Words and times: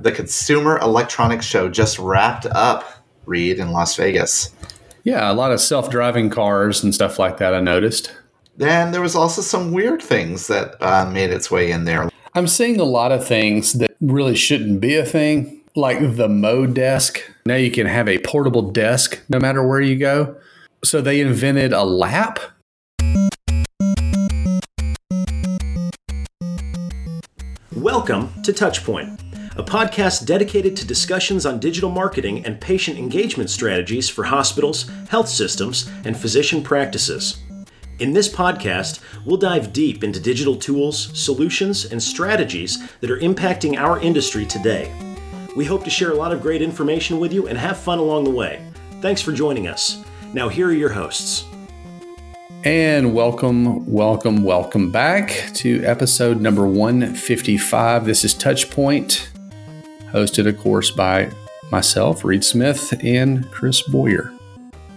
the 0.00 0.12
Consumer 0.12 0.78
Electronics 0.78 1.46
Show 1.46 1.68
just 1.68 1.98
wrapped 1.98 2.46
up, 2.46 2.84
Reed, 3.26 3.58
in 3.58 3.72
Las 3.72 3.96
Vegas. 3.96 4.54
Yeah, 5.04 5.30
a 5.30 5.34
lot 5.34 5.52
of 5.52 5.60
self 5.60 5.90
driving 5.90 6.30
cars 6.30 6.84
and 6.84 6.94
stuff 6.94 7.18
like 7.18 7.38
that, 7.38 7.54
I 7.54 7.60
noticed. 7.60 8.12
And 8.60 8.92
there 8.92 9.00
was 9.00 9.16
also 9.16 9.40
some 9.40 9.72
weird 9.72 10.02
things 10.02 10.46
that 10.48 10.76
uh, 10.82 11.10
made 11.10 11.30
its 11.30 11.50
way 11.50 11.70
in 11.70 11.84
there. 11.84 12.10
I'm 12.34 12.46
seeing 12.46 12.78
a 12.78 12.84
lot 12.84 13.10
of 13.10 13.26
things 13.26 13.72
that 13.74 13.96
really 14.00 14.36
shouldn't 14.36 14.80
be 14.80 14.96
a 14.96 15.04
thing, 15.04 15.62
like 15.74 16.16
the 16.16 16.28
Mo 16.28 16.66
desk. 16.66 17.20
Now 17.46 17.56
you 17.56 17.70
can 17.70 17.86
have 17.86 18.08
a 18.08 18.18
portable 18.18 18.70
desk 18.70 19.20
no 19.28 19.38
matter 19.38 19.66
where 19.66 19.80
you 19.80 19.96
go. 19.96 20.36
So 20.84 21.00
they 21.00 21.20
invented 21.20 21.72
a 21.72 21.84
lap. 21.84 22.38
Welcome 27.74 28.42
to 28.42 28.52
Touchpoint, 28.52 29.29
a 29.60 29.62
podcast 29.62 30.24
dedicated 30.24 30.74
to 30.74 30.86
discussions 30.86 31.44
on 31.44 31.60
digital 31.60 31.90
marketing 31.90 32.42
and 32.46 32.58
patient 32.58 32.96
engagement 32.96 33.50
strategies 33.50 34.08
for 34.08 34.24
hospitals, 34.24 34.90
health 35.10 35.28
systems, 35.28 35.90
and 36.06 36.16
physician 36.16 36.62
practices. 36.62 37.42
In 37.98 38.14
this 38.14 38.26
podcast, 38.26 39.00
we'll 39.26 39.36
dive 39.36 39.74
deep 39.74 40.02
into 40.02 40.18
digital 40.18 40.56
tools, 40.56 41.10
solutions, 41.12 41.84
and 41.84 42.02
strategies 42.02 42.88
that 43.00 43.10
are 43.10 43.18
impacting 43.18 43.76
our 43.76 44.00
industry 44.00 44.46
today. 44.46 44.90
We 45.54 45.66
hope 45.66 45.84
to 45.84 45.90
share 45.90 46.12
a 46.12 46.16
lot 46.16 46.32
of 46.32 46.40
great 46.40 46.62
information 46.62 47.20
with 47.20 47.30
you 47.30 47.46
and 47.46 47.58
have 47.58 47.76
fun 47.76 47.98
along 47.98 48.24
the 48.24 48.30
way. 48.30 48.66
Thanks 49.02 49.20
for 49.20 49.32
joining 49.32 49.68
us. 49.68 50.02
Now, 50.32 50.48
here 50.48 50.68
are 50.68 50.72
your 50.72 50.88
hosts. 50.88 51.44
And 52.62 53.14
welcome, 53.14 53.90
welcome, 53.90 54.42
welcome 54.42 54.92
back 54.92 55.50
to 55.54 55.82
episode 55.82 56.42
number 56.42 56.66
155. 56.66 58.04
This 58.04 58.22
is 58.22 58.34
Touchpoint, 58.34 59.29
hosted, 60.12 60.46
of 60.46 60.58
course, 60.58 60.90
by 60.90 61.30
myself, 61.70 62.24
Reed 62.24 62.44
Smith, 62.44 62.92
and 63.02 63.50
Chris 63.50 63.82
Boyer. 63.82 64.32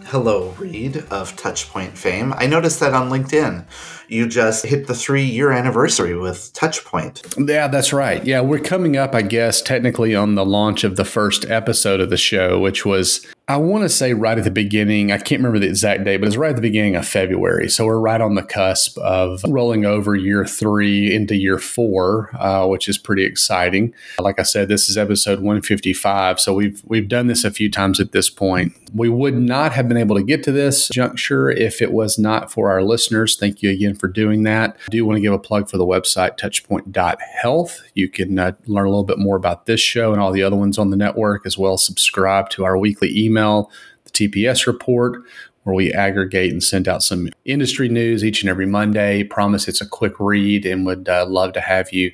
Hello, 0.05 0.49
Reed 0.59 0.97
of 1.09 1.35
Touchpoint 1.35 1.91
fame. 1.91 2.33
I 2.37 2.45
noticed 2.45 2.79
that 2.81 2.93
on 2.93 3.09
LinkedIn. 3.09 3.65
You 4.07 4.27
just 4.27 4.65
hit 4.65 4.87
the 4.87 4.95
three 4.95 5.23
year 5.23 5.51
anniversary 5.51 6.17
with 6.17 6.53
Touchpoint. 6.53 7.47
Yeah, 7.49 7.67
that's 7.67 7.93
right. 7.93 8.23
Yeah, 8.25 8.41
we're 8.41 8.59
coming 8.59 8.97
up, 8.97 9.15
I 9.15 9.21
guess, 9.21 9.61
technically 9.61 10.15
on 10.15 10.35
the 10.35 10.45
launch 10.45 10.83
of 10.83 10.95
the 10.95 11.05
first 11.05 11.45
episode 11.45 11.99
of 11.99 12.09
the 12.09 12.17
show, 12.17 12.59
which 12.59 12.85
was 12.85 13.25
I 13.47 13.57
want 13.57 13.83
to 13.83 13.89
say 13.89 14.13
right 14.13 14.37
at 14.37 14.45
the 14.45 14.51
beginning. 14.51 15.11
I 15.11 15.17
can't 15.17 15.39
remember 15.39 15.59
the 15.59 15.67
exact 15.67 16.05
date, 16.05 16.17
but 16.17 16.27
it's 16.27 16.37
right 16.37 16.51
at 16.51 16.55
the 16.55 16.61
beginning 16.61 16.95
of 16.95 17.05
February. 17.05 17.67
So 17.67 17.85
we're 17.85 17.99
right 17.99 18.21
on 18.21 18.35
the 18.35 18.41
cusp 18.41 18.97
of 18.99 19.43
rolling 19.45 19.85
over 19.85 20.15
year 20.15 20.45
three 20.45 21.13
into 21.13 21.35
year 21.35 21.59
four, 21.59 22.29
uh, 22.39 22.65
which 22.67 22.87
is 22.87 22.97
pretty 22.97 23.25
exciting. 23.25 23.93
Like 24.17 24.39
I 24.39 24.43
said, 24.43 24.69
this 24.69 24.89
is 24.89 24.97
episode 24.97 25.39
155. 25.39 26.39
So 26.39 26.53
we've 26.53 26.81
we've 26.85 27.09
done 27.09 27.27
this 27.27 27.43
a 27.43 27.51
few 27.51 27.69
times 27.69 27.99
at 27.99 28.13
this 28.13 28.29
point. 28.29 28.73
We 28.93 29.09
would 29.09 29.37
not 29.37 29.73
have 29.73 29.89
been 29.89 29.97
able 29.97 30.15
to 30.15 30.23
get 30.23 30.43
to 30.43 30.53
this 30.53 30.87
juncture 30.87 31.51
if 31.51 31.81
it 31.81 31.91
was 31.91 32.17
not 32.17 32.49
for 32.49 32.71
our 32.71 32.81
listeners. 32.81 33.35
Thank 33.35 33.61
you 33.61 33.71
again 33.71 33.95
for 34.03 34.09
doing 34.09 34.43
that. 34.43 34.75
I 34.85 34.89
do 34.89 35.05
want 35.05 35.15
to 35.15 35.21
give 35.21 35.31
a 35.31 35.39
plug 35.39 35.69
for 35.69 35.77
the 35.77 35.85
website 35.85 36.37
touchpoint.health. 36.37 37.81
You 37.93 38.09
can 38.09 38.37
uh, 38.37 38.51
learn 38.65 38.85
a 38.85 38.89
little 38.89 39.05
bit 39.05 39.17
more 39.17 39.37
about 39.37 39.65
this 39.65 39.79
show 39.79 40.11
and 40.11 40.21
all 40.21 40.33
the 40.33 40.43
other 40.43 40.57
ones 40.57 40.77
on 40.77 40.89
the 40.89 40.97
network, 40.97 41.45
as 41.45 41.57
well 41.57 41.75
as 41.75 41.85
subscribe 41.85 42.49
to 42.49 42.65
our 42.65 42.77
weekly 42.77 43.17
email 43.17 43.71
the 44.03 44.09
TPS 44.09 44.67
report, 44.67 45.23
where 45.63 45.73
we 45.73 45.93
aggregate 45.93 46.51
and 46.51 46.61
send 46.61 46.89
out 46.89 47.01
some 47.01 47.29
industry 47.45 47.87
news 47.87 48.25
each 48.25 48.41
and 48.41 48.49
every 48.49 48.65
Monday. 48.65 49.23
Promise 49.23 49.69
it's 49.69 49.79
a 49.79 49.87
quick 49.87 50.19
read 50.19 50.65
and 50.65 50.85
would 50.85 51.07
uh, 51.07 51.25
love 51.25 51.53
to 51.53 51.61
have 51.61 51.93
you 51.93 52.11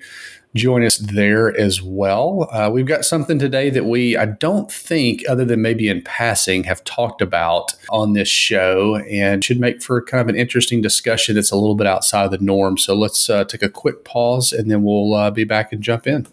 join 0.55 0.83
us 0.83 0.97
there 0.97 1.55
as 1.57 1.81
well. 1.81 2.49
Uh, 2.51 2.69
we've 2.71 2.85
got 2.85 3.05
something 3.05 3.37
today 3.37 3.69
that 3.69 3.85
we, 3.85 4.17
I 4.17 4.25
don't 4.25 4.71
think, 4.71 5.23
other 5.29 5.45
than 5.45 5.61
maybe 5.61 5.87
in 5.87 6.01
passing, 6.01 6.63
have 6.63 6.83
talked 6.83 7.21
about 7.21 7.73
on 7.89 8.13
this 8.13 8.27
show 8.27 8.97
and 8.97 9.43
should 9.43 9.59
make 9.59 9.81
for 9.83 10.01
kind 10.01 10.21
of 10.21 10.27
an 10.27 10.35
interesting 10.35 10.81
discussion 10.81 11.35
that's 11.35 11.51
a 11.51 11.55
little 11.55 11.75
bit 11.75 11.87
outside 11.87 12.25
of 12.25 12.31
the 12.31 12.39
norm. 12.39 12.77
So 12.77 12.95
let's 12.95 13.29
uh, 13.29 13.43
take 13.43 13.61
a 13.61 13.69
quick 13.69 14.03
pause 14.03 14.51
and 14.51 14.71
then 14.71 14.83
we'll 14.83 15.13
uh, 15.13 15.31
be 15.31 15.43
back 15.43 15.71
and 15.71 15.83
jump 15.83 16.07
in. 16.07 16.27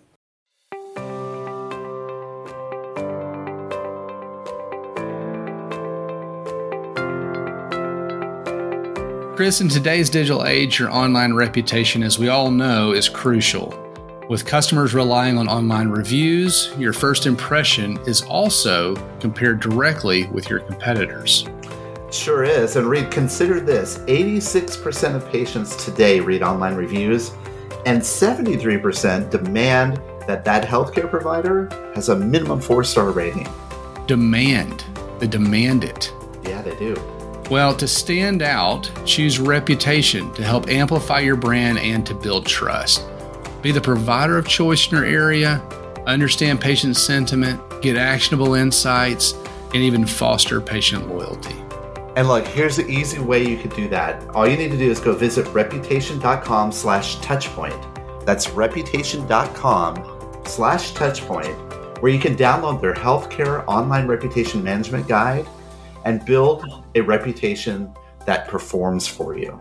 Chris, 9.37 9.61
in 9.61 9.69
today's 9.69 10.09
digital 10.09 10.47
age, 10.47 10.79
your 10.79 10.91
online 10.91 11.35
reputation, 11.35 12.03
as 12.03 12.19
we 12.19 12.31
all 12.31 12.51
know, 12.51 12.93
is 12.93 13.07
crucial. 13.07 13.86
With 14.29 14.45
customers 14.45 14.93
relying 14.93 15.39
on 15.39 15.47
online 15.47 15.89
reviews, 15.89 16.73
your 16.77 16.93
first 16.93 17.27
impression 17.27 17.97
is 18.09 18.23
also 18.23 18.97
compared 19.21 19.61
directly 19.61 20.27
with 20.27 20.51
your 20.51 20.59
competitors. 20.59 21.47
Sure 22.11 22.43
is. 22.43 22.75
And 22.75 22.89
Reed, 22.89 23.13
consider 23.13 23.61
this 23.61 23.99
86% 24.09 25.15
of 25.15 25.31
patients 25.31 25.85
today 25.85 26.19
read 26.19 26.43
online 26.43 26.75
reviews, 26.75 27.31
and 27.85 28.03
73% 28.03 29.31
demand 29.31 30.03
that 30.27 30.45
that 30.45 30.65
healthcare 30.65 31.09
provider 31.09 31.69
has 31.95 32.09
a 32.09 32.17
minimum 32.17 32.61
four 32.61 32.83
star 32.83 33.13
rating. 33.13 33.47
Demand. 34.09 34.85
They 35.21 35.29
demand 35.29 35.85
it. 35.85 36.13
Yeah, 36.43 36.63
they 36.63 36.75
do. 36.75 36.97
Well, 37.49 37.77
to 37.77 37.87
stand 37.87 38.43
out, 38.43 38.91
choose 39.05 39.39
reputation 39.39 40.33
to 40.35 40.43
help 40.43 40.69
amplify 40.69 41.21
your 41.21 41.37
brand 41.37 41.79
and 41.79 42.05
to 42.07 42.15
build 42.15 42.45
trust. 42.45 43.05
Be 43.63 43.73
the 43.73 43.81
provider 43.81 44.39
of 44.39 44.47
choice 44.47 44.87
in 44.87 44.97
your 44.97 45.05
area, 45.05 45.61
understand 46.07 46.61
patient 46.61 46.97
sentiment, 46.97 47.61
get 47.83 47.97
actionable 47.97 48.55
insights, 48.55 49.33
and 49.75 49.77
even 49.77 50.07
foster 50.07 50.61
patient 50.61 51.09
loyalty. 51.09 51.57
And 52.17 52.29
look, 52.29 52.47
here's 52.47 52.77
the 52.77 52.87
easy 52.89 53.19
way 53.19 53.47
you 53.47 53.59
could 53.59 53.75
do 53.75 53.89
that. 53.89 54.27
All 54.35 54.49
you 54.49 54.57
need 54.57 54.71
to 54.71 54.79
do 54.79 54.91
is 54.91 55.01
go 55.01 55.15
visit 55.15 55.47
reputation.com 55.49 56.73
slash 56.73 57.17
touchpoint. 57.19 58.25
That's 58.25 58.49
reputation.com 58.51 60.43
slash 60.47 60.93
touchpoint, 60.95 62.01
where 62.01 62.11
you 62.11 62.19
can 62.19 62.35
download 62.35 62.81
their 62.81 62.95
healthcare 62.95 63.65
online 63.67 64.07
reputation 64.07 64.63
management 64.63 65.07
guide 65.09 65.47
and 66.05 66.25
build 66.25 66.85
a 66.95 67.01
reputation 67.03 67.93
that 68.25 68.49
performs 68.49 69.07
for 69.07 69.37
you. 69.37 69.61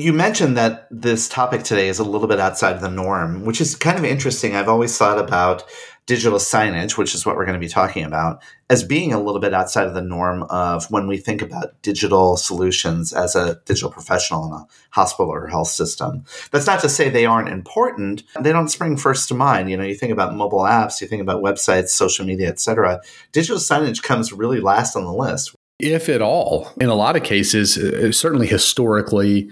You 0.00 0.14
mentioned 0.14 0.56
that 0.56 0.86
this 0.90 1.28
topic 1.28 1.62
today 1.62 1.88
is 1.88 1.98
a 1.98 2.04
little 2.04 2.26
bit 2.26 2.40
outside 2.40 2.74
of 2.74 2.80
the 2.80 2.88
norm, 2.88 3.44
which 3.44 3.60
is 3.60 3.74
kind 3.76 3.98
of 3.98 4.04
interesting. 4.06 4.56
I've 4.56 4.66
always 4.66 4.96
thought 4.96 5.18
about 5.18 5.62
digital 6.06 6.38
signage, 6.38 6.96
which 6.96 7.14
is 7.14 7.26
what 7.26 7.36
we're 7.36 7.44
going 7.44 7.60
to 7.60 7.66
be 7.66 7.68
talking 7.68 8.06
about, 8.06 8.42
as 8.70 8.82
being 8.82 9.12
a 9.12 9.20
little 9.20 9.42
bit 9.42 9.52
outside 9.52 9.86
of 9.86 9.92
the 9.92 10.00
norm 10.00 10.44
of 10.44 10.90
when 10.90 11.06
we 11.06 11.18
think 11.18 11.42
about 11.42 11.82
digital 11.82 12.38
solutions 12.38 13.12
as 13.12 13.36
a 13.36 13.60
digital 13.66 13.90
professional 13.90 14.46
in 14.46 14.52
a 14.52 14.66
hospital 14.88 15.30
or 15.30 15.48
health 15.48 15.68
system. 15.68 16.24
That's 16.50 16.66
not 16.66 16.80
to 16.80 16.88
say 16.88 17.10
they 17.10 17.26
aren't 17.26 17.50
important. 17.50 18.22
They 18.40 18.52
don't 18.52 18.68
spring 18.68 18.96
first 18.96 19.28
to 19.28 19.34
mind. 19.34 19.70
You 19.70 19.76
know, 19.76 19.84
you 19.84 19.94
think 19.94 20.12
about 20.12 20.34
mobile 20.34 20.60
apps, 20.60 21.02
you 21.02 21.08
think 21.08 21.20
about 21.20 21.42
websites, 21.42 21.90
social 21.90 22.24
media, 22.24 22.48
etc. 22.48 23.02
Digital 23.32 23.58
signage 23.58 24.02
comes 24.02 24.32
really 24.32 24.60
last 24.60 24.96
on 24.96 25.04
the 25.04 25.12
list. 25.12 25.54
If 25.78 26.08
at 26.08 26.22
all, 26.22 26.72
in 26.80 26.88
a 26.88 26.94
lot 26.94 27.16
of 27.16 27.22
cases, 27.22 27.76
uh, 27.76 28.12
certainly 28.12 28.46
historically, 28.46 29.50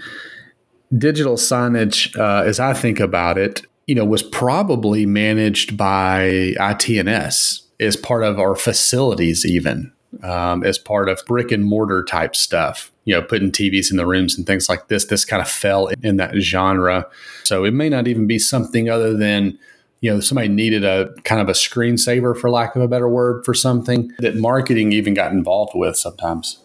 digital 0.97 1.37
signage, 1.37 2.17
uh, 2.19 2.45
as 2.45 2.61
I 2.61 2.73
think 2.73 3.01
about 3.01 3.39
it, 3.39 3.63
you 3.87 3.95
know, 3.95 4.05
was 4.05 4.23
probably 4.23 5.07
managed 5.07 5.77
by 5.77 6.55
ITNS 6.59 7.63
as 7.81 7.97
part 7.97 8.25
of 8.25 8.39
our 8.39 8.55
facilities, 8.55 9.47
even 9.47 9.93
um, 10.23 10.65
as 10.65 10.79
part 10.79 11.09
of 11.09 11.23
brick 11.27 11.51
and 11.53 11.65
mortar 11.65 12.05
type 12.05 12.37
stuff. 12.37 12.93
You 13.05 13.15
know, 13.15 13.23
putting 13.23 13.51
TVs 13.51 13.91
in 13.91 13.97
the 13.97 14.07
rooms 14.07 14.37
and 14.37 14.47
things 14.47 14.69
like 14.69 14.89
this. 14.89 15.07
This 15.07 15.25
kind 15.25 15.41
of 15.41 15.49
fell 15.49 15.89
in 16.03 16.19
that 16.19 16.35
genre. 16.37 17.07
So 17.45 17.65
it 17.65 17.73
may 17.73 17.89
not 17.89 18.07
even 18.07 18.27
be 18.27 18.39
something 18.39 18.91
other 18.91 19.17
than 19.17 19.59
you 20.01 20.13
know 20.13 20.21
somebody 20.21 20.49
needed 20.49 20.85
a 20.85 21.13
kind 21.25 21.41
of 21.41 21.49
a 21.49 21.53
screensaver 21.53 22.37
for 22.37 22.51
lack 22.51 22.77
of 22.77 22.83
a 22.83 22.89
better 22.89 23.09
word 23.09 23.45
for 23.45 23.55
something 23.55 24.13
that 24.19 24.37
marketing 24.37 24.93
even 24.93 25.15
got 25.15 25.33
involved 25.33 25.73
with 25.75 25.97
sometimes 25.97 26.59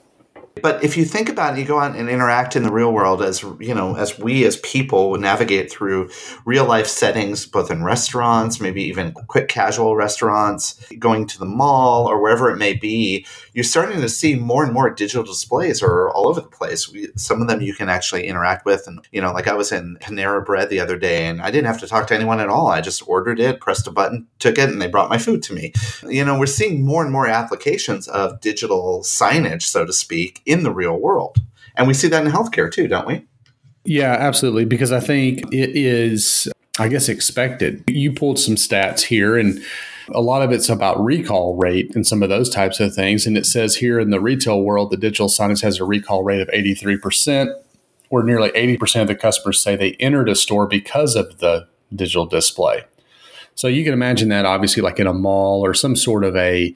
but 0.62 0.84
if 0.84 0.96
you 0.96 1.04
think 1.04 1.30
about 1.30 1.58
it, 1.58 1.62
you 1.62 1.66
go 1.66 1.80
out 1.80 1.96
and 1.96 2.10
interact 2.10 2.56
in 2.56 2.64
the 2.64 2.72
real 2.72 2.94
world 2.94 3.24
as 3.24 3.42
you 3.60 3.74
know, 3.74 3.96
as 3.96 4.20
we 4.20 4.46
as 4.46 4.58
people 4.58 5.18
navigate 5.18 5.72
through 5.72 6.10
real 6.46 6.66
life 6.66 6.88
settings, 6.88 7.46
both 7.46 7.72
in 7.72 7.84
restaurants, 7.84 8.62
maybe 8.62 8.84
even 8.84 9.14
quick 9.14 9.48
casual 9.48 9.96
restaurants, 9.96 10.80
going 11.00 11.26
to 11.28 11.40
the 11.40 11.46
mall 11.46 12.08
or 12.08 12.22
wherever 12.22 12.52
it 12.52 12.58
may 12.58 12.74
be, 12.74 13.26
you're 13.54 13.64
starting 13.64 14.02
to 14.02 14.10
see 14.10 14.36
more 14.36 14.64
and 14.64 14.74
more 14.74 14.90
digital 14.90 15.24
displays 15.24 15.84
are 15.84 16.10
all 16.10 16.28
over 16.28 16.42
the 16.42 16.48
place. 16.48 16.92
We, 16.92 17.10
some 17.16 17.42
of 17.42 17.48
them 17.48 17.62
you 17.62 17.74
can 17.74 17.88
actually 17.88 18.28
interact 18.28 18.66
with, 18.66 18.88
and 18.88 19.00
you 19.12 19.22
know, 19.22 19.32
like 19.32 19.48
I 19.48 19.54
was 19.54 19.72
in 19.72 19.98
Panera 20.02 20.44
Bread 20.44 20.70
the 20.70 20.80
other 20.80 20.98
day, 20.98 21.28
and 21.28 21.42
I 21.42 21.52
didn't 21.52 21.68
have 21.68 21.80
to 21.82 21.88
talk 21.88 22.08
to 22.08 22.16
anyone 22.16 22.40
at 22.40 22.50
all. 22.50 22.68
I 22.68 22.82
just 22.82 23.08
ordered 23.08 23.40
it, 23.40 23.60
pressed 23.60 23.88
a 23.88 23.92
button, 23.92 24.28
took 24.40 24.58
it, 24.58 24.70
and 24.70 24.82
they 24.82 24.88
brought 24.88 25.10
my 25.10 25.18
food 25.20 25.44
to 25.44 25.54
me. 25.54 25.74
You 26.08 26.26
know, 26.26 26.38
we're 26.38 26.48
seeing 26.48 26.84
more 26.84 27.04
and 27.04 27.12
more 27.12 27.28
applications 27.28 28.08
of 28.08 28.42
digital 28.42 29.02
signage, 29.02 29.64
so 29.64 29.86
to 29.86 29.94
speak 29.94 30.42
in 30.46 30.64
the 30.64 30.72
real 30.74 30.98
world. 30.98 31.38
And 31.76 31.88
we 31.88 31.94
see 31.94 32.08
that 32.08 32.26
in 32.26 32.32
healthcare 32.32 32.72
too, 32.72 32.88
don't 32.88 33.08
we? 33.08 33.26
Yeah, 33.86 34.14
absolutely. 34.14 34.66
Because 34.66 34.92
I 34.92 35.00
think 35.00 35.42
it 35.54 35.76
is, 35.76 36.48
I 36.80 36.88
guess, 36.88 37.10
expected. 37.10 37.84
You 37.88 38.14
pulled 38.14 38.40
some 38.40 38.56
stats 38.56 39.02
here, 39.02 39.38
and 39.38 39.64
a 40.10 40.22
lot 40.22 40.42
of 40.42 40.52
it's 40.52 40.70
about 40.70 41.04
recall 41.04 41.56
rate 41.56 41.96
and 41.96 42.06
some 42.06 42.24
of 42.24 42.30
those 42.30 42.50
types 42.50 42.80
of 42.80 42.94
things. 42.94 43.26
And 43.26 43.38
it 43.38 43.46
says 43.46 43.78
here 43.78 44.00
in 44.00 44.10
the 44.10 44.20
retail 44.20 44.62
world, 44.62 44.92
the 44.92 44.98
digital 44.98 45.28
signage 45.28 45.62
has 45.62 45.80
a 45.80 45.86
recall 45.86 46.24
rate 46.24 46.42
of 46.42 46.48
83%, 46.50 47.54
where 48.10 48.24
nearly 48.24 48.50
80% 48.50 49.02
of 49.02 49.08
the 49.08 49.16
customers 49.16 49.60
say 49.60 49.76
they 49.76 49.94
entered 49.94 50.30
a 50.30 50.36
store 50.36 50.68
because 50.68 51.16
of 51.16 51.40
the 51.40 51.68
digital 51.96 52.26
display. 52.26 52.84
So 53.56 53.68
you 53.68 53.84
can 53.84 53.94
imagine 53.94 54.30
that 54.30 54.46
obviously, 54.46 54.82
like 54.82 55.00
in 55.00 55.08
a 55.08 55.14
mall 55.14 55.64
or 55.64 55.74
some 55.74 55.96
sort 55.96 56.24
of 56.24 56.36
a 56.36 56.74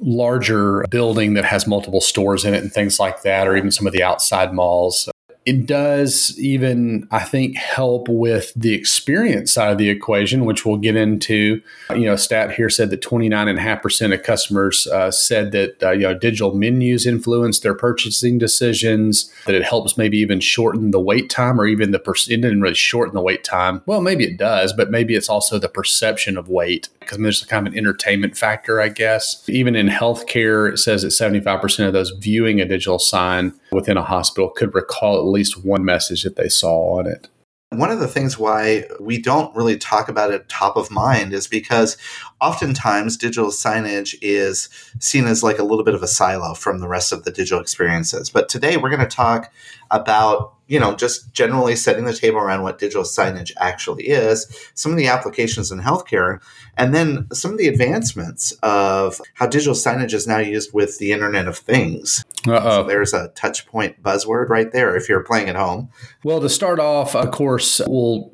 larger 0.00 0.84
building 0.88 1.34
that 1.34 1.44
has 1.44 1.66
multiple 1.66 2.00
stores 2.00 2.44
in 2.44 2.54
it 2.54 2.62
and 2.62 2.72
things 2.72 2.98
like 2.98 3.22
that, 3.22 3.46
or 3.46 3.56
even 3.56 3.70
some 3.70 3.86
of 3.86 3.92
the 3.92 4.02
outside 4.02 4.54
malls 4.54 5.08
it 5.44 5.66
does 5.66 6.38
even, 6.38 7.08
I 7.10 7.24
think, 7.24 7.56
help 7.56 8.08
with 8.08 8.52
the 8.54 8.74
experience 8.74 9.52
side 9.52 9.72
of 9.72 9.78
the 9.78 9.90
equation, 9.90 10.44
which 10.44 10.64
we'll 10.64 10.76
get 10.76 10.94
into. 10.94 11.60
You 11.90 12.06
know, 12.06 12.16
stat 12.16 12.52
here 12.54 12.70
said 12.70 12.90
that 12.90 13.02
29.5% 13.02 14.14
of 14.14 14.22
customers 14.22 14.86
uh, 14.86 15.10
said 15.10 15.50
that, 15.52 15.82
uh, 15.82 15.90
you 15.90 16.02
know, 16.02 16.14
digital 16.14 16.54
menus 16.54 17.06
influence 17.06 17.58
their 17.58 17.74
purchasing 17.74 18.38
decisions, 18.38 19.32
that 19.46 19.54
it 19.54 19.64
helps 19.64 19.96
maybe 19.96 20.18
even 20.18 20.38
shorten 20.38 20.92
the 20.92 21.00
wait 21.00 21.28
time 21.28 21.60
or 21.60 21.66
even 21.66 21.90
the, 21.90 21.98
per- 21.98 22.12
it 22.12 22.40
didn't 22.40 22.60
really 22.60 22.74
shorten 22.74 23.14
the 23.14 23.22
wait 23.22 23.42
time. 23.42 23.82
Well, 23.84 24.00
maybe 24.00 24.24
it 24.24 24.36
does, 24.36 24.72
but 24.72 24.90
maybe 24.90 25.16
it's 25.16 25.28
also 25.28 25.58
the 25.58 25.68
perception 25.68 26.36
of 26.36 26.48
wait 26.48 26.88
because 27.00 27.18
there's 27.18 27.44
kind 27.44 27.66
of 27.66 27.72
an 27.72 27.78
entertainment 27.78 28.36
factor, 28.36 28.80
I 28.80 28.90
guess. 28.90 29.48
Even 29.48 29.74
in 29.74 29.88
healthcare, 29.88 30.72
it 30.72 30.78
says 30.78 31.02
that 31.02 31.08
75% 31.08 31.86
of 31.86 31.92
those 31.92 32.10
viewing 32.10 32.60
a 32.60 32.64
digital 32.64 33.00
sign 33.00 33.54
within 33.72 33.96
a 33.96 34.02
hospital 34.02 34.48
could 34.48 34.74
recall 34.74 35.16
at 35.16 35.24
least 35.24 35.64
one 35.64 35.84
message 35.84 36.22
that 36.22 36.36
they 36.36 36.48
saw 36.48 36.98
on 36.98 37.06
it. 37.06 37.28
One 37.70 37.90
of 37.90 38.00
the 38.00 38.08
things 38.08 38.38
why 38.38 38.84
we 39.00 39.18
don't 39.18 39.54
really 39.56 39.78
talk 39.78 40.10
about 40.10 40.30
it 40.30 40.46
top 40.50 40.76
of 40.76 40.90
mind 40.90 41.32
is 41.32 41.46
because 41.46 41.96
oftentimes 42.38 43.16
digital 43.16 43.48
signage 43.48 44.14
is 44.20 44.68
seen 45.00 45.24
as 45.24 45.42
like 45.42 45.58
a 45.58 45.64
little 45.64 45.84
bit 45.84 45.94
of 45.94 46.02
a 46.02 46.08
silo 46.08 46.52
from 46.52 46.80
the 46.80 46.88
rest 46.88 47.12
of 47.12 47.24
the 47.24 47.30
digital 47.30 47.60
experiences. 47.60 48.28
But 48.28 48.50
today 48.50 48.76
we're 48.76 48.90
going 48.90 49.00
to 49.00 49.06
talk 49.06 49.50
about 49.92 50.52
you 50.72 50.80
know, 50.80 50.96
just 50.96 51.34
generally 51.34 51.76
setting 51.76 52.06
the 52.06 52.14
table 52.14 52.38
around 52.38 52.62
what 52.62 52.78
digital 52.78 53.02
signage 53.02 53.52
actually 53.58 54.04
is, 54.04 54.46
some 54.72 54.90
of 54.90 54.96
the 54.96 55.06
applications 55.06 55.70
in 55.70 55.78
healthcare, 55.80 56.40
and 56.78 56.94
then 56.94 57.26
some 57.30 57.52
of 57.52 57.58
the 57.58 57.68
advancements 57.68 58.52
of 58.62 59.20
how 59.34 59.46
digital 59.46 59.74
signage 59.74 60.14
is 60.14 60.26
now 60.26 60.38
used 60.38 60.72
with 60.72 60.96
the 60.96 61.12
Internet 61.12 61.46
of 61.46 61.58
Things. 61.58 62.24
So 62.46 62.84
there's 62.84 63.12
a 63.12 63.28
touch 63.34 63.66
point 63.66 64.02
buzzword 64.02 64.48
right 64.48 64.72
there 64.72 64.96
if 64.96 65.10
you're 65.10 65.22
playing 65.22 65.50
at 65.50 65.56
home. 65.56 65.90
Well, 66.24 66.40
to 66.40 66.48
start 66.48 66.80
off, 66.80 67.14
of 67.14 67.32
course, 67.32 67.82
we'll 67.86 68.30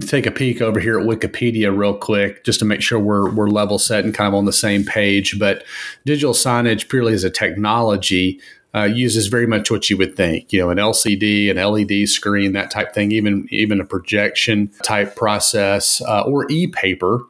take 0.00 0.24
a 0.24 0.30
peek 0.30 0.62
over 0.62 0.80
here 0.80 0.98
at 0.98 1.06
Wikipedia 1.06 1.76
real 1.76 1.94
quick 1.94 2.42
just 2.42 2.58
to 2.60 2.64
make 2.64 2.80
sure 2.80 2.98
we're, 2.98 3.30
we're 3.30 3.48
level 3.48 3.78
set 3.78 4.06
and 4.06 4.14
kind 4.14 4.28
of 4.28 4.34
on 4.34 4.46
the 4.46 4.52
same 4.52 4.86
page. 4.86 5.38
But 5.38 5.62
digital 6.06 6.32
signage 6.32 6.88
purely 6.88 7.12
as 7.12 7.22
a 7.22 7.30
technology 7.30 8.40
uh, 8.74 8.84
uses 8.84 9.26
very 9.26 9.46
much 9.46 9.70
what 9.70 9.90
you 9.90 9.96
would 9.96 10.16
think, 10.16 10.52
you 10.52 10.58
know, 10.58 10.70
an 10.70 10.78
LCD, 10.78 11.50
an 11.50 11.56
LED 11.56 12.08
screen, 12.08 12.52
that 12.52 12.70
type 12.70 12.94
thing, 12.94 13.12
even 13.12 13.46
even 13.50 13.80
a 13.80 13.84
projection 13.84 14.70
type 14.82 15.14
process, 15.14 16.00
uh, 16.02 16.22
or 16.22 16.50
e-paper, 16.50 17.26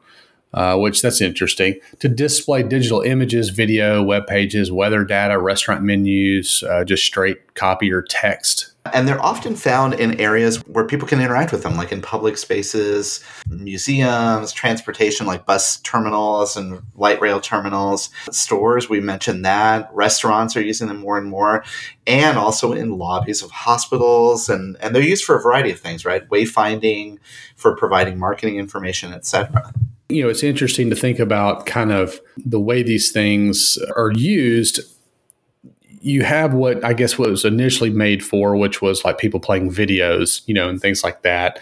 uh, 0.53 0.77
which 0.77 1.01
that's 1.01 1.21
interesting 1.21 1.79
to 1.99 2.07
display 2.07 2.63
digital 2.63 3.01
images, 3.01 3.49
video, 3.49 4.03
web 4.03 4.27
pages, 4.27 4.71
weather 4.71 5.03
data, 5.03 5.39
restaurant 5.39 5.83
menus, 5.83 6.63
uh, 6.63 6.83
just 6.83 7.03
straight 7.03 7.53
copy 7.55 7.91
or 7.91 8.01
text 8.01 8.73
and 8.91 9.07
they're 9.07 9.23
often 9.23 9.55
found 9.55 9.93
in 9.93 10.19
areas 10.19 10.57
where 10.67 10.85
people 10.85 11.07
can 11.07 11.21
interact 11.21 11.51
with 11.51 11.63
them, 11.63 11.77
like 11.77 11.91
in 11.91 12.01
public 12.01 12.37
spaces, 12.37 13.23
museums, 13.47 14.51
transportation, 14.51 15.25
like 15.25 15.45
bus 15.45 15.77
terminals 15.77 16.57
and 16.57 16.81
light 16.95 17.21
rail 17.21 17.39
terminals, 17.39 18.09
stores. 18.31 18.89
We 18.89 18.99
mentioned 18.99 19.45
that. 19.45 19.89
Restaurants 19.93 20.57
are 20.57 20.61
using 20.61 20.89
them 20.89 20.97
more 20.97 21.17
and 21.17 21.29
more, 21.29 21.63
and 22.05 22.37
also 22.37 22.73
in 22.73 22.97
lobbies 22.97 23.41
of 23.41 23.51
hospitals. 23.51 24.49
And, 24.49 24.75
and 24.81 24.93
they're 24.93 25.01
used 25.01 25.23
for 25.23 25.37
a 25.37 25.41
variety 25.41 25.71
of 25.71 25.79
things, 25.79 26.03
right? 26.03 26.27
Wayfinding, 26.29 27.19
for 27.55 27.75
providing 27.75 28.19
marketing 28.19 28.57
information, 28.57 29.13
etc 29.13 29.73
you 30.13 30.23
know, 30.23 30.29
it's 30.29 30.43
interesting 30.43 30.89
to 30.89 30.95
think 30.95 31.19
about 31.19 31.65
kind 31.65 31.91
of 31.91 32.19
the 32.37 32.59
way 32.59 32.83
these 32.83 33.11
things 33.11 33.77
are 33.95 34.11
used 34.11 34.79
you 36.03 36.21
have 36.21 36.53
what 36.53 36.83
I 36.83 36.91
guess 36.91 37.17
what 37.17 37.29
was 37.29 37.45
initially 37.45 37.89
made 37.89 38.23
for, 38.23 38.57
which 38.57 38.81
was 38.81 39.05
like 39.05 39.17
people 39.17 39.39
playing 39.39 39.71
videos, 39.71 40.41
you 40.45 40.53
know, 40.53 40.67
and 40.67 40.79
things 40.81 41.01
like 41.01 41.21
that. 41.21 41.59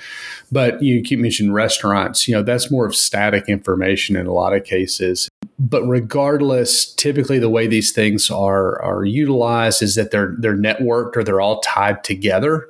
But 0.51 0.81
you 0.81 1.03
keep 1.03 1.19
mentioning 1.19 1.53
restaurants, 1.53 2.27
you 2.27 2.33
know, 2.33 2.41
that's 2.41 2.71
more 2.71 2.87
of 2.87 2.95
static 2.95 3.47
information 3.47 4.15
in 4.15 4.25
a 4.25 4.33
lot 4.33 4.53
of 4.53 4.63
cases. 4.63 5.29
But 5.59 5.83
regardless, 5.83 6.91
typically 6.95 7.37
the 7.37 7.51
way 7.51 7.67
these 7.67 7.91
things 7.91 8.31
are 8.31 8.81
are 8.81 9.05
utilized 9.05 9.83
is 9.83 9.93
that 9.93 10.09
they're 10.09 10.35
they're 10.39 10.57
networked 10.57 11.15
or 11.15 11.23
they're 11.23 11.39
all 11.39 11.61
tied 11.61 12.03
together 12.03 12.67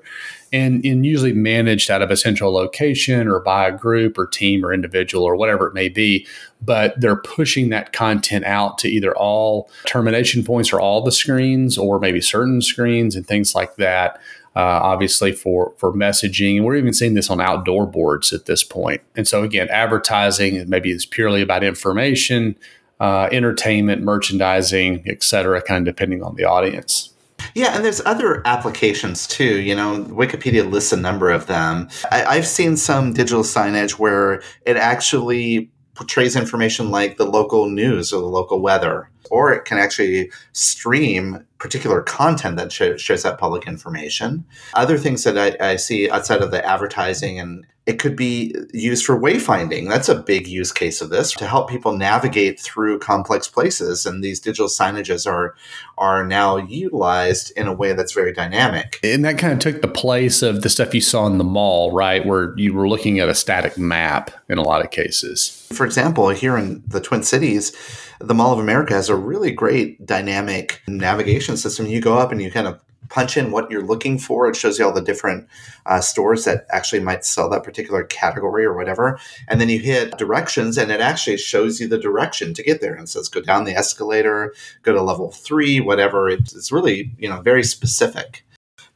and, 0.53 0.83
and 0.85 1.05
usually 1.05 1.33
managed 1.33 1.89
out 1.89 2.01
of 2.01 2.11
a 2.11 2.17
central 2.17 2.53
location 2.53 3.27
or 3.27 3.39
by 3.39 3.67
a 3.67 3.71
group 3.71 4.17
or 4.17 4.27
team 4.27 4.65
or 4.65 4.73
individual 4.73 5.23
or 5.23 5.35
whatever 5.35 5.67
it 5.67 5.73
may 5.73 5.87
be. 5.87 6.27
But 6.61 6.99
they're 6.99 7.15
pushing 7.15 7.69
that 7.69 7.93
content 7.93 8.45
out 8.45 8.77
to 8.79 8.89
either 8.89 9.15
all 9.15 9.69
termination 9.85 10.43
points 10.43 10.73
or 10.73 10.79
all 10.79 11.01
the 11.01 11.11
screens 11.11 11.77
or 11.77 11.99
maybe 11.99 12.21
certain 12.21 12.61
screens 12.61 13.15
and 13.15 13.25
things 13.25 13.55
like 13.55 13.75
that. 13.75 14.19
Uh, 14.53 14.59
obviously 14.83 15.31
for 15.31 15.71
for 15.77 15.93
messaging 15.93 16.57
and 16.57 16.65
we're 16.65 16.75
even 16.75 16.91
seeing 16.91 17.13
this 17.13 17.29
on 17.29 17.39
outdoor 17.39 17.85
boards 17.85 18.33
at 18.33 18.47
this 18.47 18.65
point 18.65 18.99
and 19.15 19.25
so 19.25 19.43
again 19.43 19.69
advertising 19.69 20.61
maybe 20.67 20.91
is 20.91 21.05
purely 21.05 21.41
about 21.41 21.63
information 21.63 22.53
uh, 22.99 23.29
entertainment 23.31 24.01
merchandising 24.01 25.01
et 25.05 25.23
cetera 25.23 25.61
kind 25.61 25.87
of 25.87 25.95
depending 25.95 26.21
on 26.21 26.35
the 26.35 26.43
audience 26.43 27.10
yeah, 27.55 27.75
and 27.75 27.83
there's 27.83 28.01
other 28.05 28.41
applications 28.45 29.27
too. 29.27 29.61
You 29.61 29.75
know, 29.75 30.05
Wikipedia 30.09 30.69
lists 30.69 30.91
a 30.91 30.97
number 30.97 31.29
of 31.29 31.47
them. 31.47 31.89
I, 32.11 32.35
have 32.35 32.47
seen 32.47 32.77
some 32.77 33.13
digital 33.13 33.43
signage 33.43 33.93
where 33.93 34.41
it 34.65 34.77
actually 34.77 35.69
portrays 35.93 36.35
information 36.35 36.89
like 36.89 37.17
the 37.17 37.25
local 37.25 37.69
news 37.69 38.13
or 38.13 38.21
the 38.21 38.27
local 38.27 38.61
weather, 38.61 39.09
or 39.29 39.53
it 39.53 39.65
can 39.65 39.77
actually 39.77 40.31
stream 40.53 41.45
particular 41.59 42.01
content 42.01 42.57
that 42.57 42.71
shows 42.71 43.23
that 43.23 43.37
public 43.37 43.67
information. 43.67 44.43
Other 44.73 44.97
things 44.97 45.23
that 45.25 45.37
I, 45.37 45.73
I 45.73 45.75
see 45.75 46.09
outside 46.09 46.41
of 46.41 46.51
the 46.51 46.65
advertising 46.65 47.39
and 47.39 47.65
it 47.87 47.97
could 47.97 48.15
be 48.15 48.55
used 48.73 49.05
for 49.05 49.19
wayfinding. 49.19 49.89
That's 49.89 50.07
a 50.07 50.15
big 50.15 50.47
use 50.47 50.71
case 50.71 51.01
of 51.01 51.09
this 51.09 51.31
to 51.33 51.47
help 51.47 51.67
people 51.67 51.97
navigate 51.97 52.59
through 52.59 52.99
complex 52.99 53.47
places. 53.47 54.05
And 54.05 54.23
these 54.23 54.39
digital 54.39 54.67
signages 54.67 55.25
are 55.25 55.55
are 55.97 56.25
now 56.25 56.57
utilized 56.57 57.51
in 57.57 57.67
a 57.67 57.73
way 57.73 57.93
that's 57.93 58.13
very 58.13 58.33
dynamic. 58.33 58.99
And 59.03 59.25
that 59.25 59.39
kind 59.39 59.53
of 59.53 59.59
took 59.59 59.81
the 59.81 59.87
place 59.87 60.43
of 60.43 60.61
the 60.61 60.69
stuff 60.69 60.93
you 60.93 61.01
saw 61.01 61.25
in 61.25 61.39
the 61.39 61.43
mall, 61.43 61.91
right? 61.91 62.25
Where 62.25 62.57
you 62.57 62.73
were 62.73 62.87
looking 62.87 63.19
at 63.19 63.29
a 63.29 63.35
static 63.35 63.77
map 63.77 64.31
in 64.47 64.57
a 64.57 64.63
lot 64.63 64.83
of 64.83 64.91
cases. 64.91 65.67
For 65.73 65.85
example, 65.85 66.29
here 66.29 66.57
in 66.57 66.83
the 66.87 67.01
Twin 67.01 67.23
Cities, 67.23 67.75
the 68.19 68.35
Mall 68.35 68.53
of 68.53 68.59
America 68.59 68.93
has 68.93 69.09
a 69.09 69.15
really 69.15 69.51
great 69.51 70.05
dynamic 70.05 70.81
navigation 70.87 71.57
system. 71.57 71.87
You 71.87 71.99
go 72.01 72.17
up 72.17 72.31
and 72.31 72.41
you 72.41 72.51
kind 72.51 72.67
of 72.67 72.79
punch 73.11 73.37
in 73.37 73.51
what 73.51 73.69
you're 73.69 73.85
looking 73.85 74.17
for. 74.17 74.49
It 74.49 74.55
shows 74.55 74.79
you 74.79 74.85
all 74.85 74.93
the 74.93 75.01
different 75.01 75.47
uh, 75.85 75.99
stores 75.99 76.45
that 76.45 76.65
actually 76.71 77.01
might 77.01 77.25
sell 77.25 77.49
that 77.49 77.63
particular 77.63 78.03
category 78.05 78.65
or 78.65 78.73
whatever. 78.73 79.19
And 79.47 79.61
then 79.61 79.69
you 79.69 79.79
hit 79.79 80.17
directions, 80.17 80.77
and 80.77 80.89
it 80.89 81.01
actually 81.01 81.37
shows 81.37 81.79
you 81.79 81.87
the 81.87 81.99
direction 81.99 82.53
to 82.55 82.63
get 82.63 82.81
there 82.81 82.95
and 82.95 83.07
says 83.07 83.27
go 83.27 83.41
down 83.41 83.65
the 83.65 83.75
escalator, 83.75 84.53
go 84.81 84.93
to 84.93 85.01
level 85.01 85.31
three, 85.31 85.79
whatever. 85.79 86.29
It's 86.29 86.71
really 86.71 87.11
you 87.19 87.29
know 87.29 87.41
very 87.41 87.63
specific. 87.63 88.43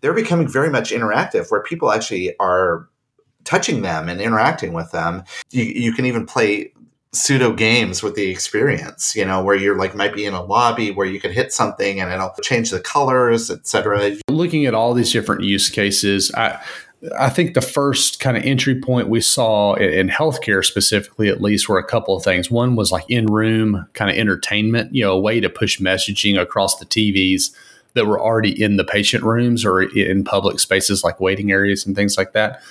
They're 0.02 0.14
becoming 0.14 0.48
very 0.48 0.70
much 0.70 0.92
interactive, 0.92 1.52
where 1.52 1.62
people 1.62 1.92
actually 1.92 2.36
are 2.40 2.88
touching 3.44 3.82
them 3.82 4.10
and 4.10 4.20
interacting 4.20 4.74
with 4.74 4.92
them. 4.92 5.24
You, 5.52 5.64
you 5.64 5.94
can 5.94 6.06
even 6.06 6.26
play 6.26 6.74
pseudo 7.16 7.54
games 7.54 8.04
with 8.04 8.16
the 8.16 8.30
experience, 8.30 9.16
you 9.16 9.26
know, 9.26 9.44
where 9.44 9.56
you're 9.56 9.78
like 9.78 9.96
might 9.96 10.14
be 10.14 10.26
in 10.26 10.34
a 10.34 10.44
lobby 10.44 10.92
where 10.92 11.06
you 11.06 11.20
can 11.20 11.32
hit 11.32 11.54
something 11.54 12.00
and 12.00 12.12
it'll 12.12 12.34
change 12.42 12.72
the 12.72 12.80
colors, 12.80 13.50
etc. 13.50 14.16
Looking 14.30 14.66
at 14.66 14.74
all 14.74 14.94
these 14.94 15.12
different 15.12 15.44
use 15.44 15.70
cases, 15.70 16.32
I 16.36 16.62
I 17.18 17.30
think 17.30 17.54
the 17.54 17.62
first 17.62 18.20
kind 18.20 18.36
of 18.36 18.44
entry 18.44 18.80
point 18.80 19.10
we 19.10 19.22
saw 19.22 19.76
in 19.76 20.10
healthcare 20.10 20.64
specifically, 20.64 21.30
at 21.30 21.42
least, 21.42 21.70
were 21.70 21.78
a 21.78 21.84
couple 21.84 22.16
of 22.16 22.24
things. 22.24 22.50
One 22.50 22.76
was 22.76 22.92
like 22.92 23.06
in 23.10 23.28
room 23.28 23.88
kind 23.94 24.10
of 24.10 24.18
entertainment, 24.18 24.94
you 24.94 25.04
know, 25.04 25.14
a 25.14 25.20
way 25.20 25.40
to 25.40 25.50
push 25.50 25.80
messaging 25.80 26.40
across 26.40 26.78
the 26.78 26.86
TVs 26.86 27.52
that 27.94 28.06
were 28.06 28.20
already 28.20 28.62
in 28.62 28.78
the 28.78 28.84
patient 28.84 29.24
rooms 29.24 29.64
or 29.66 29.82
in 29.82 30.24
public 30.24 30.60
spaces 30.60 31.04
like 31.04 31.20
waiting 31.20 31.52
areas 31.52 31.86
and 31.86 31.96
things 31.96 32.18
like 32.18 32.34
that 32.34 32.62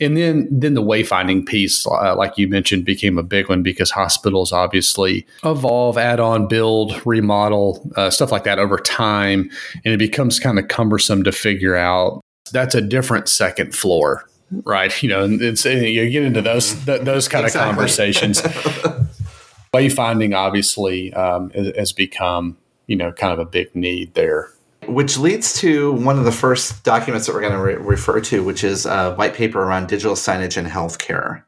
and 0.00 0.16
then 0.16 0.48
then 0.50 0.74
the 0.74 0.82
wayfinding 0.82 1.46
piece 1.46 1.86
uh, 1.86 2.14
like 2.16 2.36
you 2.36 2.48
mentioned 2.48 2.84
became 2.84 3.18
a 3.18 3.22
big 3.22 3.48
one 3.48 3.62
because 3.62 3.90
hospitals 3.90 4.52
obviously 4.52 5.26
evolve 5.44 5.98
add 5.98 6.20
on 6.20 6.46
build 6.46 7.00
remodel 7.06 7.90
uh, 7.96 8.10
stuff 8.10 8.32
like 8.32 8.44
that 8.44 8.58
over 8.58 8.78
time 8.78 9.50
and 9.84 9.94
it 9.94 9.98
becomes 9.98 10.38
kind 10.38 10.58
of 10.58 10.68
cumbersome 10.68 11.24
to 11.24 11.32
figure 11.32 11.76
out 11.76 12.20
that's 12.52 12.74
a 12.74 12.80
different 12.80 13.28
second 13.28 13.74
floor, 13.74 14.28
right? 14.64 15.02
You 15.02 15.08
know, 15.08 15.28
it's 15.30 15.64
you 15.64 16.10
get 16.10 16.22
into 16.22 16.42
those 16.42 16.72
th- 16.84 17.02
those 17.02 17.28
kind 17.28 17.44
exactly. 17.44 17.68
of 17.68 17.74
conversations. 17.74 18.42
Wayfinding 19.74 20.34
obviously 20.34 21.12
um, 21.12 21.50
has 21.50 21.92
become 21.92 22.56
you 22.86 22.96
know 22.96 23.12
kind 23.12 23.32
of 23.32 23.38
a 23.38 23.44
big 23.44 23.74
need 23.74 24.14
there. 24.14 24.50
Which 24.88 25.18
leads 25.18 25.52
to 25.60 25.92
one 25.92 26.18
of 26.18 26.24
the 26.24 26.32
first 26.32 26.82
documents 26.82 27.26
that 27.26 27.34
we're 27.34 27.42
going 27.42 27.52
to 27.52 27.62
re- 27.62 27.74
refer 27.74 28.20
to, 28.22 28.42
which 28.42 28.64
is 28.64 28.86
a 28.86 29.14
white 29.14 29.34
paper 29.34 29.60
around 29.60 29.88
digital 29.88 30.14
signage 30.14 30.56
in 30.56 30.64
healthcare. 30.64 31.42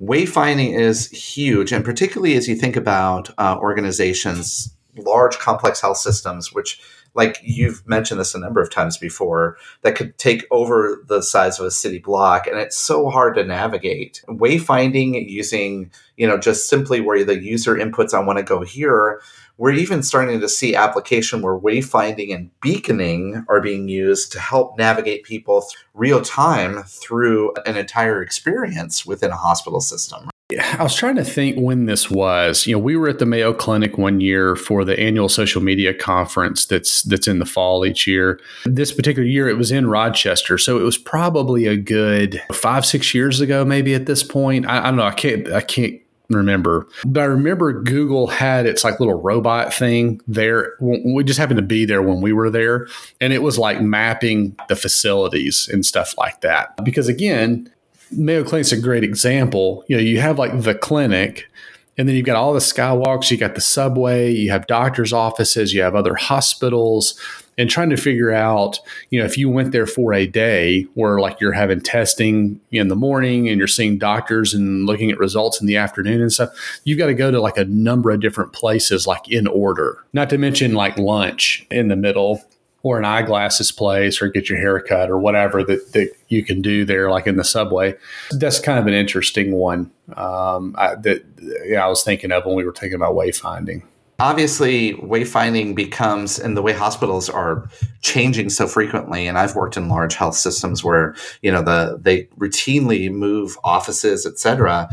Wayfinding 0.00 0.78
is 0.78 1.10
huge, 1.10 1.72
and 1.72 1.84
particularly 1.84 2.36
as 2.36 2.46
you 2.46 2.56
think 2.56 2.76
about 2.76 3.30
uh, 3.38 3.56
organizations, 3.58 4.76
large 4.96 5.38
complex 5.38 5.80
health 5.80 5.96
systems, 5.96 6.52
which 6.52 6.80
like 7.14 7.38
you've 7.42 7.86
mentioned 7.86 8.18
this 8.20 8.34
a 8.34 8.40
number 8.40 8.60
of 8.60 8.70
times 8.70 8.98
before, 8.98 9.56
that 9.82 9.94
could 9.94 10.18
take 10.18 10.44
over 10.50 11.02
the 11.06 11.22
size 11.22 11.58
of 11.60 11.66
a 11.66 11.70
city 11.70 11.98
block, 11.98 12.46
and 12.46 12.58
it's 12.58 12.76
so 12.76 13.08
hard 13.08 13.36
to 13.36 13.44
navigate. 13.44 14.22
Wayfinding 14.28 15.28
using, 15.28 15.92
you 16.16 16.26
know, 16.26 16.36
just 16.36 16.68
simply 16.68 17.00
where 17.00 17.24
the 17.24 17.40
user 17.40 17.76
inputs, 17.76 18.14
I 18.14 18.20
want 18.20 18.38
to 18.38 18.44
go 18.44 18.62
here. 18.62 19.22
We're 19.56 19.72
even 19.72 20.02
starting 20.02 20.40
to 20.40 20.48
see 20.48 20.74
application 20.74 21.40
where 21.40 21.56
wayfinding 21.56 22.34
and 22.34 22.50
beaconing 22.60 23.44
are 23.48 23.60
being 23.60 23.88
used 23.88 24.32
to 24.32 24.40
help 24.40 24.76
navigate 24.76 25.22
people 25.22 25.64
real 25.94 26.22
time 26.22 26.82
through 26.84 27.54
an 27.64 27.76
entire 27.76 28.20
experience 28.20 29.06
within 29.06 29.30
a 29.30 29.36
hospital 29.36 29.80
system. 29.80 30.28
I 30.52 30.82
was 30.82 30.94
trying 30.94 31.16
to 31.16 31.24
think 31.24 31.56
when 31.56 31.86
this 31.86 32.10
was. 32.10 32.66
You 32.66 32.74
know, 32.74 32.78
we 32.78 32.96
were 32.96 33.08
at 33.08 33.18
the 33.18 33.26
Mayo 33.26 33.54
Clinic 33.54 33.96
one 33.96 34.20
year 34.20 34.56
for 34.56 34.84
the 34.84 34.98
annual 34.98 35.28
social 35.28 35.62
media 35.62 35.94
conference 35.94 36.66
that's 36.66 37.02
that's 37.02 37.26
in 37.26 37.38
the 37.38 37.46
fall 37.46 37.86
each 37.86 38.06
year. 38.06 38.38
This 38.66 38.92
particular 38.92 39.26
year 39.26 39.48
it 39.48 39.56
was 39.56 39.72
in 39.72 39.86
Rochester, 39.86 40.58
so 40.58 40.78
it 40.78 40.82
was 40.82 40.98
probably 40.98 41.66
a 41.66 41.76
good 41.76 42.42
5 42.52 42.86
6 42.86 43.14
years 43.14 43.40
ago 43.40 43.64
maybe 43.64 43.94
at 43.94 44.06
this 44.06 44.22
point. 44.22 44.66
I, 44.66 44.80
I 44.80 44.82
don't 44.84 44.96
know, 44.96 45.04
I 45.04 45.12
can't 45.12 45.48
I 45.48 45.62
can't 45.62 45.98
remember. 46.34 46.86
But 47.04 47.20
I 47.20 47.26
remember 47.26 47.72
Google 47.82 48.26
had 48.26 48.66
its 48.66 48.84
like 48.84 49.00
little 49.00 49.20
robot 49.20 49.72
thing 49.72 50.20
there. 50.26 50.74
We 50.80 51.24
just 51.24 51.38
happened 51.38 51.58
to 51.58 51.62
be 51.62 51.84
there 51.84 52.02
when 52.02 52.20
we 52.20 52.32
were 52.32 52.50
there. 52.50 52.86
And 53.20 53.32
it 53.32 53.42
was 53.42 53.58
like 53.58 53.80
mapping 53.80 54.56
the 54.68 54.76
facilities 54.76 55.68
and 55.72 55.84
stuff 55.84 56.14
like 56.18 56.40
that. 56.42 56.82
Because 56.84 57.08
again, 57.08 57.70
Mayo 58.10 58.44
Clinic's 58.44 58.72
a 58.72 58.80
great 58.80 59.04
example. 59.04 59.84
You 59.88 59.96
know, 59.96 60.02
you 60.02 60.20
have 60.20 60.38
like 60.38 60.62
the 60.62 60.74
clinic, 60.74 61.48
and 61.96 62.08
then 62.08 62.16
you've 62.16 62.26
got 62.26 62.36
all 62.36 62.52
the 62.52 62.60
skywalks, 62.60 63.30
you 63.30 63.36
got 63.36 63.54
the 63.54 63.60
subway, 63.60 64.32
you 64.32 64.50
have 64.50 64.66
doctors' 64.66 65.12
offices, 65.12 65.72
you 65.72 65.82
have 65.82 65.94
other 65.94 66.14
hospitals, 66.14 67.18
and 67.56 67.70
trying 67.70 67.90
to 67.90 67.96
figure 67.96 68.32
out, 68.32 68.78
you 69.10 69.18
know, 69.18 69.24
if 69.24 69.38
you 69.38 69.48
went 69.48 69.72
there 69.72 69.86
for 69.86 70.12
a 70.12 70.26
day 70.26 70.82
where 70.94 71.20
like 71.20 71.40
you're 71.40 71.52
having 71.52 71.80
testing 71.80 72.60
in 72.70 72.88
the 72.88 72.96
morning 72.96 73.48
and 73.48 73.58
you're 73.58 73.66
seeing 73.66 73.98
doctors 73.98 74.54
and 74.54 74.86
looking 74.86 75.10
at 75.10 75.18
results 75.18 75.60
in 75.60 75.66
the 75.66 75.76
afternoon 75.76 76.20
and 76.20 76.32
stuff, 76.32 76.50
you've 76.84 76.98
got 76.98 77.06
to 77.06 77.14
go 77.14 77.30
to 77.30 77.40
like 77.40 77.56
a 77.56 77.64
number 77.64 78.10
of 78.10 78.20
different 78.20 78.52
places, 78.52 79.06
like 79.06 79.28
in 79.30 79.46
order, 79.46 80.04
not 80.12 80.30
to 80.30 80.38
mention 80.38 80.74
like 80.74 80.98
lunch 80.98 81.66
in 81.70 81.88
the 81.88 81.96
middle 81.96 82.42
or 82.84 82.98
an 82.98 83.04
eyeglasses 83.04 83.72
place 83.72 84.20
or 84.20 84.28
get 84.28 84.48
your 84.48 84.58
hair 84.58 84.78
cut 84.78 85.10
or 85.10 85.18
whatever 85.18 85.64
that, 85.64 85.92
that 85.94 86.10
you 86.28 86.44
can 86.44 86.60
do 86.60 86.84
there, 86.84 87.10
like 87.10 87.26
in 87.26 87.36
the 87.36 87.44
subway. 87.44 87.96
That's 88.30 88.60
kind 88.60 88.78
of 88.78 88.86
an 88.86 88.92
interesting 88.92 89.52
one 89.52 89.90
um, 90.16 90.74
I, 90.76 90.94
that 90.96 91.24
yeah, 91.64 91.84
I 91.84 91.88
was 91.88 92.02
thinking 92.02 92.30
of 92.30 92.44
when 92.44 92.54
we 92.54 92.64
were 92.64 92.74
thinking 92.74 92.96
about 92.96 93.14
wayfinding. 93.14 93.82
Obviously, 94.20 94.94
wayfinding 94.94 95.74
becomes, 95.74 96.38
and 96.38 96.56
the 96.56 96.62
way 96.62 96.72
hospitals 96.72 97.28
are 97.28 97.68
changing 98.00 98.48
so 98.48 98.66
frequently. 98.66 99.26
And 99.26 99.36
I've 99.36 99.56
worked 99.56 99.76
in 99.76 99.88
large 99.88 100.14
health 100.14 100.36
systems 100.36 100.84
where 100.84 101.14
you 101.42 101.50
know 101.50 101.62
the 101.62 101.98
they 102.00 102.24
routinely 102.38 103.10
move 103.10 103.58
offices, 103.64 104.24
et 104.26 104.38
cetera 104.38 104.88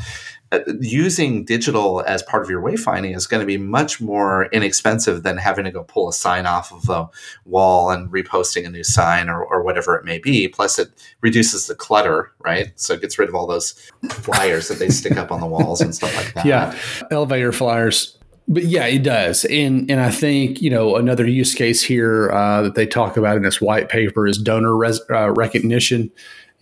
uh, 0.51 0.59
using 0.81 1.45
digital 1.45 2.03
as 2.05 2.21
part 2.23 2.43
of 2.43 2.49
your 2.49 2.61
wayfinding 2.61 3.15
is 3.15 3.25
going 3.25 3.39
to 3.39 3.45
be 3.45 3.57
much 3.57 4.01
more 4.01 4.45
inexpensive 4.47 5.23
than 5.23 5.37
having 5.37 5.63
to 5.63 5.71
go 5.71 5.83
pull 5.83 6.09
a 6.09 6.13
sign 6.13 6.45
off 6.45 6.73
of 6.73 6.89
a 6.89 7.09
wall 7.45 7.89
and 7.89 8.11
reposting 8.11 8.65
a 8.65 8.69
new 8.69 8.83
sign 8.83 9.29
or, 9.29 9.45
or 9.45 9.63
whatever 9.63 9.95
it 9.95 10.03
may 10.03 10.19
be. 10.19 10.49
Plus, 10.49 10.77
it 10.77 10.89
reduces 11.21 11.67
the 11.67 11.75
clutter, 11.75 12.33
right? 12.39 12.73
So 12.75 12.93
it 12.93 13.01
gets 13.01 13.17
rid 13.17 13.29
of 13.29 13.35
all 13.35 13.47
those 13.47 13.71
flyers 14.09 14.67
that 14.67 14.77
they 14.77 14.89
stick 14.89 15.15
up 15.15 15.31
on 15.31 15.39
the 15.39 15.47
walls 15.47 15.79
and 15.79 15.95
stuff 15.95 16.13
like 16.17 16.33
that. 16.33 16.45
Yeah, 16.45 16.77
elevator 17.11 17.53
flyers. 17.53 18.17
But 18.48 18.65
yeah, 18.65 18.86
it 18.86 19.03
does, 19.03 19.45
and 19.45 19.89
and 19.89 20.01
I 20.01 20.10
think 20.10 20.62
you 20.62 20.69
know 20.69 20.95
another 20.98 21.25
use 21.25 21.53
case 21.53 21.81
here 21.81 22.31
uh, 22.31 22.63
that 22.63 22.75
they 22.75 22.86
talk 22.86 23.15
about 23.15 23.38
in 23.38 23.43
this 23.43 23.62
white 23.62 23.88
paper 23.88 24.27
is 24.27 24.38
donor 24.38 24.75
res- 24.75 25.01
uh, 25.10 25.31
recognition. 25.31 26.12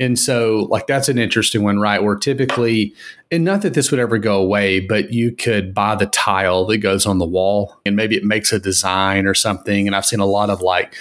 And 0.02 0.18
so, 0.18 0.68
like, 0.70 0.88
that's 0.88 1.10
an 1.10 1.18
interesting 1.18 1.62
one, 1.62 1.80
right? 1.80 2.02
Where 2.02 2.16
typically, 2.16 2.94
and 3.32 3.44
not 3.44 3.64
that 3.64 3.74
this 3.74 3.92
would 3.92 4.00
ever 4.00 4.18
go 4.18 4.40
away, 4.42 4.80
but 4.80 5.12
you 5.12 5.34
could 5.34 5.74
buy 5.74 5.96
the 5.96 6.06
tile 6.06 6.66
that 6.68 6.78
goes 6.78 7.06
on 7.06 7.18
the 7.18 7.26
wall 7.26 7.78
and 7.86 7.98
maybe 7.98 8.16
it 8.16 8.24
makes 8.24 8.54
a 8.54 8.60
design 8.60 9.26
or 9.28 9.34
something. 9.34 9.88
And 9.88 9.96
I've 9.96 10.06
seen 10.06 10.22
a 10.22 10.26
lot 10.26 10.50
of 10.50 10.62
like 10.62 10.96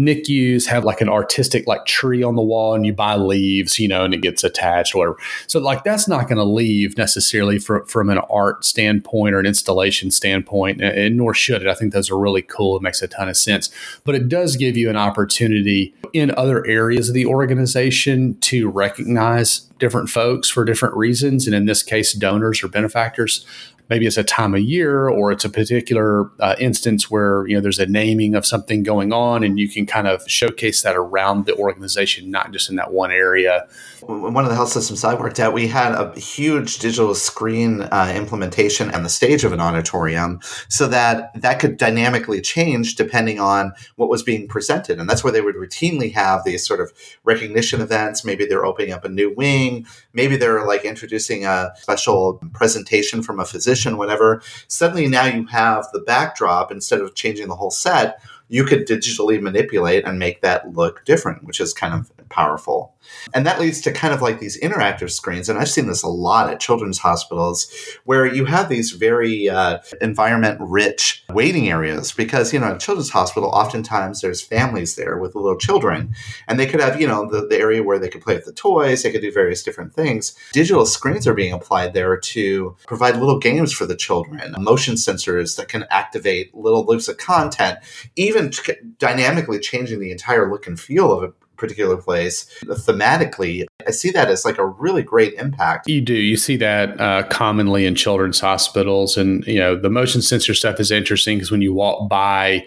NICUs 0.00 0.66
have 0.66 0.84
like 0.84 1.02
an 1.02 1.08
artistic 1.08 1.66
like 1.66 1.84
tree 1.84 2.22
on 2.22 2.34
the 2.34 2.42
wall 2.42 2.74
and 2.74 2.86
you 2.86 2.92
buy 2.92 3.16
leaves, 3.16 3.78
you 3.78 3.86
know, 3.86 4.04
and 4.04 4.14
it 4.14 4.22
gets 4.22 4.42
attached 4.42 4.94
or 4.94 4.98
whatever. 4.98 5.18
So 5.46 5.60
like 5.60 5.84
that's 5.84 6.08
not 6.08 6.26
going 6.26 6.38
to 6.38 6.44
leave 6.44 6.96
necessarily 6.96 7.58
for, 7.58 7.84
from 7.84 8.08
an 8.08 8.18
art 8.30 8.64
standpoint 8.64 9.34
or 9.34 9.40
an 9.40 9.46
installation 9.46 10.10
standpoint, 10.10 10.80
and, 10.80 10.98
and 10.98 11.16
nor 11.18 11.34
should 11.34 11.62
it. 11.62 11.68
I 11.68 11.74
think 11.74 11.92
those 11.92 12.10
are 12.10 12.18
really 12.18 12.42
cool. 12.42 12.76
It 12.76 12.82
makes 12.82 13.02
a 13.02 13.08
ton 13.08 13.28
of 13.28 13.36
sense. 13.36 13.70
But 14.04 14.14
it 14.14 14.28
does 14.28 14.56
give 14.56 14.76
you 14.76 14.88
an 14.88 14.96
opportunity 14.96 15.94
in 16.14 16.32
other 16.36 16.66
areas 16.66 17.08
of 17.08 17.14
the 17.14 17.26
organization 17.26 18.38
to 18.40 18.68
recognize 18.68 19.60
different 19.78 20.08
folks 20.08 20.48
for 20.48 20.64
different 20.64 20.96
reasons. 20.96 21.46
And 21.46 21.54
in 21.54 21.66
this 21.66 21.82
case, 21.82 22.12
donors 22.12 22.62
or 22.62 22.68
benefactors 22.68 23.44
maybe 23.90 24.06
it's 24.06 24.16
a 24.16 24.24
time 24.24 24.54
of 24.54 24.60
year 24.60 25.08
or 25.08 25.32
it's 25.32 25.44
a 25.44 25.50
particular 25.50 26.30
uh, 26.38 26.54
instance 26.58 27.10
where 27.10 27.46
you 27.48 27.54
know 27.54 27.60
there's 27.60 27.80
a 27.80 27.86
naming 27.86 28.36
of 28.36 28.46
something 28.46 28.84
going 28.84 29.12
on 29.12 29.42
and 29.42 29.58
you 29.58 29.68
can 29.68 29.84
kind 29.84 30.06
of 30.06 30.22
showcase 30.30 30.82
that 30.82 30.96
around 30.96 31.44
the 31.44 31.54
organization 31.56 32.30
not 32.30 32.52
just 32.52 32.70
in 32.70 32.76
that 32.76 32.92
one 32.92 33.10
area. 33.10 33.66
One 34.02 34.44
of 34.44 34.48
the 34.48 34.54
health 34.54 34.70
systems 34.70 35.04
i 35.04 35.12
worked 35.14 35.40
at 35.40 35.52
we 35.52 35.66
had 35.66 35.92
a 35.92 36.18
huge 36.18 36.78
digital 36.78 37.14
screen 37.14 37.82
uh, 37.82 38.12
implementation 38.16 38.90
and 38.90 39.04
the 39.04 39.08
stage 39.08 39.44
of 39.44 39.52
an 39.52 39.60
auditorium 39.60 40.40
so 40.68 40.86
that 40.86 41.32
that 41.40 41.58
could 41.58 41.76
dynamically 41.76 42.40
change 42.40 42.94
depending 42.94 43.40
on 43.40 43.72
what 43.96 44.08
was 44.08 44.22
being 44.22 44.46
presented. 44.46 45.00
And 45.00 45.10
that's 45.10 45.24
where 45.24 45.32
they 45.32 45.40
would 45.40 45.56
routinely 45.56 46.12
have 46.12 46.44
these 46.44 46.66
sort 46.66 46.80
of 46.80 46.92
recognition 47.24 47.80
events. 47.80 48.24
Maybe 48.24 48.46
they're 48.46 48.64
opening 48.64 48.92
up 48.92 49.04
a 49.04 49.08
new 49.08 49.34
wing. 49.34 49.86
Maybe 50.12 50.36
they're 50.36 50.64
like 50.64 50.84
introducing 50.84 51.44
a 51.44 51.72
special 51.76 52.40
presentation 52.52 53.22
from 53.22 53.40
a 53.40 53.44
physician 53.44 53.79
whatever. 53.86 54.42
Suddenly 54.68 55.06
now 55.08 55.24
you 55.24 55.46
have 55.46 55.86
the 55.92 56.00
backdrop 56.00 56.70
instead 56.72 57.00
of 57.00 57.14
changing 57.14 57.48
the 57.48 57.56
whole 57.56 57.70
set, 57.70 58.20
you 58.48 58.64
could 58.64 58.86
digitally 58.86 59.40
manipulate 59.40 60.04
and 60.04 60.18
make 60.18 60.42
that 60.42 60.72
look 60.72 61.04
different, 61.04 61.44
which 61.44 61.60
is 61.60 61.72
kind 61.72 61.94
of 61.94 62.10
powerful. 62.30 62.94
And 63.34 63.44
that 63.46 63.60
leads 63.60 63.80
to 63.82 63.92
kind 63.92 64.14
of 64.14 64.22
like 64.22 64.38
these 64.38 64.60
interactive 64.60 65.10
screens. 65.10 65.48
And 65.48 65.58
I've 65.58 65.68
seen 65.68 65.86
this 65.86 66.02
a 66.02 66.08
lot 66.08 66.50
at 66.50 66.60
children's 66.60 66.98
hospitals 66.98 67.70
where 68.04 68.24
you 68.24 68.44
have 68.44 68.68
these 68.68 68.92
very 68.92 69.48
uh, 69.48 69.78
environment 70.00 70.58
rich 70.60 71.24
waiting 71.30 71.68
areas 71.68 72.12
because, 72.12 72.52
you 72.52 72.60
know, 72.60 72.68
at 72.68 72.80
children's 72.80 73.10
hospital, 73.10 73.50
oftentimes 73.50 74.20
there's 74.20 74.40
families 74.40 74.96
there 74.96 75.18
with 75.18 75.34
little 75.34 75.56
children. 75.56 76.14
And 76.46 76.58
they 76.58 76.66
could 76.66 76.80
have, 76.80 77.00
you 77.00 77.08
know, 77.08 77.28
the, 77.28 77.46
the 77.46 77.58
area 77.58 77.82
where 77.82 77.98
they 77.98 78.08
could 78.08 78.22
play 78.22 78.36
with 78.36 78.44
the 78.44 78.52
toys, 78.52 79.02
they 79.02 79.10
could 79.12 79.22
do 79.22 79.32
various 79.32 79.62
different 79.62 79.92
things. 79.94 80.34
Digital 80.52 80.86
screens 80.86 81.26
are 81.26 81.34
being 81.34 81.52
applied 81.52 81.94
there 81.94 82.16
to 82.16 82.76
provide 82.86 83.16
little 83.16 83.38
games 83.38 83.72
for 83.72 83.86
the 83.86 83.96
children, 83.96 84.54
motion 84.58 84.94
sensors 84.94 85.56
that 85.56 85.68
can 85.68 85.84
activate 85.90 86.54
little 86.54 86.84
loops 86.84 87.08
of 87.08 87.18
content, 87.18 87.78
even 88.16 88.52
dynamically 88.98 89.58
changing 89.58 90.00
the 90.00 90.12
entire 90.12 90.50
look 90.50 90.66
and 90.66 90.78
feel 90.78 91.12
of 91.12 91.22
a 91.24 91.32
particular 91.60 91.96
place. 91.96 92.46
Thematically, 92.64 93.66
I 93.86 93.92
see 93.92 94.10
that 94.10 94.28
as 94.28 94.44
like 94.44 94.58
a 94.58 94.66
really 94.66 95.02
great 95.02 95.34
impact. 95.34 95.88
You 95.88 96.00
do. 96.00 96.14
You 96.14 96.36
see 96.36 96.56
that 96.56 97.00
uh, 97.00 97.22
commonly 97.28 97.86
in 97.86 97.94
children's 97.94 98.40
hospitals. 98.40 99.16
And, 99.16 99.46
you 99.46 99.60
know, 99.60 99.76
the 99.76 99.90
motion 99.90 100.22
sensor 100.22 100.54
stuff 100.54 100.80
is 100.80 100.90
interesting 100.90 101.38
because 101.38 101.50
when 101.50 101.62
you 101.62 101.72
walk 101.72 102.08
by, 102.08 102.66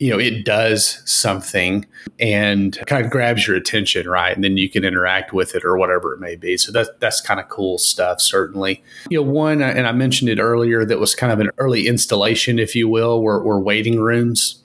you 0.00 0.10
know, 0.10 0.18
it 0.18 0.44
does 0.44 1.00
something 1.10 1.86
and 2.18 2.78
kind 2.86 3.04
of 3.04 3.10
grabs 3.10 3.46
your 3.46 3.56
attention, 3.56 4.08
right? 4.08 4.34
And 4.34 4.42
then 4.42 4.56
you 4.56 4.68
can 4.68 4.84
interact 4.84 5.32
with 5.32 5.54
it 5.54 5.64
or 5.64 5.78
whatever 5.78 6.12
it 6.12 6.20
may 6.20 6.36
be. 6.36 6.56
So 6.56 6.72
that's 6.72 6.90
that's 6.98 7.20
kind 7.20 7.40
of 7.40 7.48
cool 7.48 7.78
stuff, 7.78 8.20
certainly. 8.20 8.82
You 9.08 9.18
know, 9.18 9.30
one, 9.30 9.62
uh, 9.62 9.66
and 9.66 9.86
I 9.86 9.92
mentioned 9.92 10.28
it 10.30 10.40
earlier, 10.40 10.84
that 10.84 10.98
was 10.98 11.14
kind 11.14 11.32
of 11.32 11.40
an 11.40 11.50
early 11.58 11.86
installation, 11.86 12.58
if 12.58 12.74
you 12.74 12.88
will, 12.88 13.22
were, 13.22 13.42
were 13.42 13.60
waiting 13.60 14.00
rooms. 14.00 14.62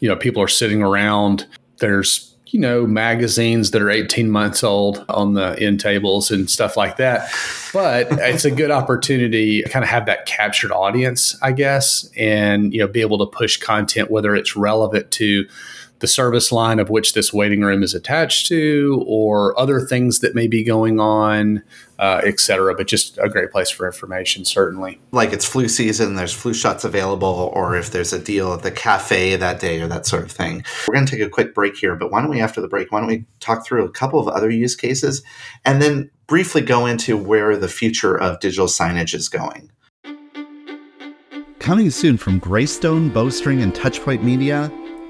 You 0.00 0.08
know, 0.08 0.16
people 0.16 0.42
are 0.42 0.48
sitting 0.48 0.82
around. 0.82 1.46
There's 1.78 2.31
you 2.52 2.60
know, 2.60 2.86
magazines 2.86 3.70
that 3.70 3.80
are 3.80 3.90
18 3.90 4.30
months 4.30 4.62
old 4.62 5.06
on 5.08 5.32
the 5.32 5.58
end 5.58 5.80
tables 5.80 6.30
and 6.30 6.50
stuff 6.50 6.76
like 6.76 6.98
that. 6.98 7.32
But 7.72 8.08
it's 8.12 8.44
a 8.44 8.50
good 8.50 8.70
opportunity 8.70 9.62
to 9.62 9.68
kind 9.70 9.82
of 9.82 9.88
have 9.88 10.04
that 10.04 10.26
captured 10.26 10.70
audience, 10.70 11.34
I 11.40 11.52
guess, 11.52 12.10
and, 12.14 12.72
you 12.74 12.80
know, 12.80 12.86
be 12.86 13.00
able 13.00 13.16
to 13.18 13.26
push 13.26 13.56
content, 13.56 14.10
whether 14.10 14.36
it's 14.36 14.54
relevant 14.54 15.10
to 15.12 15.46
the 16.02 16.06
service 16.06 16.52
line 16.52 16.78
of 16.78 16.90
which 16.90 17.14
this 17.14 17.32
waiting 17.32 17.62
room 17.62 17.82
is 17.82 17.94
attached 17.94 18.46
to, 18.48 19.02
or 19.06 19.58
other 19.58 19.80
things 19.80 20.18
that 20.18 20.34
may 20.34 20.46
be 20.46 20.62
going 20.62 21.00
on, 21.00 21.62
uh, 21.98 22.20
et 22.24 22.40
cetera. 22.40 22.74
But 22.74 22.88
just 22.88 23.16
a 23.18 23.28
great 23.28 23.50
place 23.50 23.70
for 23.70 23.86
information, 23.86 24.44
certainly. 24.44 25.00
Like 25.12 25.32
it's 25.32 25.46
flu 25.46 25.68
season, 25.68 26.16
there's 26.16 26.34
flu 26.34 26.52
shots 26.52 26.84
available, 26.84 27.50
or 27.54 27.76
if 27.76 27.92
there's 27.92 28.12
a 28.12 28.18
deal 28.18 28.52
at 28.52 28.62
the 28.62 28.70
cafe 28.72 29.36
that 29.36 29.60
day 29.60 29.80
or 29.80 29.86
that 29.86 30.04
sort 30.04 30.24
of 30.24 30.30
thing. 30.32 30.64
We're 30.86 30.94
going 30.94 31.06
to 31.06 31.16
take 31.16 31.24
a 31.24 31.30
quick 31.30 31.54
break 31.54 31.76
here, 31.76 31.94
but 31.94 32.10
why 32.10 32.20
don't 32.20 32.30
we, 32.30 32.40
after 32.40 32.60
the 32.60 32.68
break, 32.68 32.92
why 32.92 32.98
don't 32.98 33.08
we 33.08 33.24
talk 33.40 33.64
through 33.64 33.84
a 33.84 33.90
couple 33.90 34.18
of 34.18 34.28
other 34.28 34.50
use 34.50 34.76
cases 34.76 35.22
and 35.64 35.80
then 35.80 36.10
briefly 36.26 36.60
go 36.60 36.84
into 36.84 37.16
where 37.16 37.56
the 37.56 37.68
future 37.68 38.16
of 38.16 38.40
digital 38.40 38.66
signage 38.66 39.14
is 39.14 39.28
going. 39.28 39.70
Coming 41.60 41.90
soon 41.90 42.16
from 42.16 42.40
Greystone, 42.40 43.08
Bowstring, 43.10 43.62
and 43.62 43.72
Touchpoint 43.72 44.24
Media, 44.24 44.68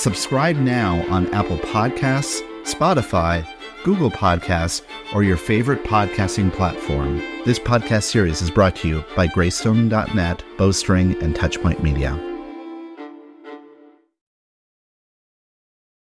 Subscribe 0.00 0.56
now 0.56 1.06
on 1.10 1.26
Apple 1.34 1.58
Podcasts, 1.58 2.40
Spotify, 2.62 3.46
Google 3.84 4.10
Podcasts, 4.10 4.80
or 5.14 5.22
your 5.22 5.36
favorite 5.36 5.84
podcasting 5.84 6.50
platform. 6.50 7.18
This 7.44 7.58
podcast 7.58 8.04
series 8.04 8.40
is 8.40 8.50
brought 8.50 8.76
to 8.76 8.88
you 8.88 9.04
by 9.14 9.26
Greystone.net, 9.26 10.42
Bowstring, 10.56 11.22
and 11.22 11.34
Touchpoint 11.34 11.82
Media. 11.82 12.29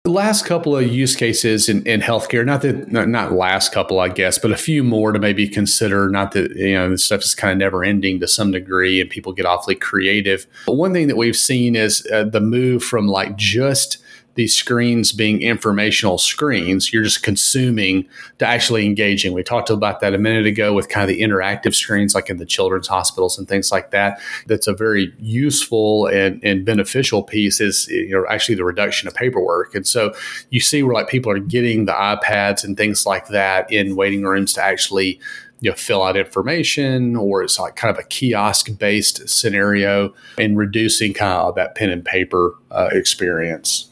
The 0.05 0.11
last 0.11 0.45
couple 0.45 0.75
of 0.75 0.85
use 0.85 1.15
cases 1.15 1.69
in, 1.69 1.87
in 1.87 2.01
healthcare, 2.01 2.45
not 2.45 2.61
that 2.63 2.91
not, 2.91 3.07
not 3.07 3.31
last 3.31 3.71
couple, 3.71 4.01
I 4.01 4.09
guess, 4.09 4.37
but 4.37 4.51
a 4.51 4.57
few 4.57 4.83
more 4.83 5.13
to 5.13 5.17
maybe 5.17 5.47
consider. 5.47 6.09
Not 6.09 6.33
that 6.33 6.53
you 6.57 6.73
know 6.73 6.89
this 6.89 7.05
stuff 7.05 7.21
is 7.21 7.33
kind 7.33 7.53
of 7.53 7.57
never 7.57 7.85
ending 7.85 8.19
to 8.19 8.27
some 8.27 8.51
degree, 8.51 8.99
and 8.99 9.09
people 9.09 9.31
get 9.31 9.45
awfully 9.45 9.75
creative. 9.75 10.45
But 10.65 10.73
one 10.73 10.91
thing 10.91 11.07
that 11.07 11.15
we've 11.15 11.37
seen 11.37 11.77
is 11.77 12.05
uh, 12.11 12.25
the 12.25 12.41
move 12.41 12.83
from 12.83 13.07
like 13.07 13.37
just 13.37 13.97
these 14.35 14.55
screens 14.55 15.11
being 15.11 15.41
informational 15.41 16.17
screens, 16.17 16.91
you're 16.91 17.03
just 17.03 17.21
consuming 17.21 18.07
to 18.39 18.47
actually 18.47 18.85
engaging. 18.85 19.33
We 19.33 19.43
talked 19.43 19.69
about 19.69 19.99
that 19.99 20.13
a 20.13 20.17
minute 20.17 20.47
ago 20.47 20.73
with 20.73 20.89
kind 20.89 21.09
of 21.09 21.15
the 21.15 21.21
interactive 21.21 21.75
screens, 21.75 22.15
like 22.15 22.29
in 22.29 22.37
the 22.37 22.45
children's 22.45 22.87
hospitals 22.87 23.37
and 23.37 23.47
things 23.47 23.71
like 23.71 23.91
that. 23.91 24.19
That's 24.47 24.67
a 24.67 24.73
very 24.73 25.13
useful 25.19 26.07
and, 26.07 26.43
and 26.43 26.65
beneficial 26.65 27.21
piece 27.21 27.61
is 27.61 27.87
you 27.87 28.09
know 28.09 28.25
actually 28.29 28.55
the 28.55 28.65
reduction 28.65 29.07
of 29.07 29.13
paperwork. 29.13 29.75
And 29.75 29.85
so 29.85 30.13
you 30.49 30.59
see 30.59 30.81
where 30.81 30.95
like 30.95 31.09
people 31.09 31.31
are 31.31 31.39
getting 31.39 31.85
the 31.85 31.93
iPads 31.93 32.63
and 32.63 32.75
things 32.75 33.05
like 33.05 33.27
that 33.27 33.71
in 33.71 33.95
waiting 33.95 34.23
rooms 34.23 34.53
to 34.53 34.63
actually 34.63 35.19
you 35.59 35.69
know, 35.69 35.75
fill 35.75 36.03
out 36.03 36.17
information 36.17 37.15
or 37.15 37.43
it's 37.43 37.59
like 37.59 37.75
kind 37.75 37.95
of 37.95 38.03
a 38.03 38.07
kiosk 38.07 38.77
based 38.77 39.29
scenario 39.29 40.13
and 40.37 40.57
reducing 40.57 41.13
kind 41.13 41.31
of 41.31 41.55
that 41.55 41.75
pen 41.75 41.89
and 41.89 42.03
paper 42.03 42.55
uh, 42.71 42.89
experience 42.91 43.89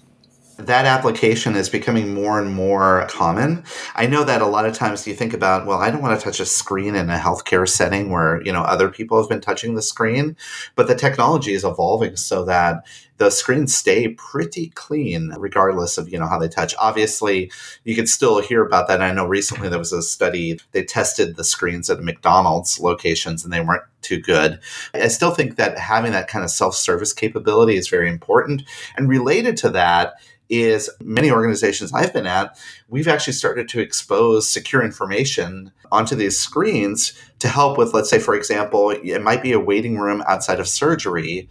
that 0.67 0.85
application 0.85 1.55
is 1.55 1.69
becoming 1.69 2.13
more 2.13 2.39
and 2.39 2.51
more 2.53 3.07
common. 3.09 3.63
I 3.95 4.07
know 4.07 4.23
that 4.23 4.41
a 4.41 4.47
lot 4.47 4.65
of 4.65 4.73
times 4.73 5.07
you 5.07 5.13
think 5.13 5.33
about, 5.33 5.65
well, 5.65 5.79
I 5.79 5.91
don't 5.91 6.01
want 6.01 6.19
to 6.19 6.23
touch 6.23 6.39
a 6.39 6.45
screen 6.45 6.95
in 6.95 7.09
a 7.09 7.17
healthcare 7.17 7.67
setting 7.67 8.09
where, 8.09 8.41
you 8.43 8.51
know, 8.51 8.61
other 8.61 8.89
people 8.89 9.19
have 9.19 9.29
been 9.29 9.41
touching 9.41 9.75
the 9.75 9.81
screen, 9.81 10.35
but 10.75 10.87
the 10.87 10.95
technology 10.95 11.53
is 11.53 11.63
evolving 11.63 12.15
so 12.15 12.45
that 12.45 12.85
the 13.17 13.29
screens 13.29 13.75
stay 13.75 14.09
pretty 14.09 14.69
clean 14.69 15.31
regardless 15.37 15.99
of, 15.99 16.09
you 16.09 16.17
know, 16.17 16.25
how 16.25 16.39
they 16.39 16.47
touch. 16.47 16.73
Obviously, 16.79 17.51
you 17.83 17.95
can 17.95 18.07
still 18.07 18.41
hear 18.41 18.65
about 18.65 18.87
that. 18.87 19.01
I 19.01 19.11
know 19.11 19.27
recently 19.27 19.69
there 19.69 19.77
was 19.77 19.93
a 19.93 20.01
study 20.01 20.59
they 20.71 20.83
tested 20.83 21.35
the 21.35 21.43
screens 21.43 21.89
at 21.89 22.01
McDonald's 22.01 22.79
locations 22.79 23.43
and 23.43 23.53
they 23.53 23.61
weren't 23.61 23.83
too 24.01 24.19
good. 24.19 24.59
I 24.95 25.07
still 25.09 25.29
think 25.29 25.57
that 25.57 25.77
having 25.77 26.13
that 26.13 26.27
kind 26.27 26.43
of 26.43 26.49
self-service 26.49 27.13
capability 27.13 27.75
is 27.75 27.87
very 27.87 28.09
important. 28.09 28.63
And 28.97 29.07
related 29.07 29.55
to 29.57 29.69
that, 29.69 30.15
is 30.51 30.89
many 31.01 31.31
organizations 31.31 31.93
I've 31.93 32.13
been 32.13 32.27
at, 32.27 32.59
we've 32.89 33.07
actually 33.07 33.33
started 33.33 33.69
to 33.69 33.79
expose 33.79 34.47
secure 34.47 34.83
information 34.83 35.71
onto 35.91 36.15
these 36.15 36.37
screens 36.37 37.13
to 37.39 37.47
help 37.47 37.77
with, 37.77 37.93
let's 37.93 38.09
say, 38.09 38.19
for 38.19 38.35
example, 38.35 38.91
it 38.91 39.23
might 39.23 39.41
be 39.41 39.53
a 39.53 39.59
waiting 39.59 39.97
room 39.97 40.21
outside 40.27 40.59
of 40.59 40.67
surgery 40.67 41.49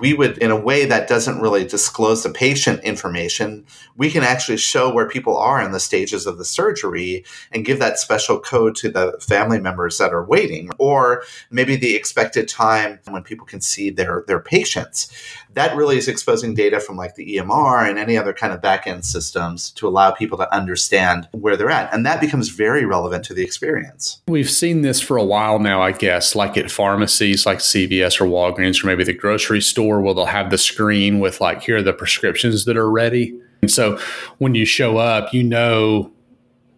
we 0.00 0.14
would, 0.14 0.38
in 0.38 0.50
a 0.50 0.60
way 0.60 0.84
that 0.84 1.08
doesn't 1.08 1.40
really 1.40 1.64
disclose 1.64 2.22
the 2.22 2.30
patient 2.30 2.82
information, 2.84 3.64
we 3.96 4.10
can 4.10 4.22
actually 4.22 4.56
show 4.56 4.92
where 4.92 5.08
people 5.08 5.36
are 5.36 5.62
in 5.62 5.72
the 5.72 5.80
stages 5.80 6.26
of 6.26 6.38
the 6.38 6.44
surgery 6.44 7.24
and 7.52 7.64
give 7.64 7.78
that 7.78 7.98
special 7.98 8.38
code 8.38 8.74
to 8.76 8.90
the 8.90 9.16
family 9.20 9.60
members 9.60 9.98
that 9.98 10.12
are 10.12 10.24
waiting, 10.24 10.70
or 10.78 11.22
maybe 11.50 11.76
the 11.76 11.94
expected 11.94 12.48
time 12.48 12.98
when 13.08 13.22
people 13.22 13.46
can 13.46 13.60
see 13.60 13.90
their, 13.90 14.24
their 14.26 14.40
patients. 14.40 15.12
That 15.52 15.76
really 15.76 15.98
is 15.98 16.08
exposing 16.08 16.54
data 16.54 16.80
from 16.80 16.96
like 16.96 17.14
the 17.14 17.36
EMR 17.36 17.88
and 17.88 17.98
any 17.98 18.16
other 18.16 18.32
kind 18.32 18.52
of 18.52 18.60
backend 18.60 19.04
systems 19.04 19.70
to 19.72 19.86
allow 19.86 20.10
people 20.10 20.38
to 20.38 20.52
understand 20.52 21.28
where 21.32 21.56
they're 21.56 21.70
at. 21.70 21.92
And 21.94 22.04
that 22.06 22.20
becomes 22.20 22.48
very 22.48 22.84
relevant 22.84 23.24
to 23.26 23.34
the 23.34 23.42
experience. 23.42 24.20
We've 24.26 24.50
seen 24.50 24.82
this 24.82 25.00
for 25.00 25.16
a 25.16 25.24
while 25.24 25.58
now, 25.60 25.80
I 25.80 25.92
guess, 25.92 26.34
like 26.34 26.56
at 26.56 26.70
pharmacies 26.70 27.46
like 27.46 27.58
CVS 27.58 28.20
or 28.20 28.24
Walgreens 28.24 28.82
or 28.82 28.88
maybe 28.88 29.04
the 29.04 29.12
grocery 29.12 29.60
store 29.60 29.73
where 29.82 30.14
they'll 30.14 30.26
have 30.26 30.50
the 30.50 30.58
screen 30.58 31.20
with 31.20 31.40
like, 31.40 31.62
here 31.62 31.78
are 31.78 31.82
the 31.82 31.92
prescriptions 31.92 32.64
that 32.64 32.76
are 32.76 32.90
ready. 32.90 33.38
And 33.62 33.70
so 33.70 33.98
when 34.38 34.54
you 34.54 34.64
show 34.64 34.98
up, 34.98 35.32
you 35.32 35.42
know, 35.42 36.12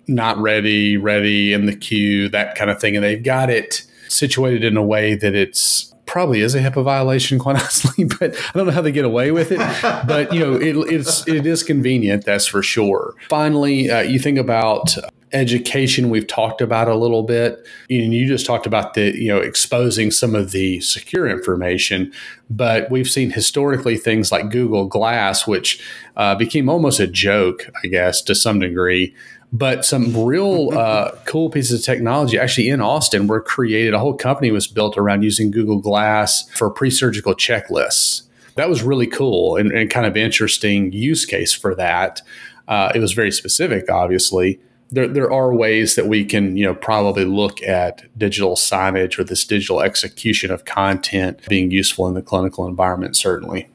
not 0.09 0.39
ready, 0.39 0.97
ready 0.97 1.53
in 1.53 1.67
the 1.67 1.75
queue, 1.75 2.29
that 2.29 2.55
kind 2.55 2.71
of 2.71 2.81
thing. 2.81 2.95
And 2.97 3.05
they've 3.05 3.23
got 3.23 3.51
it 3.51 3.83
situated 4.09 4.65
in 4.65 4.77
a 4.77 4.83
way 4.83 5.15
that 5.17 5.35
it's 5.35 5.93
probably 6.07 6.41
is 6.41 6.55
a 6.55 6.61
HIPAA 6.61 6.85
violation, 6.85 7.39
quite 7.39 7.57
honestly, 7.61 8.05
but 8.05 8.37
I 8.37 8.53
don't 8.55 8.67
know 8.67 8.73
how 8.73 8.83
they 8.83 8.93
get 8.93 9.05
away 9.05 9.33
with 9.33 9.51
it. 9.51 9.59
But 10.07 10.33
you 10.33 10.41
know, 10.41 10.55
it, 10.55 10.77
it's 10.93 11.27
it 11.29 11.47
is 11.47 11.63
convenient, 11.63 12.25
that's 12.25 12.47
for 12.47 12.63
sure. 12.63 13.15
Finally, 13.29 13.91
uh, 13.91 14.03
you 14.03 14.19
think 14.19 14.39
about 14.39 14.97
education 15.33 16.09
we've 16.09 16.27
talked 16.27 16.61
about 16.61 16.87
a 16.87 16.95
little 16.95 17.25
bit 17.25 17.67
and 17.91 18.15
you 18.15 18.29
just 18.29 18.47
talked 18.47 18.65
about 18.65 18.95
the 18.95 19.17
you 19.17 19.29
know 19.29 19.39
exposing 19.39 20.11
some 20.11 20.35
of 20.37 20.53
the 20.53 20.81
secure 20.81 21.27
information 21.27 22.13
but 22.49 22.89
we've 22.93 23.09
seen 23.09 23.31
historically 23.31 23.97
things 23.97 24.31
like 24.31 24.51
google 24.51 24.87
glass 24.87 25.47
which 25.47 25.83
uh, 26.17 26.35
became 26.37 26.69
almost 26.69 27.01
a 27.01 27.09
joke 27.09 27.69
i 27.83 27.89
guess 27.89 28.23
to 28.23 28.37
some 28.37 28.61
degree 28.61 29.13
but 29.53 29.85
some 29.85 30.25
real 30.25 30.71
uh, 30.79 31.13
cool 31.25 31.51
pieces 31.51 31.81
of 31.81 31.85
technology 31.85 32.39
actually 32.39 32.69
in 32.69 32.81
Austin 32.81 33.27
were 33.27 33.41
created. 33.41 33.95
A 33.95 33.99
whole 33.99 34.17
company 34.17 34.51
was 34.51 34.67
built 34.67 34.99
around 34.99 35.23
using 35.23 35.51
Google 35.51 35.79
Glass 35.79 36.49
for 36.51 36.71
pre 36.71 36.91
surgical 36.91 37.35
checklists. 37.35 38.23
That 38.57 38.69
was 38.69 38.83
really 38.83 39.07
cool 39.07 39.57
and, 39.57 39.71
and, 39.71 39.91
kind 39.91 40.07
of 40.07 40.17
interesting 40.17 40.91
use 40.93 41.27
case 41.27 41.53
for 41.53 41.75
that. 41.75 42.23
Uh, 42.67 42.91
it 42.95 43.01
was 43.01 43.13
very 43.13 43.31
specific, 43.31 43.91
obviously. 43.91 44.59
There, 44.91 45.09
there 45.09 45.33
are 45.33 45.53
ways 45.53 45.97
that 45.97 46.07
we 46.07 46.25
can, 46.25 46.57
you 46.57 46.65
know, 46.65 46.75
probably 46.75 47.25
look 47.25 47.63
at 47.63 48.05
digital 48.17 48.55
signage 48.55 49.19
or 49.19 49.25
this 49.25 49.45
digital 49.45 49.81
execution 49.81 50.51
of 50.51 50.65
content 50.65 51.41
being 51.49 51.71
useful 51.71 52.07
in 52.07 52.15
the 52.15 52.23
clinical 52.23 52.67
environment, 52.67 53.17
certainly 53.17 53.69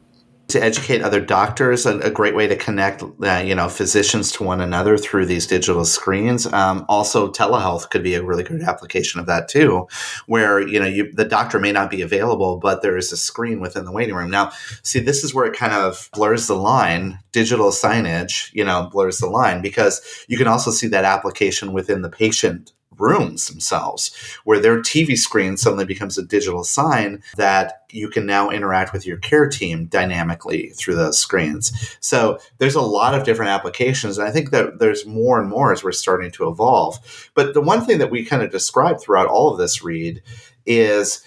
to 0.52 0.64
educate 0.64 1.02
other 1.02 1.20
doctors, 1.20 1.86
a, 1.86 2.00
a 2.00 2.10
great 2.10 2.36
way 2.36 2.48
to 2.48 2.56
connect, 2.56 3.04
uh, 3.04 3.42
you 3.44 3.56
know, 3.56 3.70
physicians 3.70 4.32
to 4.34 4.44
one 4.44 4.62
another 4.62 4.98
through 4.98 5.26
these 5.26 5.48
digital 5.48 5.86
screens. 5.86 6.46
Um, 6.52 6.86
also, 6.88 7.32
telehealth 7.32 7.90
could 7.90 8.04
be 8.04 8.16
a 8.16 8.24
really 8.24 8.44
good 8.44 8.62
application 8.62 9.20
of 9.20 9.26
that 9.28 9.48
too, 9.48 9.88
where 10.28 10.60
you 10.60 10.80
know 10.80 10.86
you, 10.86 11.12
the 11.14 11.26
doctor 11.26 11.60
may 11.60 11.72
not 11.72 11.90
be 11.90 12.02
available, 12.02 12.58
but 12.58 12.82
there 12.82 12.98
is 12.98 13.12
a 13.12 13.18
screen 13.18 13.60
within 13.60 13.86
the 13.86 13.92
waiting 13.92 14.16
room. 14.16 14.32
Now, 14.32 14.52
see, 14.84 15.00
this 15.00 15.24
is 15.24 15.34
where 15.34 15.46
it 15.46 15.58
kind 15.58 15.74
of 15.74 16.10
blurs 16.14 16.48
the 16.48 16.56
line. 16.56 17.20
Digital 17.32 17.70
signage, 17.70 18.54
you 18.54 18.66
know, 18.66 18.90
blurs 18.92 19.20
the 19.20 19.28
line 19.28 19.62
because 19.62 20.02
you 20.28 20.38
can 20.38 20.48
also 20.48 20.70
see 20.72 20.88
that 20.88 21.06
application 21.06 21.72
within 21.72 22.02
the 22.02 22.10
patient 22.10 22.74
rooms 23.02 23.48
themselves, 23.48 24.16
where 24.44 24.60
their 24.60 24.80
TV 24.80 25.18
screen 25.18 25.58
suddenly 25.58 25.86
becomes 25.86 26.18
a 26.18 26.26
digital 26.26 26.64
sign 26.64 27.22
that 27.36 27.84
you 27.90 28.10
can 28.10 28.26
now 28.26 28.50
interact 28.50 28.94
with 28.94 29.06
your 29.06 29.18
care 29.18 29.50
team 29.50 29.86
dynamically 29.86 30.70
through 30.70 30.96
those 30.96 31.18
screens. 31.18 31.98
So 32.00 32.40
there's 32.60 32.76
a 32.76 32.82
lot 32.82 33.16
of 33.16 33.26
different 33.26 33.52
applications. 33.52 34.18
And 34.18 34.28
I 34.28 34.32
think 34.32 34.52
that 34.52 34.80
there's 34.80 35.06
more 35.06 35.40
and 35.40 35.50
more 35.50 35.74
as 35.74 35.84
we're 35.84 35.92
starting 35.92 36.32
to 36.32 36.48
evolve. 36.48 37.30
But 37.34 37.54
the 37.54 37.62
one 37.62 37.86
thing 37.86 37.98
that 37.98 38.12
we 38.12 38.24
kind 38.24 38.44
of 38.44 38.52
describe 38.52 39.02
throughout 39.02 39.28
all 39.28 39.52
of 39.52 39.58
this 39.58 39.84
Reed 39.84 40.22
is 40.66 41.24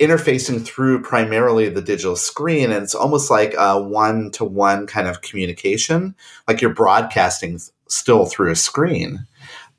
interfacing 0.00 0.64
through 0.64 1.02
primarily 1.02 1.68
the 1.68 1.80
digital 1.80 2.16
screen 2.16 2.72
and 2.72 2.82
it's 2.82 2.96
almost 2.96 3.30
like 3.30 3.54
a 3.56 3.80
one 3.80 4.28
to 4.32 4.44
one 4.44 4.88
kind 4.88 5.06
of 5.06 5.22
communication 5.22 6.16
like 6.48 6.60
you're 6.60 6.74
broadcasting 6.74 7.60
still 7.88 8.26
through 8.26 8.50
a 8.50 8.56
screen. 8.56 9.26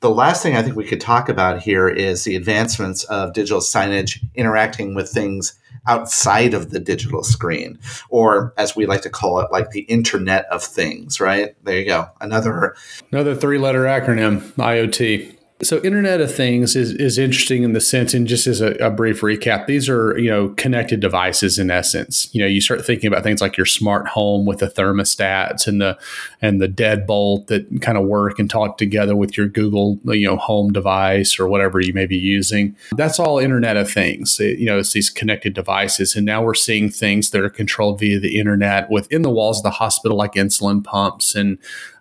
The 0.00 0.10
last 0.10 0.42
thing 0.42 0.56
I 0.56 0.62
think 0.62 0.76
we 0.76 0.84
could 0.84 1.00
talk 1.00 1.28
about 1.28 1.62
here 1.62 1.88
is 1.88 2.24
the 2.24 2.36
advancements 2.36 3.04
of 3.04 3.32
digital 3.32 3.60
signage 3.60 4.18
interacting 4.34 4.94
with 4.94 5.08
things 5.08 5.58
outside 5.86 6.52
of 6.52 6.70
the 6.70 6.80
digital 6.80 7.22
screen, 7.22 7.78
or 8.08 8.52
as 8.58 8.76
we 8.76 8.86
like 8.86 9.02
to 9.02 9.10
call 9.10 9.40
it, 9.40 9.50
like 9.52 9.70
the 9.70 9.82
Internet 9.82 10.46
of 10.46 10.62
Things, 10.62 11.20
right? 11.20 11.54
There 11.64 11.78
you 11.78 11.86
go. 11.86 12.08
Another 12.20 12.76
another 13.12 13.34
three 13.34 13.58
letter 13.58 13.84
acronym, 13.84 14.40
IoT. 14.52 15.35
So 15.62 15.80
Internet 15.82 16.20
of 16.20 16.34
Things 16.34 16.76
is, 16.76 16.92
is 16.92 17.16
interesting 17.16 17.62
in 17.62 17.72
the 17.72 17.80
sense, 17.80 18.12
and 18.12 18.26
just 18.26 18.46
as 18.46 18.60
a, 18.60 18.72
a, 18.74 18.90
brief 18.90 19.22
recap, 19.22 19.64
these 19.64 19.88
are 19.88 20.18
you 20.18 20.28
know 20.28 20.50
connected 20.50 21.00
devices 21.00 21.58
in 21.58 21.70
essence. 21.70 22.28
You 22.34 22.42
know, 22.42 22.46
you 22.46 22.60
start 22.60 22.84
thinking 22.84 23.08
about 23.08 23.22
things 23.22 23.40
like 23.40 23.56
your 23.56 23.64
smart 23.64 24.08
home 24.08 24.44
with 24.44 24.58
the 24.58 24.66
thermostats 24.66 25.66
and 25.66 25.80
the 25.80 25.98
and 26.42 26.60
the 26.60 26.68
deadbolt 26.68 27.46
that 27.46 27.80
kind 27.80 27.96
of 27.96 28.04
work 28.04 28.38
and 28.38 28.50
talk 28.50 28.76
together 28.76 29.16
with 29.16 29.38
your 29.38 29.48
Google 29.48 29.98
you 30.04 30.28
know 30.28 30.36
home 30.36 30.74
device 30.74 31.40
or 31.40 31.48
whatever 31.48 31.80
you 31.80 31.94
may 31.94 32.04
be 32.04 32.18
using. 32.18 32.76
That's 32.92 33.18
all 33.18 33.38
Internet 33.38 33.78
of 33.78 33.90
Things. 33.90 34.38
It, 34.38 34.58
you 34.58 34.66
know, 34.66 34.78
it's 34.78 34.92
these 34.92 35.08
connected 35.08 35.54
devices, 35.54 36.14
and 36.14 36.26
now 36.26 36.42
we're 36.42 36.52
seeing 36.52 36.90
things 36.90 37.30
that 37.30 37.40
are 37.40 37.48
controlled 37.48 38.00
via 38.00 38.20
the 38.20 38.38
internet 38.38 38.90
within 38.90 39.22
the 39.22 39.30
walls 39.30 39.60
of 39.60 39.62
the 39.62 39.70
hospital, 39.70 40.18
like 40.18 40.34
insulin 40.34 40.84
pumps 40.84 41.34
and 41.34 41.56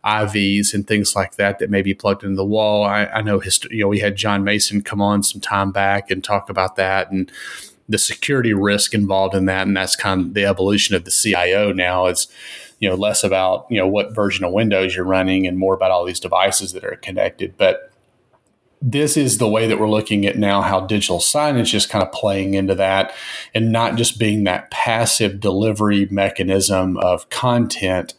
IVs 0.05 0.73
and 0.73 0.87
things 0.87 1.15
like 1.15 1.35
that 1.35 1.59
that 1.59 1.69
may 1.69 1.81
be 1.81 1.93
plugged 1.93 2.23
into 2.23 2.35
the 2.35 2.45
wall. 2.45 2.83
I, 2.83 3.05
I 3.05 3.21
know, 3.21 3.39
hist- 3.39 3.71
you 3.71 3.81
know, 3.81 3.87
we 3.87 3.99
had 3.99 4.15
John 4.15 4.43
Mason 4.43 4.81
come 4.81 5.01
on 5.01 5.23
some 5.23 5.41
time 5.41 5.71
back 5.71 6.11
and 6.11 6.23
talk 6.23 6.49
about 6.49 6.75
that 6.75 7.11
and 7.11 7.31
the 7.87 7.97
security 7.97 8.53
risk 8.53 8.93
involved 8.93 9.35
in 9.35 9.45
that, 9.45 9.67
and 9.67 9.77
that's 9.77 9.95
kind 9.95 10.21
of 10.21 10.33
the 10.33 10.45
evolution 10.45 10.95
of 10.95 11.05
the 11.05 11.11
CIO 11.11 11.71
now. 11.71 12.07
Is 12.07 12.27
you 12.79 12.89
know 12.89 12.95
less 12.95 13.23
about 13.23 13.67
you 13.69 13.77
know 13.77 13.87
what 13.87 14.13
version 14.13 14.43
of 14.43 14.51
Windows 14.51 14.95
you're 14.95 15.05
running 15.05 15.45
and 15.47 15.57
more 15.57 15.73
about 15.73 15.91
all 15.91 16.05
these 16.05 16.19
devices 16.19 16.73
that 16.73 16.83
are 16.83 16.95
connected, 16.95 17.55
but 17.57 17.91
this 18.81 19.17
is 19.17 19.37
the 19.37 19.47
way 19.47 19.67
that 19.67 19.79
we're 19.79 19.89
looking 19.89 20.25
at 20.27 20.37
now 20.37 20.61
how 20.61 20.79
digital 20.81 21.17
signage 21.17 21.73
is 21.73 21.87
kind 21.87 22.03
of 22.03 22.11
playing 22.11 22.53
into 22.53 22.75
that 22.75 23.15
and 23.53 23.71
not 23.71 23.95
just 23.95 24.19
being 24.19 24.43
that 24.43 24.69
passive 24.69 25.39
delivery 25.39 26.07
mechanism 26.11 26.97
of 26.97 27.27
content 27.29 28.13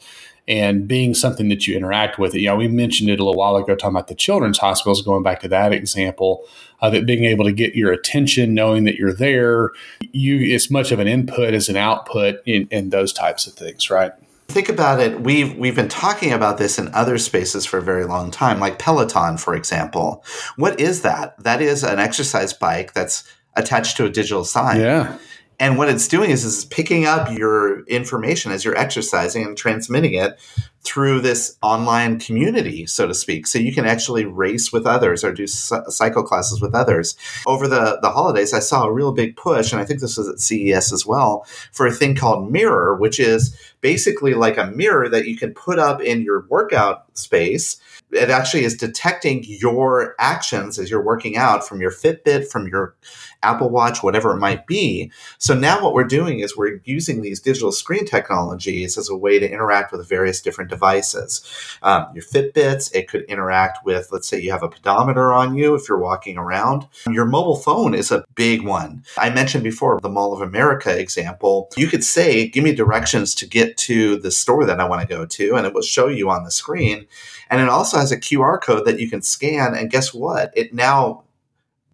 and 0.48 0.86
being 0.86 1.14
something 1.14 1.48
that 1.48 1.66
you 1.66 1.76
interact 1.76 2.18
with. 2.18 2.34
You 2.34 2.46
know, 2.46 2.56
we 2.56 2.68
mentioned 2.68 3.10
it 3.10 3.18
a 3.18 3.24
little 3.24 3.38
while 3.38 3.56
ago, 3.56 3.74
talking 3.74 3.96
about 3.96 4.08
the 4.08 4.14
children's 4.14 4.58
hospitals, 4.58 5.02
going 5.02 5.22
back 5.22 5.40
to 5.40 5.48
that 5.48 5.72
example 5.72 6.44
of 6.80 6.94
it 6.94 7.06
being 7.06 7.24
able 7.24 7.44
to 7.44 7.52
get 7.52 7.74
your 7.74 7.92
attention, 7.92 8.54
knowing 8.54 8.84
that 8.84 8.96
you're 8.96 9.12
there. 9.12 9.70
You, 10.12 10.38
it's 10.38 10.70
much 10.70 10.92
of 10.92 11.00
an 11.00 11.08
input 11.08 11.54
as 11.54 11.68
an 11.68 11.76
output 11.76 12.40
in, 12.46 12.68
in 12.70 12.90
those 12.90 13.12
types 13.12 13.46
of 13.46 13.54
things, 13.54 13.90
right? 13.90 14.12
Think 14.48 14.68
about 14.68 15.00
it. 15.00 15.20
We've 15.20 15.56
we've 15.56 15.74
been 15.74 15.88
talking 15.88 16.32
about 16.32 16.58
this 16.58 16.78
in 16.78 16.94
other 16.94 17.18
spaces 17.18 17.66
for 17.66 17.78
a 17.78 17.82
very 17.82 18.04
long 18.04 18.30
time, 18.30 18.60
like 18.60 18.78
Peloton, 18.78 19.38
for 19.38 19.56
example. 19.56 20.24
What 20.54 20.78
is 20.78 21.02
that? 21.02 21.36
That 21.42 21.60
is 21.60 21.82
an 21.82 21.98
exercise 21.98 22.52
bike 22.52 22.92
that's 22.92 23.24
attached 23.56 23.96
to 23.96 24.04
a 24.04 24.08
digital 24.08 24.44
sign. 24.44 24.80
Yeah. 24.80 25.18
And 25.58 25.78
what 25.78 25.88
it's 25.88 26.06
doing 26.06 26.30
is, 26.30 26.44
is 26.44 26.64
picking 26.66 27.06
up 27.06 27.30
your 27.30 27.80
information 27.84 28.52
as 28.52 28.64
you're 28.64 28.76
exercising 28.76 29.44
and 29.44 29.56
transmitting 29.56 30.14
it 30.14 30.38
through 30.82 31.20
this 31.20 31.56
online 31.62 32.18
community, 32.20 32.86
so 32.86 33.08
to 33.08 33.14
speak. 33.14 33.46
So 33.46 33.58
you 33.58 33.74
can 33.74 33.86
actually 33.86 34.24
race 34.24 34.72
with 34.72 34.86
others 34.86 35.24
or 35.24 35.32
do 35.32 35.46
cycle 35.46 36.22
classes 36.22 36.60
with 36.60 36.74
others. 36.74 37.16
Over 37.46 37.66
the, 37.66 37.98
the 38.02 38.10
holidays, 38.10 38.52
I 38.52 38.60
saw 38.60 38.84
a 38.84 38.92
real 38.92 39.12
big 39.12 39.36
push, 39.36 39.72
and 39.72 39.80
I 39.80 39.84
think 39.84 40.00
this 40.00 40.16
was 40.16 40.28
at 40.28 40.40
CES 40.40 40.92
as 40.92 41.04
well, 41.04 41.44
for 41.72 41.86
a 41.86 41.92
thing 41.92 42.14
called 42.14 42.52
Mirror, 42.52 42.96
which 42.96 43.18
is 43.18 43.56
basically 43.80 44.34
like 44.34 44.58
a 44.58 44.66
mirror 44.66 45.08
that 45.08 45.26
you 45.26 45.36
can 45.36 45.54
put 45.54 45.78
up 45.78 46.00
in 46.00 46.22
your 46.22 46.46
workout 46.48 47.06
space 47.18 47.80
it 48.12 48.30
actually 48.30 48.64
is 48.64 48.76
detecting 48.76 49.44
your 49.44 50.14
actions 50.18 50.78
as 50.78 50.90
you're 50.90 51.02
working 51.02 51.36
out 51.36 51.66
from 51.66 51.80
your 51.80 51.90
Fitbit, 51.90 52.48
from 52.48 52.68
your 52.68 52.94
Apple 53.42 53.68
Watch, 53.68 54.02
whatever 54.02 54.32
it 54.32 54.38
might 54.38 54.66
be. 54.66 55.10
So 55.38 55.54
now 55.54 55.82
what 55.82 55.94
we're 55.94 56.04
doing 56.04 56.40
is 56.40 56.56
we're 56.56 56.80
using 56.84 57.22
these 57.22 57.40
digital 57.40 57.72
screen 57.72 58.06
technologies 58.06 58.96
as 58.96 59.08
a 59.08 59.16
way 59.16 59.38
to 59.38 59.50
interact 59.50 59.92
with 59.92 60.08
various 60.08 60.40
different 60.40 60.70
devices. 60.70 61.44
Um, 61.82 62.06
your 62.14 62.24
Fitbits, 62.24 62.94
it 62.94 63.08
could 63.08 63.22
interact 63.24 63.84
with, 63.84 64.08
let's 64.12 64.28
say 64.28 64.40
you 64.40 64.50
have 64.52 64.62
a 64.62 64.68
pedometer 64.68 65.32
on 65.32 65.54
you 65.54 65.74
if 65.74 65.88
you're 65.88 65.98
walking 65.98 66.38
around. 66.38 66.86
Your 67.10 67.26
mobile 67.26 67.56
phone 67.56 67.94
is 67.94 68.10
a 68.10 68.24
big 68.34 68.62
one. 68.62 69.04
I 69.18 69.30
mentioned 69.30 69.64
before 69.64 70.00
the 70.00 70.08
Mall 70.08 70.32
of 70.32 70.40
America 70.40 70.96
example. 70.98 71.70
You 71.76 71.88
could 71.88 72.04
say, 72.04 72.48
give 72.48 72.64
me 72.64 72.74
directions 72.74 73.34
to 73.36 73.46
get 73.46 73.76
to 73.78 74.16
the 74.16 74.30
store 74.30 74.64
that 74.64 74.80
I 74.80 74.88
want 74.88 75.02
to 75.02 75.08
go 75.08 75.26
to, 75.26 75.54
and 75.56 75.66
it 75.66 75.74
will 75.74 75.82
show 75.82 76.08
you 76.08 76.30
on 76.30 76.44
the 76.44 76.50
screen. 76.50 77.06
And 77.50 77.60
it 77.60 77.68
also 77.68 77.98
has 77.98 78.12
a 78.12 78.18
QR 78.18 78.60
code 78.60 78.84
that 78.86 78.98
you 78.98 79.08
can 79.08 79.22
scan. 79.22 79.74
And 79.74 79.90
guess 79.90 80.12
what? 80.12 80.52
It 80.56 80.74
now 80.74 81.24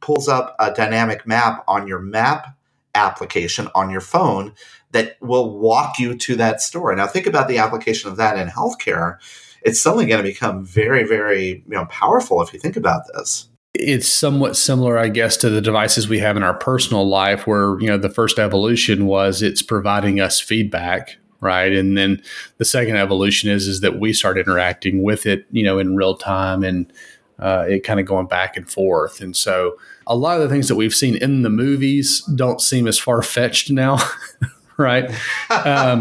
pulls 0.01 0.29
up 0.29 0.57
a 0.59 0.73
dynamic 0.73 1.27
map 1.27 1.65
on 1.69 1.87
your 1.87 2.01
map 2.01 2.57
application 2.95 3.69
on 3.75 3.91
your 3.91 4.01
phone 4.01 4.53
that 4.93 5.17
will 5.21 5.59
walk 5.59 5.99
you 5.99 6.17
to 6.17 6.37
that 6.37 6.61
store. 6.61 6.95
Now, 6.95 7.07
think 7.07 7.27
about 7.27 7.49
the 7.49 7.59
application 7.59 8.11
of 8.11 8.17
that 8.17 8.37
in 8.39 8.49
healthcare. 8.49 9.19
It's 9.63 9.81
suddenly 9.81 10.07
going 10.07 10.23
to 10.23 10.29
become 10.29 10.65
very, 10.65 11.05
very 11.05 11.65
you 11.67 11.75
know, 11.75 11.87
powerful 11.87 12.43
if 12.43 12.53
you 12.53 12.59
think 12.59 12.77
about 12.77 13.03
this 13.15 13.49
it's 13.75 14.09
somewhat 14.09 14.57
similar 14.57 14.99
i 14.99 15.09
guess 15.09 15.37
to 15.37 15.49
the 15.49 15.61
devices 15.61 16.09
we 16.09 16.19
have 16.19 16.37
in 16.37 16.43
our 16.43 16.55
personal 16.55 17.09
life 17.09 17.47
where 17.47 17.81
you 17.81 17.87
know 17.87 17.97
the 17.97 18.11
first 18.11 18.39
evolution 18.39 19.07
was 19.07 19.41
it's 19.41 19.63
providing 19.63 20.21
us 20.21 20.41
feedback 20.41 21.17
right? 21.43 21.73
And 21.73 21.99
then 21.99 22.23
the 22.57 22.65
second 22.65 22.97
evolution 22.97 23.51
is 23.51 23.67
is 23.67 23.81
that 23.81 23.99
we 23.99 24.15
start 24.15 24.39
interacting 24.39 25.03
with 25.03 25.27
it, 25.27 25.45
you 25.51 25.63
know, 25.63 25.79
in 25.79 25.97
real 25.97 26.17
time 26.17 26.63
and 26.63 26.91
uh, 27.39 27.67
it 27.69 27.81
kind 27.81 27.99
of 28.01 28.07
going 28.07 28.27
back 28.27 28.57
and 28.57 28.71
forth. 28.71 29.21
And 29.21 29.37
so 29.37 29.77
a 30.07 30.17
lot 30.17 30.37
of 30.37 30.43
the 30.43 30.49
things 30.49 30.69
that 30.69 30.77
we've 30.77 30.95
seen 30.95 31.17
in 31.17 31.43
the 31.43 31.51
movies 31.51 32.23
don't 32.37 32.61
seem 32.61 32.87
as 32.87 32.99
far 32.99 33.21
fetched 33.21 33.71
now. 33.71 33.99
right? 34.79 35.11
Um, 35.51 36.01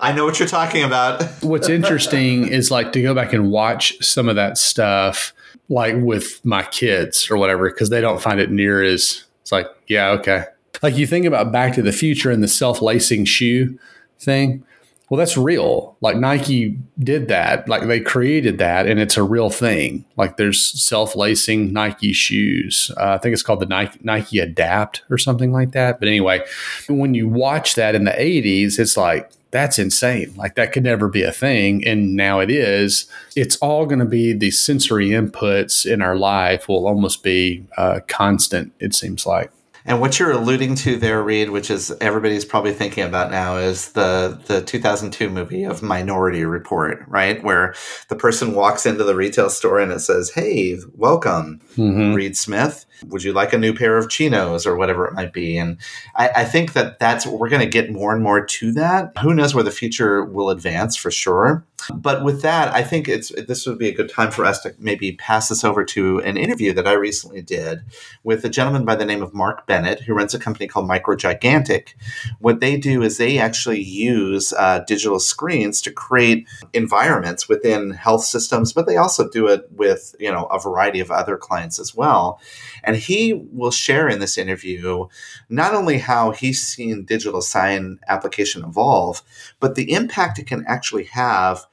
I 0.00 0.12
know 0.14 0.24
what 0.24 0.38
you're 0.38 0.48
talking 0.48 0.84
about. 0.84 1.22
what's 1.42 1.68
interesting 1.68 2.46
is 2.46 2.70
like 2.70 2.92
to 2.92 3.02
go 3.02 3.14
back 3.14 3.32
and 3.32 3.50
watch 3.50 4.02
some 4.04 4.28
of 4.28 4.36
that 4.36 4.56
stuff, 4.56 5.32
like 5.68 5.96
with 5.98 6.44
my 6.44 6.62
kids 6.62 7.28
or 7.28 7.36
whatever, 7.36 7.68
because 7.68 7.90
they 7.90 8.00
don't 8.00 8.22
find 8.22 8.38
it 8.40 8.50
near 8.50 8.82
as 8.82 9.24
it's 9.40 9.50
like, 9.50 9.66
yeah, 9.88 10.10
okay. 10.10 10.44
Like 10.80 10.96
you 10.96 11.06
think 11.06 11.26
about 11.26 11.52
Back 11.52 11.74
to 11.74 11.82
the 11.82 11.92
Future 11.92 12.30
and 12.30 12.42
the 12.42 12.48
self 12.48 12.80
lacing 12.80 13.24
shoe 13.24 13.78
thing. 14.22 14.64
Well, 15.12 15.18
that's 15.18 15.36
real. 15.36 15.94
Like 16.00 16.16
Nike 16.16 16.78
did 16.98 17.28
that. 17.28 17.68
Like 17.68 17.86
they 17.86 18.00
created 18.00 18.56
that, 18.58 18.86
and 18.86 18.98
it's 18.98 19.18
a 19.18 19.22
real 19.22 19.50
thing. 19.50 20.06
Like 20.16 20.38
there's 20.38 20.58
self-lacing 20.82 21.70
Nike 21.70 22.14
shoes. 22.14 22.90
Uh, 22.96 23.10
I 23.10 23.18
think 23.18 23.34
it's 23.34 23.42
called 23.42 23.60
the 23.60 23.66
Nike 23.66 23.98
Nike 24.02 24.38
Adapt 24.38 25.02
or 25.10 25.18
something 25.18 25.52
like 25.52 25.72
that. 25.72 25.98
But 25.98 26.08
anyway, 26.08 26.42
when 26.88 27.12
you 27.12 27.28
watch 27.28 27.74
that 27.74 27.94
in 27.94 28.04
the 28.04 28.12
'80s, 28.12 28.78
it's 28.78 28.96
like 28.96 29.30
that's 29.50 29.78
insane. 29.78 30.32
Like 30.34 30.54
that 30.54 30.72
could 30.72 30.82
never 30.82 31.08
be 31.08 31.24
a 31.24 31.30
thing, 31.30 31.86
and 31.86 32.16
now 32.16 32.40
it 32.40 32.50
is. 32.50 33.04
It's 33.36 33.56
all 33.56 33.84
going 33.84 33.98
to 33.98 34.06
be 34.06 34.32
the 34.32 34.50
sensory 34.50 35.10
inputs 35.10 35.84
in 35.84 36.00
our 36.00 36.16
life 36.16 36.68
will 36.68 36.86
almost 36.86 37.22
be 37.22 37.66
uh, 37.76 38.00
constant. 38.08 38.72
It 38.80 38.94
seems 38.94 39.26
like. 39.26 39.52
And 39.84 40.00
what 40.00 40.18
you're 40.18 40.30
alluding 40.30 40.76
to 40.76 40.96
there, 40.96 41.22
Reed, 41.22 41.50
which 41.50 41.70
is 41.70 41.90
everybody's 42.00 42.44
probably 42.44 42.72
thinking 42.72 43.04
about 43.04 43.30
now, 43.30 43.56
is 43.56 43.92
the 43.92 44.40
the 44.46 44.62
2002 44.62 45.28
movie 45.28 45.64
of 45.64 45.82
Minority 45.82 46.44
Report, 46.44 47.04
right? 47.08 47.42
Where 47.42 47.74
the 48.08 48.16
person 48.16 48.54
walks 48.54 48.86
into 48.86 49.04
the 49.04 49.16
retail 49.16 49.50
store 49.50 49.80
and 49.80 49.90
it 49.90 50.00
says, 50.00 50.30
"Hey, 50.30 50.78
welcome, 50.94 51.60
mm-hmm. 51.76 52.14
Reed 52.14 52.36
Smith." 52.36 52.86
Would 53.06 53.22
you 53.22 53.32
like 53.32 53.52
a 53.52 53.58
new 53.58 53.74
pair 53.74 53.96
of 53.96 54.08
chinos 54.08 54.66
or 54.66 54.76
whatever 54.76 55.06
it 55.06 55.14
might 55.14 55.32
be? 55.32 55.56
And 55.58 55.78
i, 56.14 56.30
I 56.36 56.44
think 56.44 56.72
that 56.74 56.98
that's 56.98 57.26
we're 57.26 57.48
going 57.48 57.62
to 57.62 57.68
get 57.68 57.90
more 57.90 58.12
and 58.12 58.22
more 58.22 58.44
to 58.44 58.72
that. 58.72 59.12
Who 59.22 59.34
knows 59.34 59.54
where 59.54 59.64
the 59.64 59.70
future 59.70 60.24
will 60.24 60.50
advance 60.50 60.96
for 60.96 61.10
sure. 61.10 61.64
But 61.92 62.24
with 62.24 62.42
that 62.42 62.72
i 62.74 62.82
think 62.82 63.08
it's 63.08 63.32
this 63.46 63.66
would 63.66 63.78
be 63.78 63.88
a 63.88 63.94
good 63.94 64.08
time 64.08 64.30
for 64.30 64.44
us 64.44 64.60
to 64.60 64.74
maybe 64.78 65.12
pass 65.12 65.48
this 65.48 65.64
over 65.64 65.84
to 65.84 66.20
an 66.20 66.36
interview 66.36 66.72
that 66.72 66.86
i 66.86 66.92
recently 66.92 67.42
did 67.42 67.80
with 68.22 68.44
a 68.44 68.48
gentleman 68.48 68.84
by 68.84 68.94
the 68.94 69.04
name 69.04 69.22
of 69.22 69.34
mark 69.34 69.66
bennett 69.66 70.00
who 70.00 70.14
runs 70.14 70.34
a 70.34 70.38
company 70.38 70.66
called 70.66 70.88
microgigantic. 70.88 71.94
What 72.38 72.60
they 72.60 72.76
do 72.76 73.02
is 73.02 73.16
they 73.16 73.38
actually 73.38 73.82
use 73.82 74.52
uh, 74.52 74.80
digital 74.86 75.18
screens 75.18 75.80
to 75.82 75.90
create 75.90 76.46
environments 76.72 77.48
within 77.48 77.90
health 77.90 78.24
systems 78.24 78.72
but 78.72 78.86
they 78.86 78.96
also 78.96 79.28
do 79.28 79.48
it 79.48 79.66
with 79.72 80.14
you 80.18 80.30
know 80.30 80.44
a 80.46 80.58
variety 80.58 81.00
of 81.00 81.10
other 81.10 81.36
clients 81.36 81.78
as 81.78 81.94
well 81.94 82.40
and 82.84 82.96
he 82.96 83.34
will 83.52 83.70
share 83.70 84.08
in 84.08 84.18
this 84.18 84.38
interview 84.38 85.06
not 85.48 85.74
only 85.74 85.98
how 85.98 86.30
he's 86.30 86.62
seen 86.62 87.04
digital 87.04 87.42
sign 87.42 87.98
application 88.08 88.64
evolve, 88.64 89.22
but 89.60 89.74
the 89.74 89.92
impact 89.92 90.38
it 90.38 90.46
can 90.46 90.64
actually 90.66 91.04
have 91.04 91.66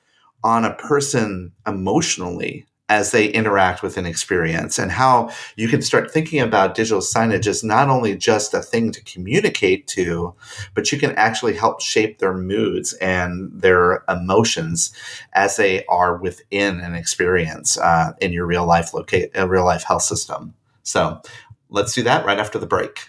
on 0.43 0.65
a 0.65 0.75
person 0.75 1.51
emotionally 1.67 2.65
as 2.89 3.11
they 3.11 3.27
interact 3.27 3.83
with 3.83 3.97
an 3.97 4.05
experience 4.07 4.79
and 4.79 4.91
how 4.91 5.29
you 5.55 5.67
can 5.67 5.81
start 5.81 6.11
thinking 6.11 6.39
about 6.39 6.73
digital 6.73 7.01
signage 7.01 7.45
as 7.45 7.63
not 7.63 7.87
only 7.87 8.17
just 8.17 8.53
a 8.55 8.61
thing 8.61 8.91
to 8.91 9.03
communicate 9.03 9.85
to, 9.85 10.33
but 10.73 10.91
you 10.91 10.97
can 10.97 11.11
actually 11.11 11.53
help 11.53 11.81
shape 11.81 12.17
their 12.17 12.33
moods 12.33 12.93
and 12.93 13.51
their 13.53 14.03
emotions 14.09 14.91
as 15.33 15.55
they 15.55 15.85
are 15.85 16.17
within 16.17 16.79
an 16.79 16.95
experience 16.95 17.77
uh, 17.77 18.11
in 18.19 18.33
your 18.33 18.47
real 18.47 18.65
life 18.65 18.91
locate 18.93 19.29
a 19.35 19.47
real 19.47 19.65
life 19.65 19.83
health 19.83 20.01
system. 20.03 20.55
So 20.83 21.21
let's 21.69 21.93
do 21.93 22.03
that 22.03 22.25
right 22.25 22.39
after 22.39 22.59
the 22.59 22.65
break. 22.65 22.99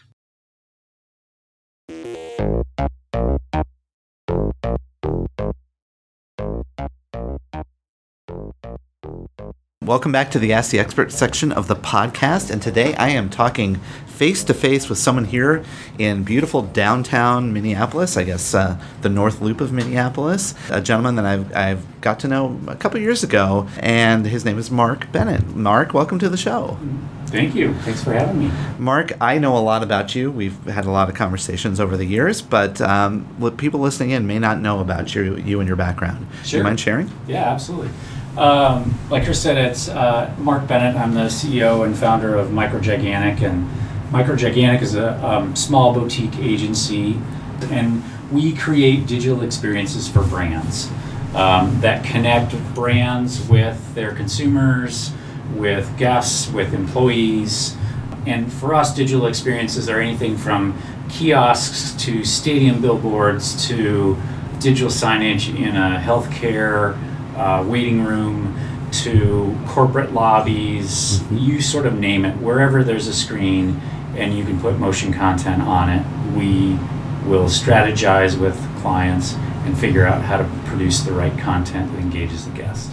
Welcome 9.82 10.12
back 10.12 10.30
to 10.30 10.38
the 10.38 10.52
Ask 10.52 10.70
the 10.70 10.78
Expert 10.78 11.10
section 11.10 11.50
of 11.50 11.66
the 11.66 11.74
podcast. 11.74 12.50
And 12.50 12.62
today 12.62 12.94
I 12.94 13.08
am 13.08 13.28
talking 13.28 13.80
face 14.20 14.44
to 14.44 14.52
face 14.52 14.90
with 14.90 14.98
someone 14.98 15.24
here 15.24 15.64
in 15.96 16.22
beautiful 16.22 16.60
downtown 16.60 17.54
Minneapolis, 17.54 18.18
I 18.18 18.24
guess 18.24 18.52
uh, 18.52 18.78
the 19.00 19.08
North 19.08 19.40
Loop 19.40 19.62
of 19.62 19.72
Minneapolis, 19.72 20.54
a 20.68 20.82
gentleman 20.82 21.14
that 21.14 21.24
I've, 21.24 21.56
I've 21.56 22.00
got 22.02 22.20
to 22.20 22.28
know 22.28 22.60
a 22.66 22.76
couple 22.76 23.00
years 23.00 23.24
ago. 23.24 23.66
And 23.78 24.26
his 24.26 24.44
name 24.44 24.58
is 24.58 24.70
Mark 24.70 25.10
Bennett. 25.10 25.56
Mark, 25.56 25.94
welcome 25.94 26.18
to 26.18 26.28
the 26.28 26.36
show. 26.36 26.76
Thank 27.28 27.54
you. 27.54 27.72
Thanks 27.76 28.04
for 28.04 28.12
having 28.12 28.38
me. 28.38 28.50
Mark, 28.78 29.12
I 29.22 29.38
know 29.38 29.56
a 29.56 29.64
lot 29.64 29.82
about 29.82 30.14
you. 30.14 30.30
We've 30.30 30.64
had 30.64 30.84
a 30.84 30.90
lot 30.90 31.08
of 31.08 31.14
conversations 31.14 31.80
over 31.80 31.96
the 31.96 32.04
years, 32.04 32.42
but 32.42 32.78
um, 32.82 33.24
people 33.56 33.80
listening 33.80 34.10
in 34.10 34.26
may 34.26 34.38
not 34.38 34.60
know 34.60 34.80
about 34.80 35.14
you, 35.14 35.36
you 35.36 35.60
and 35.60 35.66
your 35.66 35.78
background. 35.78 36.26
Sure. 36.42 36.50
Do 36.50 36.56
you 36.58 36.64
mind 36.64 36.78
sharing? 36.78 37.10
Yeah, 37.26 37.50
absolutely. 37.50 37.88
Um, 38.36 38.94
like 39.08 39.24
Chris 39.24 39.42
said, 39.42 39.56
it's 39.56 39.88
uh, 39.88 40.30
Mark 40.36 40.68
Bennett. 40.68 40.94
I'm 40.96 41.14
the 41.14 41.28
CEO 41.28 41.86
and 41.86 41.96
founder 41.96 42.34
of 42.34 42.48
Microgigantic, 42.48 43.40
and 43.40 43.66
Microgigantic 44.10 44.82
is 44.82 44.96
a 44.96 45.24
um, 45.24 45.54
small 45.54 45.94
boutique 45.94 46.36
agency, 46.38 47.16
and 47.70 48.02
we 48.32 48.52
create 48.52 49.06
digital 49.06 49.42
experiences 49.42 50.08
for 50.08 50.24
brands 50.24 50.90
um, 51.34 51.80
that 51.80 52.04
connect 52.04 52.52
brands 52.74 53.48
with 53.48 53.94
their 53.94 54.12
consumers, 54.12 55.12
with 55.54 55.96
guests, 55.96 56.50
with 56.50 56.74
employees. 56.74 57.76
And 58.26 58.52
for 58.52 58.74
us, 58.74 58.94
digital 58.94 59.26
experiences 59.26 59.88
are 59.88 60.00
anything 60.00 60.36
from 60.36 60.80
kiosks 61.08 61.92
to 62.04 62.24
stadium 62.24 62.82
billboards 62.82 63.68
to 63.68 64.16
digital 64.58 64.90
signage 64.90 65.56
in 65.56 65.76
a 65.76 65.98
healthcare 65.98 66.98
uh, 67.36 67.64
waiting 67.64 68.04
room 68.04 68.56
to 68.90 69.56
corporate 69.68 70.12
lobbies, 70.12 71.20
mm-hmm. 71.20 71.38
you 71.38 71.60
sort 71.60 71.86
of 71.86 71.98
name 71.98 72.24
it, 72.24 72.36
wherever 72.38 72.82
there's 72.82 73.06
a 73.06 73.14
screen 73.14 73.80
and 74.16 74.36
you 74.36 74.44
can 74.44 74.60
put 74.60 74.78
motion 74.78 75.12
content 75.12 75.62
on 75.62 75.88
it, 75.88 76.04
we 76.36 76.78
will 77.28 77.46
strategize 77.46 78.38
with 78.38 78.56
clients 78.80 79.34
and 79.64 79.78
figure 79.78 80.06
out 80.06 80.22
how 80.22 80.36
to 80.36 80.44
produce 80.66 81.00
the 81.00 81.12
right 81.12 81.36
content 81.38 81.90
that 81.92 82.00
engages 82.00 82.46
the 82.46 82.52
guest. 82.52 82.90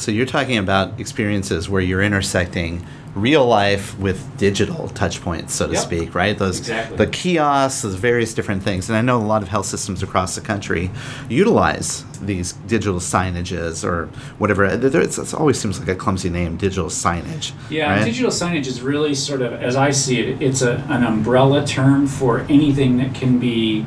So 0.00 0.10
you're 0.10 0.24
talking 0.24 0.56
about 0.56 0.98
experiences 0.98 1.68
where 1.68 1.82
you're 1.82 2.02
intersecting 2.02 2.86
real 3.14 3.44
life 3.44 3.98
with 3.98 4.38
digital 4.38 4.88
touch 4.88 5.20
points, 5.20 5.52
so 5.52 5.66
to 5.66 5.74
yep. 5.74 5.82
speak, 5.82 6.14
right? 6.14 6.38
Those 6.38 6.60
exactly. 6.60 6.96
the 6.96 7.06
kiosks, 7.06 7.82
those 7.82 7.96
various 7.96 8.32
different 8.32 8.62
things. 8.62 8.88
And 8.88 8.96
I 8.96 9.02
know 9.02 9.18
a 9.18 9.26
lot 9.26 9.42
of 9.42 9.48
health 9.48 9.66
systems 9.66 10.02
across 10.02 10.36
the 10.36 10.40
country 10.40 10.90
utilize 11.28 12.04
these 12.20 12.52
digital 12.66 12.98
signages 12.98 13.84
or 13.84 14.06
whatever. 14.38 14.64
it 14.64 15.34
always 15.34 15.60
seems 15.60 15.78
like 15.78 15.88
a 15.88 15.94
clumsy 15.94 16.30
name, 16.30 16.56
digital 16.56 16.86
signage. 16.86 17.52
Yeah, 17.68 17.96
right? 17.96 18.04
digital 18.04 18.30
signage 18.30 18.66
is 18.66 18.80
really 18.80 19.14
sort 19.14 19.42
of, 19.42 19.52
as 19.52 19.76
I 19.76 19.90
see 19.90 20.20
it, 20.20 20.40
it's 20.40 20.62
a, 20.62 20.76
an 20.88 21.04
umbrella 21.04 21.66
term 21.66 22.06
for 22.06 22.40
anything 22.48 22.96
that 22.98 23.14
can 23.14 23.38
be 23.38 23.84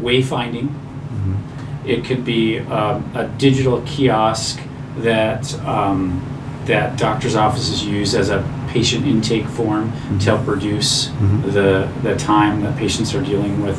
wayfinding. 0.00 0.68
Mm-hmm. 0.68 1.88
It 1.88 2.04
could 2.04 2.24
be 2.24 2.60
um, 2.60 3.10
a 3.16 3.26
digital 3.26 3.82
kiosk 3.82 4.60
that 4.98 5.54
um, 5.60 6.22
that 6.66 6.98
doctors' 6.98 7.36
offices 7.36 7.84
use 7.84 8.14
as 8.14 8.28
a 8.30 8.44
patient 8.68 9.06
intake 9.06 9.46
form 9.46 9.90
mm-hmm. 9.90 10.18
to 10.18 10.24
help 10.36 10.46
reduce 10.46 11.08
mm-hmm. 11.08 11.50
the, 11.50 11.90
the 12.02 12.16
time 12.16 12.60
that 12.60 12.76
patients 12.76 13.14
are 13.14 13.22
dealing 13.22 13.62
with 13.62 13.78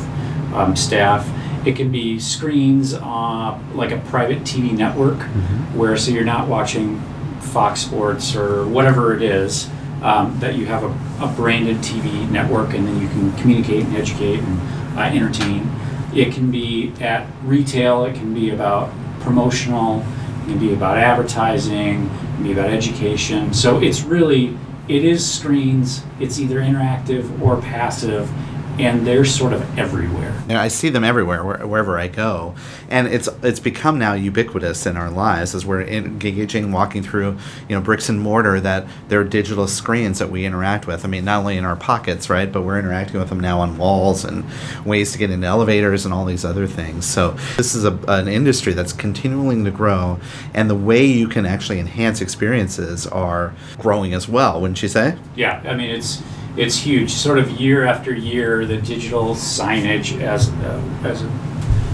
um, 0.54 0.74
staff. 0.74 1.28
It 1.66 1.76
can 1.76 1.92
be 1.92 2.18
screens 2.18 2.94
uh, 2.94 3.58
like 3.74 3.92
a 3.92 3.98
private 4.08 4.40
TV 4.40 4.72
network, 4.72 5.18
mm-hmm. 5.18 5.78
where 5.78 5.96
so 5.96 6.10
you're 6.10 6.24
not 6.24 6.48
watching 6.48 7.00
Fox 7.40 7.80
Sports 7.80 8.34
or 8.34 8.66
whatever 8.66 9.14
it 9.14 9.22
is, 9.22 9.68
um, 10.02 10.38
that 10.40 10.54
you 10.54 10.66
have 10.66 10.84
a, 10.84 11.24
a, 11.24 11.32
branded 11.36 11.76
TV 11.78 12.28
network 12.30 12.72
and 12.72 12.86
then 12.86 13.00
you 13.00 13.08
can 13.08 13.32
communicate 13.36 13.84
and 13.84 13.96
educate 13.96 14.38
and 14.38 14.98
uh, 14.98 15.02
entertain. 15.02 15.68
It 16.14 16.32
can 16.32 16.50
be 16.50 16.92
at 17.00 17.26
retail, 17.42 18.04
it 18.04 18.14
can 18.14 18.32
be 18.32 18.50
about 18.50 18.90
promotional, 19.20 20.04
can 20.48 20.58
be 20.58 20.72
about 20.72 20.98
advertising, 20.98 22.06
it 22.06 22.34
can 22.34 22.42
be 22.42 22.52
about 22.52 22.70
education. 22.70 23.52
So 23.52 23.80
it's 23.80 24.02
really 24.02 24.56
it 24.88 25.04
is 25.04 25.30
screens. 25.30 26.02
It's 26.18 26.40
either 26.40 26.60
interactive 26.60 27.40
or 27.42 27.60
passive, 27.60 28.30
and 28.78 29.06
they're 29.06 29.24
sort 29.24 29.52
of 29.52 29.78
everywhere. 29.78 30.34
Yeah, 30.48 30.62
I 30.62 30.68
see 30.68 30.88
them 30.88 31.04
everywhere 31.04 31.44
wherever 31.66 31.98
I 31.98 32.08
go, 32.08 32.54
and 32.88 33.08
it's 33.08 33.28
it's 33.42 33.60
become 33.60 33.98
now 33.98 34.14
ubiquitous 34.14 34.86
in 34.86 34.96
our 34.96 35.10
lives 35.10 35.54
as 35.54 35.66
we're 35.66 35.82
engaging, 35.82 36.72
walking 36.72 37.02
through, 37.02 37.36
you 37.68 37.76
know, 37.76 37.80
bricks 37.80 38.08
and 38.08 38.20
mortar. 38.20 38.60
That 38.60 38.86
they're 39.08 39.24
digital 39.24 39.66
screens 39.66 40.18
that 40.20 40.30
we 40.30 40.44
interact 40.44 40.86
with. 40.86 41.04
I 41.04 41.08
mean, 41.08 41.24
not 41.24 41.40
only 41.40 41.56
in 41.56 41.64
our 41.64 41.76
pockets, 41.76 42.30
right, 42.30 42.50
but 42.50 42.62
we're 42.62 42.78
interacting 42.78 43.18
with 43.18 43.28
them 43.28 43.40
now 43.40 43.60
on 43.60 43.76
walls 43.76 44.24
and 44.24 44.44
ways 44.86 45.12
to 45.12 45.18
get 45.18 45.30
into 45.30 45.46
elevators 45.46 46.04
and 46.04 46.14
all 46.14 46.24
these 46.24 46.44
other 46.44 46.66
things. 46.66 47.04
So 47.04 47.32
this 47.56 47.74
is 47.74 47.84
a, 47.84 47.98
an 48.08 48.28
industry 48.28 48.72
that's 48.72 48.92
continuing 48.92 49.64
to 49.64 49.70
grow, 49.70 50.18
and 50.54 50.70
the 50.70 50.74
way 50.74 51.04
you 51.04 51.28
can 51.28 51.44
actually 51.44 51.78
enhance 51.80 52.20
experiences 52.20 53.06
are 53.06 53.54
growing 53.78 54.14
as 54.14 54.28
well. 54.28 54.60
Wouldn't 54.60 54.82
you 54.82 54.88
say? 54.88 55.16
Yeah, 55.34 55.62
I 55.66 55.74
mean 55.74 55.90
it's 55.90 56.22
it's 56.58 56.76
huge. 56.76 57.10
Sort 57.10 57.38
of 57.38 57.50
year 57.52 57.84
after 57.84 58.12
year, 58.12 58.66
the 58.66 58.76
digital 58.76 59.34
signage 59.34 60.20
as 60.20 60.50
uh, 60.50 60.82
as 61.04 61.22
a, 61.22 61.28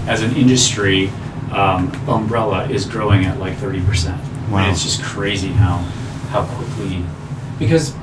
as 0.09 0.22
an 0.22 0.35
industry 0.37 1.09
um, 1.53 1.92
umbrella 2.09 2.68
is 2.68 2.87
growing 2.87 3.24
at 3.24 3.38
like 3.38 3.57
thirty 3.57 3.83
percent. 3.83 4.20
Wow. 4.50 4.59
And 4.59 4.72
it's 4.72 4.83
just 4.83 5.03
crazy 5.03 5.48
how 5.48 5.79
how 6.31 6.44
quickly 6.46 7.05
because 7.59 7.94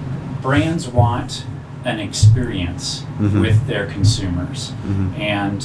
brands 0.41 0.87
want 0.87 1.45
an 1.83 1.99
experience 1.99 3.01
mm-hmm. 3.01 3.41
with 3.41 3.67
their 3.67 3.87
consumers, 3.87 4.71
mm-hmm. 4.71 5.19
and 5.19 5.63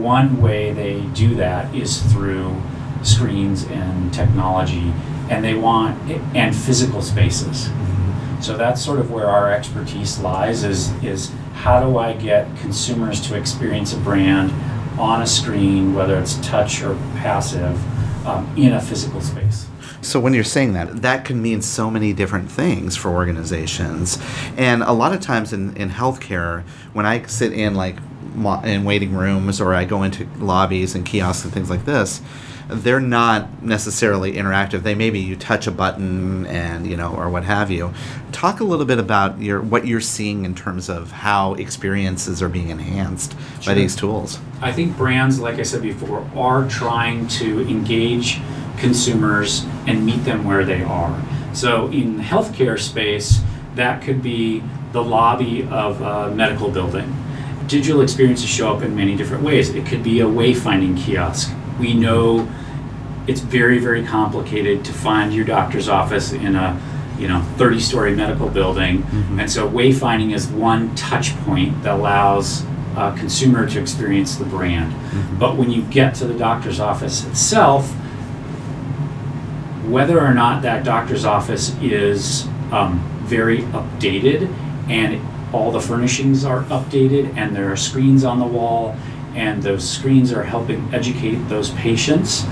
one 0.00 0.40
way 0.40 0.72
they 0.72 1.00
do 1.14 1.34
that 1.34 1.74
is 1.74 2.00
through 2.12 2.60
screens 3.02 3.64
and 3.64 4.12
technology, 4.14 4.92
and 5.28 5.44
they 5.44 5.54
want 5.54 5.98
and 6.34 6.54
physical 6.54 7.02
spaces. 7.02 7.68
So 8.40 8.56
that's 8.56 8.84
sort 8.84 8.98
of 8.98 9.10
where 9.10 9.26
our 9.26 9.50
expertise 9.52 10.18
lies 10.18 10.64
is, 10.64 10.92
is 11.02 11.30
how 11.54 11.80
do 11.80 11.98
I 11.98 12.12
get 12.12 12.54
consumers 12.58 13.20
to 13.28 13.36
experience 13.36 13.92
a 13.92 13.98
brand 13.98 14.52
on 15.00 15.22
a 15.22 15.26
screen, 15.26 15.94
whether 15.94 16.18
it's 16.18 16.36
touch 16.46 16.82
or 16.82 16.94
passive, 17.16 17.76
um, 18.26 18.52
in 18.56 18.72
a 18.72 18.80
physical 18.80 19.20
space. 19.20 19.66
So 20.02 20.20
when 20.20 20.34
you're 20.34 20.44
saying 20.44 20.74
that, 20.74 21.02
that 21.02 21.24
can 21.24 21.42
mean 21.42 21.62
so 21.62 21.90
many 21.90 22.12
different 22.12 22.50
things 22.50 22.96
for 22.96 23.10
organizations. 23.10 24.18
And 24.56 24.82
a 24.82 24.92
lot 24.92 25.12
of 25.12 25.20
times 25.20 25.52
in, 25.52 25.76
in 25.76 25.90
healthcare, 25.90 26.62
when 26.92 27.06
I 27.06 27.22
sit 27.26 27.52
in 27.52 27.74
like 27.74 27.96
in 28.64 28.84
waiting 28.84 29.14
rooms 29.14 29.60
or 29.60 29.74
I 29.74 29.84
go 29.84 30.02
into 30.02 30.28
lobbies 30.38 30.94
and 30.94 31.04
kiosks 31.04 31.44
and 31.44 31.52
things 31.52 31.70
like 31.70 31.84
this, 31.86 32.20
they're 32.68 33.00
not 33.00 33.62
necessarily 33.62 34.32
interactive. 34.32 34.82
They 34.82 34.94
maybe 34.94 35.20
you 35.20 35.36
touch 35.36 35.66
a 35.66 35.70
button 35.70 36.46
and 36.46 36.86
you 36.86 36.96
know 36.96 37.14
or 37.14 37.30
what 37.30 37.44
have 37.44 37.70
you. 37.70 37.92
Talk 38.32 38.60
a 38.60 38.64
little 38.64 38.86
bit 38.86 38.98
about 38.98 39.40
your 39.40 39.60
what 39.60 39.86
you're 39.86 40.00
seeing 40.00 40.44
in 40.44 40.54
terms 40.54 40.88
of 40.88 41.12
how 41.12 41.54
experiences 41.54 42.42
are 42.42 42.48
being 42.48 42.70
enhanced 42.70 43.32
sure. 43.60 43.72
by 43.72 43.74
these 43.74 43.94
tools. 43.94 44.40
I 44.60 44.72
think 44.72 44.96
brands, 44.96 45.38
like 45.38 45.58
I 45.58 45.62
said 45.62 45.82
before, 45.82 46.28
are 46.34 46.68
trying 46.68 47.28
to 47.28 47.60
engage 47.68 48.40
consumers 48.78 49.64
and 49.86 50.04
meet 50.04 50.24
them 50.24 50.44
where 50.44 50.64
they 50.64 50.82
are. 50.82 51.22
So 51.52 51.86
in 51.88 52.18
the 52.18 52.22
healthcare 52.22 52.78
space, 52.78 53.40
that 53.76 54.02
could 54.02 54.22
be 54.22 54.62
the 54.92 55.02
lobby 55.02 55.66
of 55.70 56.00
a 56.02 56.34
medical 56.34 56.70
building. 56.70 57.14
Digital 57.66 58.00
experiences 58.00 58.48
show 58.48 58.74
up 58.74 58.82
in 58.82 58.94
many 58.94 59.16
different 59.16 59.42
ways. 59.42 59.74
It 59.74 59.86
could 59.86 60.02
be 60.02 60.20
a 60.20 60.24
wayfinding 60.24 60.98
kiosk 61.02 61.55
we 61.78 61.94
know 61.94 62.48
it's 63.26 63.40
very, 63.40 63.78
very 63.78 64.04
complicated 64.04 64.84
to 64.84 64.92
find 64.92 65.34
your 65.34 65.44
doctor's 65.44 65.88
office 65.88 66.32
in 66.32 66.54
a 66.54 66.80
you 67.18 67.28
know 67.28 67.40
30 67.56 67.80
story 67.80 68.14
medical 68.14 68.48
building 68.48 68.98
mm-hmm. 68.98 69.40
and 69.40 69.50
so 69.50 69.66
wayfinding 69.66 70.34
is 70.34 70.48
one 70.48 70.94
touch 70.94 71.34
point 71.40 71.82
that 71.82 71.94
allows 71.94 72.62
a 72.96 73.14
consumer 73.16 73.66
to 73.68 73.80
experience 73.80 74.36
the 74.36 74.44
brand 74.44 74.92
mm-hmm. 74.92 75.38
but 75.38 75.56
when 75.56 75.70
you 75.70 75.82
get 75.84 76.14
to 76.14 76.26
the 76.26 76.36
doctor's 76.36 76.78
office 76.78 77.24
itself 77.24 77.90
whether 79.86 80.20
or 80.20 80.34
not 80.34 80.62
that 80.62 80.84
doctor's 80.84 81.24
office 81.24 81.74
is 81.80 82.46
um, 82.70 83.00
very 83.22 83.60
updated 83.68 84.52
and 84.88 85.20
all 85.54 85.70
the 85.70 85.80
furnishings 85.80 86.44
are 86.44 86.64
updated 86.64 87.34
and 87.36 87.56
there 87.56 87.70
are 87.72 87.76
screens 87.76 88.24
on 88.24 88.38
the 88.38 88.46
wall 88.46 88.96
and 89.36 89.62
those 89.62 89.88
screens 89.88 90.32
are 90.32 90.42
helping 90.42 90.92
educate 90.92 91.36
those 91.48 91.70
patients 91.70 92.44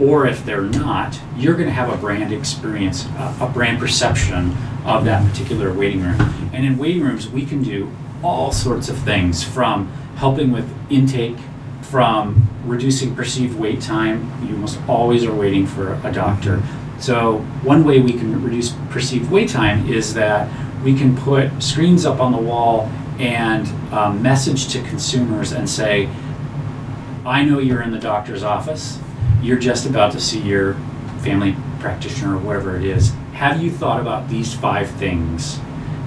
or 0.00 0.26
if 0.26 0.44
they're 0.44 0.62
not 0.62 1.20
you're 1.36 1.54
going 1.54 1.68
to 1.68 1.72
have 1.72 1.92
a 1.92 1.96
brand 1.96 2.32
experience 2.32 3.06
a, 3.40 3.50
brand 3.52 3.78
perception 3.78 4.56
of 4.84 5.04
that 5.04 5.28
particular 5.30 5.72
waiting 5.72 6.02
room. 6.02 6.18
And 6.52 6.64
in 6.64 6.78
waiting 6.78 7.02
rooms 7.02 7.28
we 7.28 7.44
can 7.44 7.62
do 7.62 7.92
all 8.22 8.50
sorts 8.50 8.88
of 8.88 8.98
things 8.98 9.44
from 9.44 9.88
helping 10.16 10.50
with 10.50 10.68
intake 10.90 11.36
from 11.82 12.48
reducing 12.64 13.14
perceived 13.14 13.58
wait 13.58 13.80
time. 13.80 14.30
You 14.46 14.54
almost 14.54 14.78
always 14.88 15.24
are 15.24 15.34
waiting 15.34 15.66
for 15.66 15.94
a 16.04 16.12
doctor. 16.12 16.62
So 17.00 17.38
one 17.62 17.84
way 17.84 18.00
we 18.00 18.12
can 18.12 18.42
reduce 18.42 18.72
perceived 18.90 19.30
wait 19.30 19.48
time 19.48 19.88
is 19.88 20.14
that 20.14 20.48
we 20.84 20.94
can 20.94 21.16
put 21.16 21.62
screens 21.62 22.06
up 22.06 22.20
on 22.20 22.32
the 22.32 22.38
wall 22.38 22.90
and 23.18 23.66
um, 23.92 24.22
message 24.22 24.68
to 24.68 24.82
consumers 24.82 25.52
and 25.52 25.68
say, 25.68 26.08
I 27.24 27.44
know 27.44 27.58
you're 27.58 27.82
in 27.82 27.90
the 27.90 27.98
doctor's 27.98 28.42
office. 28.42 28.98
You're 29.42 29.58
just 29.58 29.86
about 29.86 30.12
to 30.12 30.20
see 30.20 30.40
your 30.40 30.74
family 31.20 31.54
practitioner 31.78 32.36
or 32.36 32.38
whatever 32.38 32.76
it 32.76 32.84
is. 32.84 33.12
Have 33.32 33.62
you 33.62 33.70
thought 33.70 34.00
about 34.00 34.28
these 34.28 34.54
five 34.54 34.90
things 34.90 35.58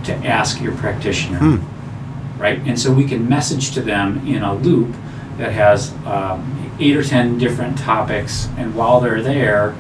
to 0.05 0.13
ask 0.13 0.61
your 0.61 0.75
practitioner? 0.75 1.39
Hmm. 1.39 2.41
Right? 2.41 2.59
And 2.59 2.79
so 2.79 2.91
we 2.91 3.05
can 3.05 3.29
message 3.29 3.71
to 3.71 3.81
them 3.81 4.25
in 4.27 4.43
a 4.43 4.53
loop 4.55 4.95
that 5.37 5.51
has 5.51 5.93
um, 6.05 6.75
eight 6.79 6.95
or 6.95 7.03
ten 7.03 7.37
different 7.37 7.77
topics. 7.77 8.49
And 8.57 8.75
while 8.75 8.99
they're 8.99 9.21
there, 9.21 9.75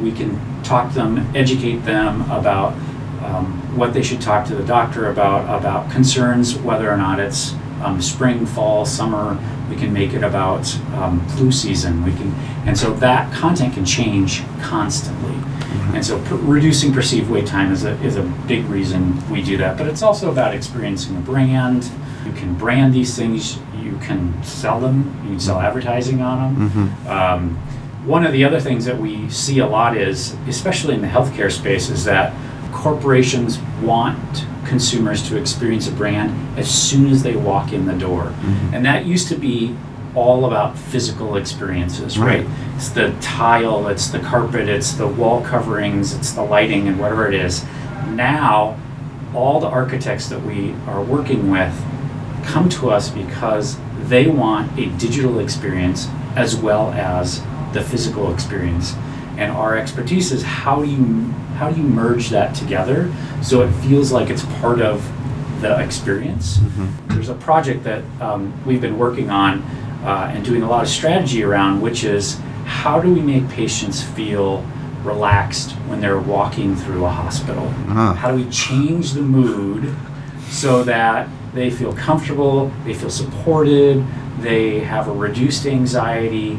we 0.00 0.12
can 0.12 0.62
talk 0.62 0.90
to 0.90 0.94
them, 0.94 1.18
educate 1.34 1.78
them 1.78 2.22
about 2.30 2.72
um, 3.24 3.76
what 3.76 3.94
they 3.94 4.02
should 4.02 4.20
talk 4.20 4.46
to 4.48 4.54
the 4.54 4.64
doctor 4.64 5.10
about, 5.10 5.58
about 5.58 5.90
concerns, 5.90 6.56
whether 6.56 6.90
or 6.90 6.96
not 6.96 7.20
it's 7.20 7.54
um, 7.82 8.02
spring, 8.02 8.46
fall, 8.46 8.84
summer. 8.84 9.38
We 9.72 9.78
can 9.78 9.90
make 9.90 10.12
it 10.12 10.22
about 10.22 10.76
um, 10.92 11.26
flu 11.28 11.50
season. 11.50 12.04
We 12.04 12.12
can, 12.12 12.30
and 12.66 12.76
so 12.76 12.92
that 12.94 13.32
content 13.32 13.72
can 13.72 13.86
change 13.86 14.42
constantly. 14.60 15.34
And 15.94 16.04
so 16.04 16.22
per- 16.24 16.36
reducing 16.36 16.92
perceived 16.92 17.30
wait 17.30 17.46
time 17.46 17.72
is 17.72 17.84
a, 17.84 17.92
is 18.02 18.16
a 18.16 18.22
big 18.46 18.66
reason 18.66 19.26
we 19.30 19.42
do 19.42 19.56
that. 19.56 19.78
But 19.78 19.86
it's 19.86 20.02
also 20.02 20.30
about 20.30 20.54
experiencing 20.54 21.16
a 21.16 21.20
brand. 21.20 21.90
You 22.26 22.32
can 22.32 22.54
brand 22.54 22.92
these 22.92 23.16
things. 23.16 23.58
You 23.82 23.96
can 24.02 24.42
sell 24.42 24.78
them. 24.78 25.18
You 25.24 25.30
can 25.30 25.40
sell 25.40 25.58
advertising 25.58 26.20
on 26.20 26.54
them. 26.54 27.06
Um, 27.08 27.56
one 28.04 28.26
of 28.26 28.32
the 28.32 28.44
other 28.44 28.60
things 28.60 28.84
that 28.84 28.98
we 28.98 29.30
see 29.30 29.60
a 29.60 29.66
lot 29.66 29.96
is, 29.96 30.34
especially 30.48 30.94
in 30.94 31.00
the 31.00 31.08
healthcare 31.08 31.50
space, 31.50 31.88
is 31.88 32.04
that 32.04 32.34
corporations 32.72 33.58
want 33.80 34.44
consumers 34.72 35.28
to 35.28 35.36
experience 35.36 35.86
a 35.86 35.92
brand 35.92 36.58
as 36.58 36.66
soon 36.66 37.10
as 37.10 37.22
they 37.22 37.36
walk 37.36 37.74
in 37.74 37.84
the 37.84 37.92
door. 37.92 38.24
Mm-hmm. 38.24 38.74
And 38.74 38.86
that 38.86 39.04
used 39.04 39.28
to 39.28 39.36
be 39.36 39.76
all 40.14 40.46
about 40.46 40.78
physical 40.78 41.36
experiences, 41.36 42.18
right? 42.18 42.46
Right. 42.46 42.74
It's 42.76 42.88
the 42.88 43.14
tile, 43.20 43.88
it's 43.88 44.08
the 44.08 44.18
carpet, 44.20 44.70
it's 44.70 44.92
the 44.92 45.06
wall 45.06 45.42
coverings, 45.42 46.14
it's 46.14 46.32
the 46.32 46.42
lighting, 46.42 46.88
and 46.88 46.98
whatever 46.98 47.28
it 47.28 47.34
is. 47.34 47.66
Now, 48.08 48.80
all 49.34 49.60
the 49.60 49.66
architects 49.66 50.30
that 50.30 50.42
we 50.42 50.72
are 50.86 51.02
working 51.02 51.50
with 51.50 51.74
come 52.42 52.70
to 52.70 52.90
us 52.90 53.10
because 53.10 53.76
they 54.04 54.26
want 54.26 54.78
a 54.78 54.86
digital 54.96 55.38
experience 55.38 56.08
as 56.34 56.56
well 56.56 56.92
as 56.92 57.42
the 57.74 57.82
physical 57.82 58.32
experience. 58.32 58.94
And 59.36 59.52
our 59.52 59.76
expertise 59.76 60.32
is 60.32 60.42
how 60.42 60.82
do 60.82 60.90
you 60.90 61.34
how 61.54 61.70
do 61.70 61.80
you 61.80 61.86
merge 61.86 62.30
that 62.30 62.54
together 62.54 63.12
so 63.42 63.62
it 63.62 63.70
feels 63.84 64.12
like 64.12 64.30
it's 64.30 64.44
part 64.60 64.80
of 64.80 65.02
the 65.62 65.80
experience. 65.80 66.58
There's 67.08 67.28
a 67.28 67.34
project 67.34 67.84
that 67.84 68.02
um, 68.20 68.52
we've 68.66 68.80
been 68.80 68.98
working 68.98 69.30
on 69.30 69.62
uh, 70.04 70.32
and 70.34 70.44
doing 70.44 70.62
a 70.62 70.68
lot 70.68 70.82
of 70.82 70.88
strategy 70.88 71.42
around, 71.44 71.80
which 71.80 72.04
is 72.04 72.38
how 72.64 73.00
do 73.00 73.12
we 73.12 73.20
make 73.20 73.48
patients 73.48 74.02
feel 74.02 74.66
relaxed 75.04 75.72
when 75.88 76.00
they're 76.00 76.20
walking 76.20 76.76
through 76.76 77.04
a 77.04 77.10
hospital? 77.10 77.64
Ah. 77.88 78.14
How 78.14 78.32
do 78.32 78.44
we 78.44 78.50
change 78.50 79.12
the 79.12 79.22
mood 79.22 79.94
so 80.48 80.82
that 80.84 81.28
they 81.54 81.70
feel 81.70 81.92
comfortable, 81.92 82.72
they 82.84 82.94
feel 82.94 83.10
supported, 83.10 84.04
they 84.40 84.80
have 84.80 85.08
a 85.08 85.12
reduced 85.12 85.66
anxiety? 85.66 86.58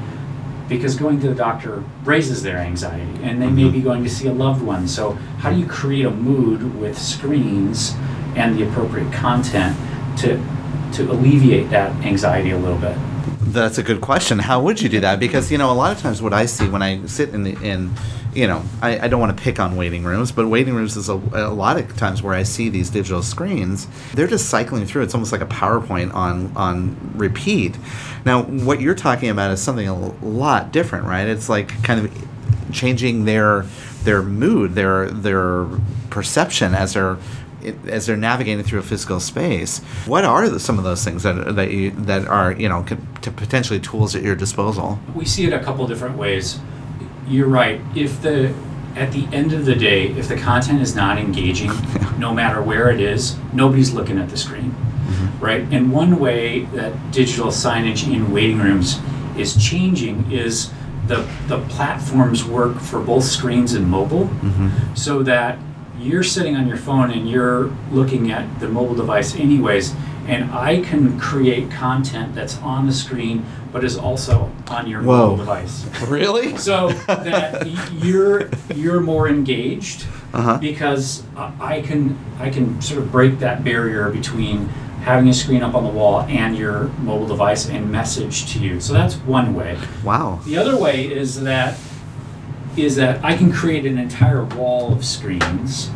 Because 0.69 0.95
going 0.95 1.19
to 1.21 1.27
the 1.27 1.35
doctor 1.35 1.83
raises 2.03 2.41
their 2.41 2.57
anxiety, 2.57 3.23
and 3.23 3.41
they 3.41 3.49
may 3.49 3.63
mm-hmm. 3.63 3.71
be 3.71 3.81
going 3.81 4.03
to 4.03 4.09
see 4.09 4.27
a 4.27 4.33
loved 4.33 4.61
one. 4.61 4.87
So, 4.87 5.13
how 5.39 5.51
do 5.51 5.59
you 5.59 5.65
create 5.65 6.05
a 6.05 6.11
mood 6.11 6.79
with 6.79 6.97
screens 6.97 7.93
and 8.35 8.57
the 8.57 8.67
appropriate 8.67 9.11
content 9.11 9.77
to 10.19 10.41
to 10.93 11.11
alleviate 11.11 11.69
that 11.71 11.91
anxiety 12.05 12.51
a 12.51 12.57
little 12.57 12.77
bit? 12.77 12.97
That's 13.41 13.77
a 13.77 13.83
good 13.83 14.01
question. 14.01 14.39
How 14.39 14.61
would 14.61 14.81
you 14.81 14.89
do 14.89 14.99
that? 15.01 15.19
Because 15.19 15.51
you 15.51 15.57
know, 15.57 15.71
a 15.71 15.73
lot 15.73 15.91
of 15.91 16.01
times 16.01 16.21
what 16.21 16.33
I 16.33 16.45
see 16.45 16.67
when 16.67 16.81
I 16.81 17.05
sit 17.05 17.29
in 17.29 17.43
the 17.43 17.55
in, 17.61 17.93
you 18.35 18.47
know, 18.47 18.63
I, 18.81 18.99
I 18.99 19.07
don't 19.07 19.19
want 19.19 19.35
to 19.37 19.43
pick 19.43 19.59
on 19.59 19.75
waiting 19.75 20.03
rooms, 20.03 20.31
but 20.31 20.47
waiting 20.47 20.73
rooms 20.73 20.97
is 20.97 21.09
a, 21.09 21.13
a 21.13 21.53
lot 21.53 21.79
of 21.79 21.95
times 21.97 22.21
where 22.21 22.33
I 22.33 22.43
see 22.43 22.69
these 22.69 22.89
digital 22.89 23.23
screens. 23.23 23.87
They're 24.13 24.27
just 24.27 24.49
cycling 24.49 24.85
through. 24.85 25.03
It's 25.03 25.13
almost 25.13 25.31
like 25.31 25.41
a 25.41 25.45
PowerPoint 25.45 26.13
on 26.13 26.55
on 26.55 26.97
repeat. 27.15 27.77
Now, 28.25 28.43
what 28.43 28.81
you're 28.81 28.95
talking 28.95 29.29
about 29.29 29.51
is 29.51 29.61
something 29.61 29.87
a 29.87 29.95
lot 30.25 30.71
different, 30.71 31.05
right? 31.05 31.27
It's 31.27 31.49
like 31.49 31.83
kind 31.83 32.05
of 32.05 32.27
changing 32.71 33.25
their 33.25 33.65
their 34.03 34.21
mood, 34.21 34.75
their 34.75 35.09
their 35.09 35.67
perception 36.09 36.73
as 36.73 36.93
they're 36.93 37.17
as 37.87 38.05
they're 38.05 38.17
navigating 38.17 38.63
through 38.63 38.79
a 38.79 38.83
physical 38.83 39.19
space. 39.19 39.79
What 40.05 40.25
are 40.25 40.49
the, 40.49 40.59
some 40.59 40.77
of 40.77 40.83
those 40.83 41.03
things 41.03 41.23
that 41.23 41.55
that 41.55 41.71
you 41.71 41.91
that 41.91 42.27
are 42.27 42.51
you 42.53 42.69
know 42.69 42.83
could, 42.83 42.99
to 43.23 43.31
potentially 43.31 43.79
tools 43.79 44.15
at 44.15 44.23
your 44.23 44.35
disposal? 44.35 44.99
We 45.15 45.25
see 45.25 45.45
it 45.45 45.53
a 45.53 45.59
couple 45.59 45.87
different 45.87 46.17
ways. 46.17 46.59
You're 47.27 47.47
right. 47.47 47.81
If 47.95 48.21
the 48.21 48.53
at 48.95 49.11
the 49.11 49.27
end 49.33 49.53
of 49.53 49.65
the 49.65 49.75
day, 49.75 50.09
if 50.09 50.27
the 50.27 50.37
content 50.37 50.81
is 50.81 50.95
not 50.95 51.17
engaging, 51.17 51.71
no 52.19 52.33
matter 52.33 52.61
where 52.61 52.91
it 52.91 52.99
is, 52.99 53.37
nobody's 53.51 53.91
looking 53.91 54.19
at 54.19 54.29
the 54.29 54.37
screen, 54.37 54.71
mm-hmm. 54.71 55.43
right? 55.43 55.61
And 55.71 55.91
one 55.91 56.19
way 56.19 56.65
that 56.65 57.11
digital 57.11 57.47
signage 57.47 58.07
in 58.11 58.31
waiting 58.31 58.59
rooms 58.59 58.99
is 59.35 59.55
changing 59.55 60.31
is 60.31 60.71
the 61.07 61.27
the 61.47 61.59
platforms 61.69 62.45
work 62.45 62.79
for 62.79 63.01
both 63.01 63.23
screens 63.23 63.73
and 63.73 63.87
mobile, 63.87 64.25
mm-hmm. 64.25 64.95
so 64.95 65.23
that 65.23 65.57
you're 65.99 66.23
sitting 66.23 66.55
on 66.55 66.67
your 66.67 66.77
phone 66.77 67.11
and 67.11 67.29
you're 67.29 67.65
looking 67.91 68.31
at 68.31 68.59
the 68.59 68.67
mobile 68.67 68.95
device 68.95 69.35
anyways 69.35 69.93
and 70.27 70.51
i 70.51 70.81
can 70.81 71.19
create 71.19 71.69
content 71.71 72.33
that's 72.33 72.57
on 72.59 72.87
the 72.87 72.93
screen 72.93 73.45
but 73.73 73.83
is 73.83 73.97
also 73.97 74.49
on 74.69 74.87
your 74.87 75.01
Whoa. 75.01 75.31
mobile 75.31 75.37
device 75.37 75.85
Really? 76.07 76.55
so 76.57 76.89
that 77.07 77.67
you're 77.91 78.49
you're 78.75 79.01
more 79.01 79.27
engaged 79.27 80.05
Uh-huh. 80.33 80.57
because 80.59 81.23
I 81.35 81.51
I 81.77 81.81
can 81.81 82.17
I 82.39 82.49
can 82.49 82.81
sort 82.81 82.99
of 83.01 83.11
break 83.11 83.39
that 83.39 83.63
barrier 83.63 84.09
between 84.09 84.69
having 85.03 85.27
a 85.27 85.33
screen 85.33 85.61
up 85.63 85.75
on 85.75 85.83
the 85.83 85.89
wall 85.89 86.21
and 86.29 86.55
your 86.55 86.85
mobile 87.03 87.27
device 87.27 87.67
and 87.67 87.91
message 87.91 88.51
to 88.53 88.59
you. 88.59 88.79
So 88.79 88.93
that's 88.93 89.15
one 89.15 89.53
way. 89.53 89.77
Wow. 90.01 90.39
The 90.45 90.55
other 90.57 90.77
way 90.77 91.05
is 91.11 91.41
that 91.41 91.77
is 92.77 92.95
that 92.95 93.23
I 93.23 93.35
can 93.37 93.51
create 93.51 93.85
an 93.85 93.97
entire 93.97 94.43
wall 94.45 94.93
of 94.93 95.03
screens 95.03 95.89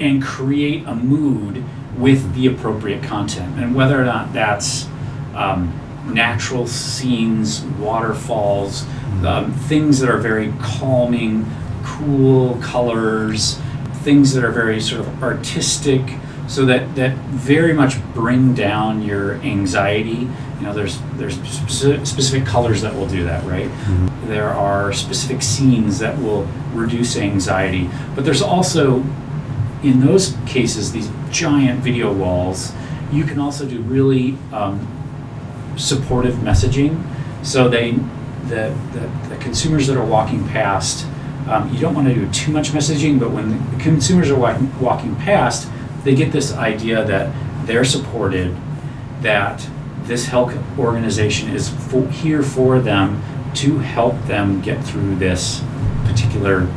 and 0.00 0.22
create 0.22 0.84
a 0.86 0.94
mood 0.94 1.62
with 1.96 2.34
the 2.34 2.46
appropriate 2.46 3.02
content, 3.02 3.58
and 3.60 3.74
whether 3.74 4.00
or 4.00 4.04
not 4.04 4.32
that's 4.32 4.86
um, 5.34 5.72
natural 6.08 6.66
scenes, 6.66 7.62
waterfalls, 7.78 8.86
um, 9.24 9.52
things 9.52 10.00
that 10.00 10.08
are 10.10 10.18
very 10.18 10.52
calming, 10.60 11.46
cool 11.84 12.56
colors, 12.62 13.58
things 14.02 14.32
that 14.34 14.44
are 14.44 14.52
very 14.52 14.80
sort 14.80 15.00
of 15.00 15.22
artistic, 15.22 16.02
so 16.46 16.64
that 16.64 16.94
that 16.96 17.16
very 17.28 17.72
much 17.72 18.02
bring 18.14 18.54
down 18.54 19.02
your 19.02 19.34
anxiety. 19.42 20.28
You 20.58 20.66
know, 20.66 20.72
there's 20.72 20.98
there's 21.14 21.36
speci- 21.38 22.06
specific 22.06 22.46
colors 22.46 22.82
that 22.82 22.94
will 22.94 23.06
do 23.06 23.24
that, 23.24 23.44
right? 23.44 23.70
There 24.26 24.48
are 24.48 24.92
specific 24.92 25.42
scenes 25.42 25.98
that 25.98 26.18
will 26.18 26.46
reduce 26.72 27.16
anxiety, 27.16 27.88
but 28.14 28.24
there's 28.24 28.42
also 28.42 29.04
in 29.82 30.00
those 30.00 30.36
cases, 30.46 30.92
these 30.92 31.10
giant 31.30 31.80
video 31.80 32.12
walls, 32.12 32.72
you 33.12 33.24
can 33.24 33.38
also 33.38 33.66
do 33.66 33.80
really 33.82 34.36
um, 34.52 34.86
supportive 35.78 36.34
messaging. 36.36 37.02
So 37.42 37.68
they, 37.68 37.92
the, 38.44 38.76
the, 38.92 39.28
the 39.28 39.36
consumers 39.40 39.86
that 39.86 39.96
are 39.96 40.04
walking 40.04 40.46
past, 40.48 41.06
um, 41.48 41.72
you 41.72 41.80
don't 41.80 41.94
want 41.94 42.08
to 42.08 42.14
do 42.14 42.30
too 42.30 42.52
much 42.52 42.70
messaging, 42.70 43.18
but 43.18 43.30
when 43.30 43.70
the 43.70 43.82
consumers 43.82 44.30
are 44.30 44.38
walking, 44.38 44.80
walking 44.80 45.16
past, 45.16 45.68
they 46.04 46.14
get 46.14 46.32
this 46.32 46.52
idea 46.54 47.04
that 47.04 47.34
they're 47.66 47.84
supported, 47.84 48.56
that 49.22 49.66
this 50.02 50.26
health 50.26 50.54
organization 50.78 51.50
is 51.50 51.68
fo- 51.68 52.06
here 52.06 52.42
for 52.42 52.80
them 52.80 53.22
to 53.54 53.78
help 53.78 54.20
them 54.26 54.60
get 54.60 54.82
through 54.84 55.16
this 55.16 55.62
particular 56.04 56.68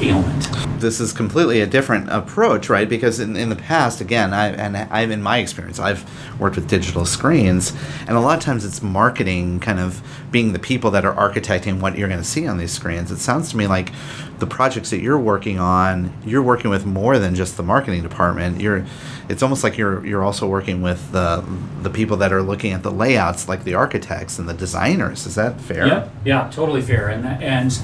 ailment. 0.00 0.67
This 0.80 1.00
is 1.00 1.12
completely 1.12 1.60
a 1.60 1.66
different 1.66 2.08
approach, 2.10 2.68
right? 2.68 2.88
Because 2.88 3.20
in, 3.20 3.36
in 3.36 3.48
the 3.48 3.56
past, 3.56 4.00
again, 4.00 4.32
I 4.32 4.48
and 4.48 4.76
I'm 4.76 5.10
in 5.10 5.22
my 5.22 5.38
experience, 5.38 5.78
I've 5.78 6.04
worked 6.40 6.56
with 6.56 6.68
digital 6.68 7.04
screens, 7.04 7.72
and 8.06 8.16
a 8.16 8.20
lot 8.20 8.38
of 8.38 8.44
times 8.44 8.64
it's 8.64 8.82
marketing 8.82 9.60
kind 9.60 9.78
of 9.78 10.02
being 10.30 10.52
the 10.52 10.58
people 10.58 10.90
that 10.92 11.04
are 11.04 11.14
architecting 11.14 11.80
what 11.80 11.96
you're 11.96 12.08
going 12.08 12.20
to 12.20 12.26
see 12.26 12.46
on 12.46 12.58
these 12.58 12.72
screens. 12.72 13.10
It 13.10 13.18
sounds 13.18 13.50
to 13.50 13.56
me 13.56 13.66
like 13.66 13.92
the 14.38 14.46
projects 14.46 14.90
that 14.90 15.00
you're 15.00 15.18
working 15.18 15.58
on, 15.58 16.12
you're 16.24 16.42
working 16.42 16.70
with 16.70 16.86
more 16.86 17.18
than 17.18 17.34
just 17.34 17.56
the 17.56 17.62
marketing 17.62 18.02
department. 18.02 18.60
You're 18.60 18.84
it's 19.28 19.42
almost 19.42 19.62
like 19.62 19.76
you're 19.76 20.04
you're 20.06 20.24
also 20.24 20.46
working 20.48 20.82
with 20.82 21.12
the 21.12 21.44
the 21.82 21.90
people 21.90 22.16
that 22.18 22.32
are 22.32 22.42
looking 22.42 22.72
at 22.72 22.82
the 22.82 22.90
layouts, 22.90 23.48
like 23.48 23.64
the 23.64 23.74
architects 23.74 24.38
and 24.38 24.48
the 24.48 24.54
designers. 24.54 25.26
Is 25.26 25.34
that 25.34 25.60
fair? 25.60 25.86
Yeah, 25.86 26.08
yeah, 26.24 26.50
totally 26.50 26.82
fair. 26.82 27.08
And 27.08 27.26
and 27.26 27.78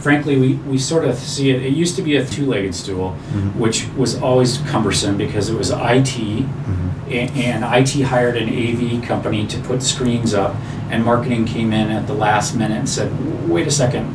frankly, 0.00 0.38
we, 0.38 0.54
we 0.54 0.78
sort 0.78 1.04
of 1.04 1.16
see 1.16 1.50
it. 1.50 1.62
It 1.62 1.72
used 1.72 1.96
to 1.96 2.02
be 2.02 2.16
a 2.16 2.24
two-legged 2.24 2.74
stool, 2.74 3.10
mm-hmm. 3.10 3.58
which 3.58 3.88
was 3.96 4.20
always 4.20 4.58
cumbersome 4.58 5.16
because 5.16 5.48
it 5.48 5.56
was 5.56 5.70
IT, 5.70 5.76
mm-hmm. 5.76 6.88
and, 7.10 7.30
and 7.36 7.64
IT 7.64 8.02
hired 8.02 8.36
an 8.36 8.48
AV 8.48 9.02
company 9.04 9.46
to 9.46 9.58
put 9.60 9.82
screens 9.82 10.34
up, 10.34 10.54
and 10.90 11.04
marketing 11.04 11.44
came 11.44 11.72
in 11.72 11.90
at 11.90 12.06
the 12.06 12.14
last 12.14 12.54
minute 12.54 12.78
and 12.78 12.88
said, 12.88 13.10
"Wait 13.48 13.66
a 13.66 13.70
second, 13.70 14.14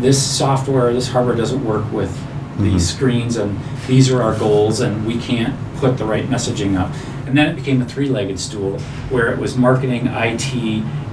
this 0.00 0.20
software, 0.20 0.92
this 0.92 1.08
hardware 1.08 1.36
doesn't 1.36 1.64
work 1.64 1.90
with." 1.92 2.12
These 2.56 2.66
mm-hmm. 2.70 2.78
screens 2.78 3.36
and 3.36 3.58
these 3.86 4.10
are 4.10 4.22
our 4.22 4.38
goals, 4.38 4.80
and 4.80 5.06
we 5.06 5.18
can't 5.18 5.54
put 5.76 5.98
the 5.98 6.04
right 6.04 6.24
messaging 6.26 6.78
up. 6.78 6.92
And 7.26 7.36
then 7.36 7.50
it 7.50 7.56
became 7.56 7.80
a 7.82 7.86
three 7.86 8.08
legged 8.08 8.38
stool 8.38 8.78
where 9.10 9.32
it 9.32 9.38
was 9.38 9.56
marketing, 9.56 10.06
IT, 10.06 10.54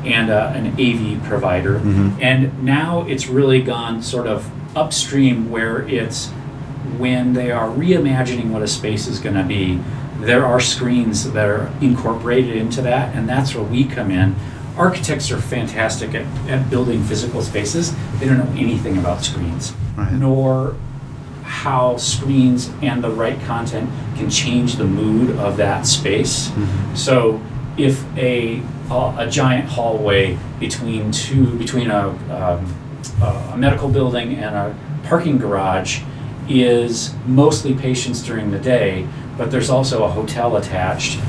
and 0.06 0.30
uh, 0.30 0.52
an 0.56 0.68
AV 0.74 1.24
provider. 1.24 1.80
Mm-hmm. 1.80 2.22
And 2.22 2.64
now 2.64 3.06
it's 3.08 3.28
really 3.28 3.62
gone 3.62 4.02
sort 4.02 4.28
of 4.28 4.50
upstream 4.76 5.50
where 5.50 5.88
it's 5.88 6.30
when 6.98 7.34
they 7.34 7.52
are 7.52 7.70
reimagining 7.70 8.52
what 8.52 8.62
a 8.62 8.68
space 8.68 9.08
is 9.08 9.20
going 9.20 9.36
to 9.36 9.44
be, 9.44 9.80
there 10.20 10.46
are 10.46 10.60
screens 10.60 11.32
that 11.32 11.50
are 11.50 11.72
incorporated 11.82 12.56
into 12.56 12.82
that, 12.84 13.16
and 13.16 13.28
that's 13.28 13.56
where 13.56 13.64
we 13.64 13.86
come 13.86 14.12
in. 14.12 14.36
Architects 14.78 15.32
are 15.32 15.42
fantastic 15.42 16.14
at, 16.14 16.26
at 16.50 16.70
building 16.70 17.04
physical 17.04 17.42
spaces. 17.42 17.94
They 18.20 18.28
don't 18.28 18.38
know 18.38 18.60
anything 18.60 18.98
about 18.98 19.24
screens, 19.24 19.74
right. 19.98 20.12
nor 20.14 20.76
how 21.52 21.98
screens 21.98 22.72
and 22.82 23.04
the 23.04 23.10
right 23.10 23.40
content 23.42 23.90
can 24.16 24.30
change 24.30 24.78
the 24.78 24.86
mood 24.86 25.38
of 25.38 25.58
that 25.58 25.86
space. 25.86 26.48
Mm-hmm. 26.48 26.96
So 26.96 27.42
if 27.78 28.02
a 28.18 28.64
a 28.90 29.28
giant 29.30 29.70
hallway 29.70 30.38
between 30.60 31.12
two 31.12 31.58
between 31.58 31.92
a, 31.92 32.10
um, 32.30 32.76
a 33.22 33.56
medical 33.58 33.90
building 33.90 34.36
and 34.36 34.56
a 34.56 34.76
parking 35.04 35.38
garage 35.38 36.02
is 36.48 37.14
mostly 37.26 37.74
patients 37.74 38.22
during 38.22 38.52
the 38.52 38.60
day, 38.60 39.08
but 39.38 39.52
there's 39.52 39.70
also 39.70 40.04
a 40.04 40.10
hotel 40.10 40.56
attached. 40.56 41.20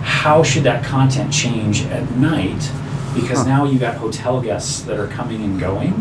How 0.00 0.42
should 0.42 0.64
that 0.64 0.82
content 0.84 1.32
change 1.32 1.84
at 1.86 2.10
night? 2.12 2.70
Because 3.14 3.38
huh. 3.38 3.44
now 3.44 3.64
you 3.64 3.78
got 3.78 3.96
hotel 3.96 4.40
guests 4.40 4.80
that 4.82 4.98
are 4.98 5.08
coming 5.08 5.44
and 5.44 5.60
going. 5.60 5.92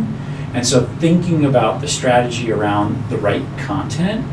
And 0.53 0.65
so 0.65 0.85
thinking 0.99 1.45
about 1.45 1.81
the 1.81 1.87
strategy 1.87 2.51
around 2.51 3.09
the 3.09 3.17
right 3.17 3.45
content 3.57 4.25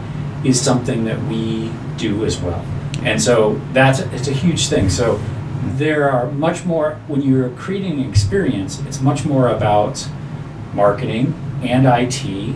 is 0.45 0.61
something 0.61 1.05
that 1.05 1.23
we 1.25 1.71
do 1.97 2.25
as 2.25 2.41
well. 2.41 2.65
And 3.03 3.23
so 3.23 3.61
that's 3.73 4.01
it's 4.01 4.29
a 4.29 4.33
huge 4.33 4.69
thing. 4.69 4.91
So 4.91 5.21
there 5.63 6.11
are 6.11 6.31
much 6.33 6.65
more 6.65 6.95
when 7.07 7.23
you're 7.23 7.51
creating 7.51 8.01
an 8.01 8.09
experience 8.09 8.81
it's 8.81 9.01
much 9.01 9.25
more 9.25 9.49
about 9.49 10.09
marketing 10.73 11.35
and 11.63 11.87
it 11.87 12.55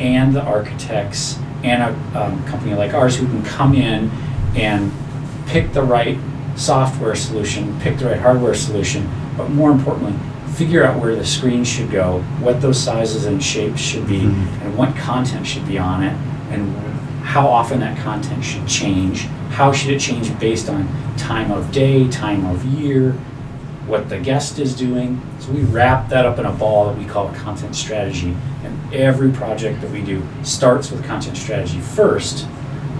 and 0.00 0.34
the 0.34 0.42
architects 0.42 1.38
and 1.62 1.82
a 1.82 2.20
um, 2.20 2.44
company 2.46 2.74
like 2.74 2.94
ours 2.94 3.16
who 3.16 3.26
can 3.26 3.42
come 3.44 3.74
in 3.74 4.10
and 4.56 4.92
pick 5.46 5.72
the 5.72 5.82
right 5.82 6.18
software 6.56 7.14
solution 7.14 7.78
pick 7.80 7.98
the 7.98 8.06
right 8.06 8.20
hardware 8.20 8.54
solution 8.54 9.08
but 9.36 9.50
more 9.50 9.70
importantly 9.70 10.14
figure 10.54 10.84
out 10.84 11.00
where 11.00 11.16
the 11.16 11.26
screen 11.26 11.64
should 11.64 11.90
go 11.90 12.20
what 12.40 12.60
those 12.60 12.80
sizes 12.80 13.24
and 13.24 13.42
shapes 13.42 13.80
should 13.80 14.06
be 14.06 14.20
mm-hmm. 14.20 14.62
and 14.62 14.78
what 14.78 14.94
content 14.96 15.46
should 15.46 15.66
be 15.66 15.78
on 15.78 16.02
it 16.02 16.12
and 16.50 16.74
how 17.24 17.48
often 17.48 17.80
that 17.80 17.98
content 17.98 18.44
should 18.44 18.66
change, 18.68 19.22
how 19.50 19.72
should 19.72 19.90
it 19.90 19.98
change 19.98 20.38
based 20.38 20.68
on 20.68 20.86
time 21.16 21.50
of 21.50 21.72
day, 21.72 22.08
time 22.10 22.44
of 22.44 22.64
year, 22.64 23.12
what 23.86 24.08
the 24.08 24.18
guest 24.18 24.58
is 24.58 24.76
doing. 24.76 25.20
So 25.40 25.50
we 25.52 25.62
wrap 25.62 26.08
that 26.10 26.26
up 26.26 26.38
in 26.38 26.44
a 26.44 26.52
ball 26.52 26.86
that 26.86 26.98
we 26.98 27.04
call 27.04 27.32
content 27.32 27.74
strategy. 27.74 28.36
And 28.62 28.94
every 28.94 29.32
project 29.32 29.80
that 29.80 29.90
we 29.90 30.02
do 30.02 30.22
starts 30.42 30.90
with 30.90 31.04
content 31.04 31.36
strategy 31.36 31.80
first, 31.80 32.46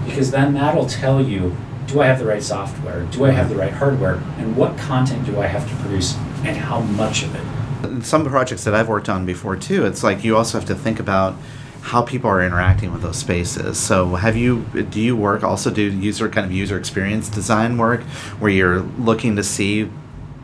because 0.05 0.31
then 0.31 0.53
that'll 0.53 0.87
tell 0.87 1.21
you 1.21 1.55
do 1.87 2.01
I 2.01 2.07
have 2.07 2.17
the 2.17 2.25
right 2.25 2.41
software? 2.41 3.03
Do 3.11 3.25
I 3.25 3.31
have 3.31 3.47
the 3.47 3.55
right 3.55 3.71
hardware? 3.71 4.15
And 4.39 4.57
what 4.57 4.75
content 4.75 5.23
do 5.27 5.39
I 5.39 5.45
have 5.45 5.69
to 5.69 5.75
produce 5.83 6.15
and 6.45 6.57
how 6.57 6.79
much 6.79 7.23
of 7.23 7.35
it? 7.35 8.03
Some 8.03 8.25
projects 8.25 8.63
that 8.63 8.73
I've 8.73 8.87
worked 8.87 9.09
on 9.09 9.25
before 9.25 9.55
too, 9.55 9.85
it's 9.85 10.03
like 10.03 10.23
you 10.23 10.35
also 10.37 10.57
have 10.57 10.67
to 10.67 10.75
think 10.75 10.99
about 10.99 11.35
how 11.81 12.01
people 12.01 12.29
are 12.29 12.41
interacting 12.41 12.91
with 12.91 13.03
those 13.03 13.17
spaces. 13.17 13.77
So, 13.77 14.15
have 14.15 14.35
you 14.35 14.65
do 14.89 14.99
you 14.99 15.15
work 15.15 15.43
also 15.43 15.69
do 15.69 15.83
user 15.83 16.27
kind 16.29 16.45
of 16.45 16.51
user 16.51 16.77
experience 16.77 17.29
design 17.29 17.77
work 17.77 18.01
where 18.39 18.51
you're 18.51 18.79
looking 18.97 19.35
to 19.35 19.43
see 19.43 19.89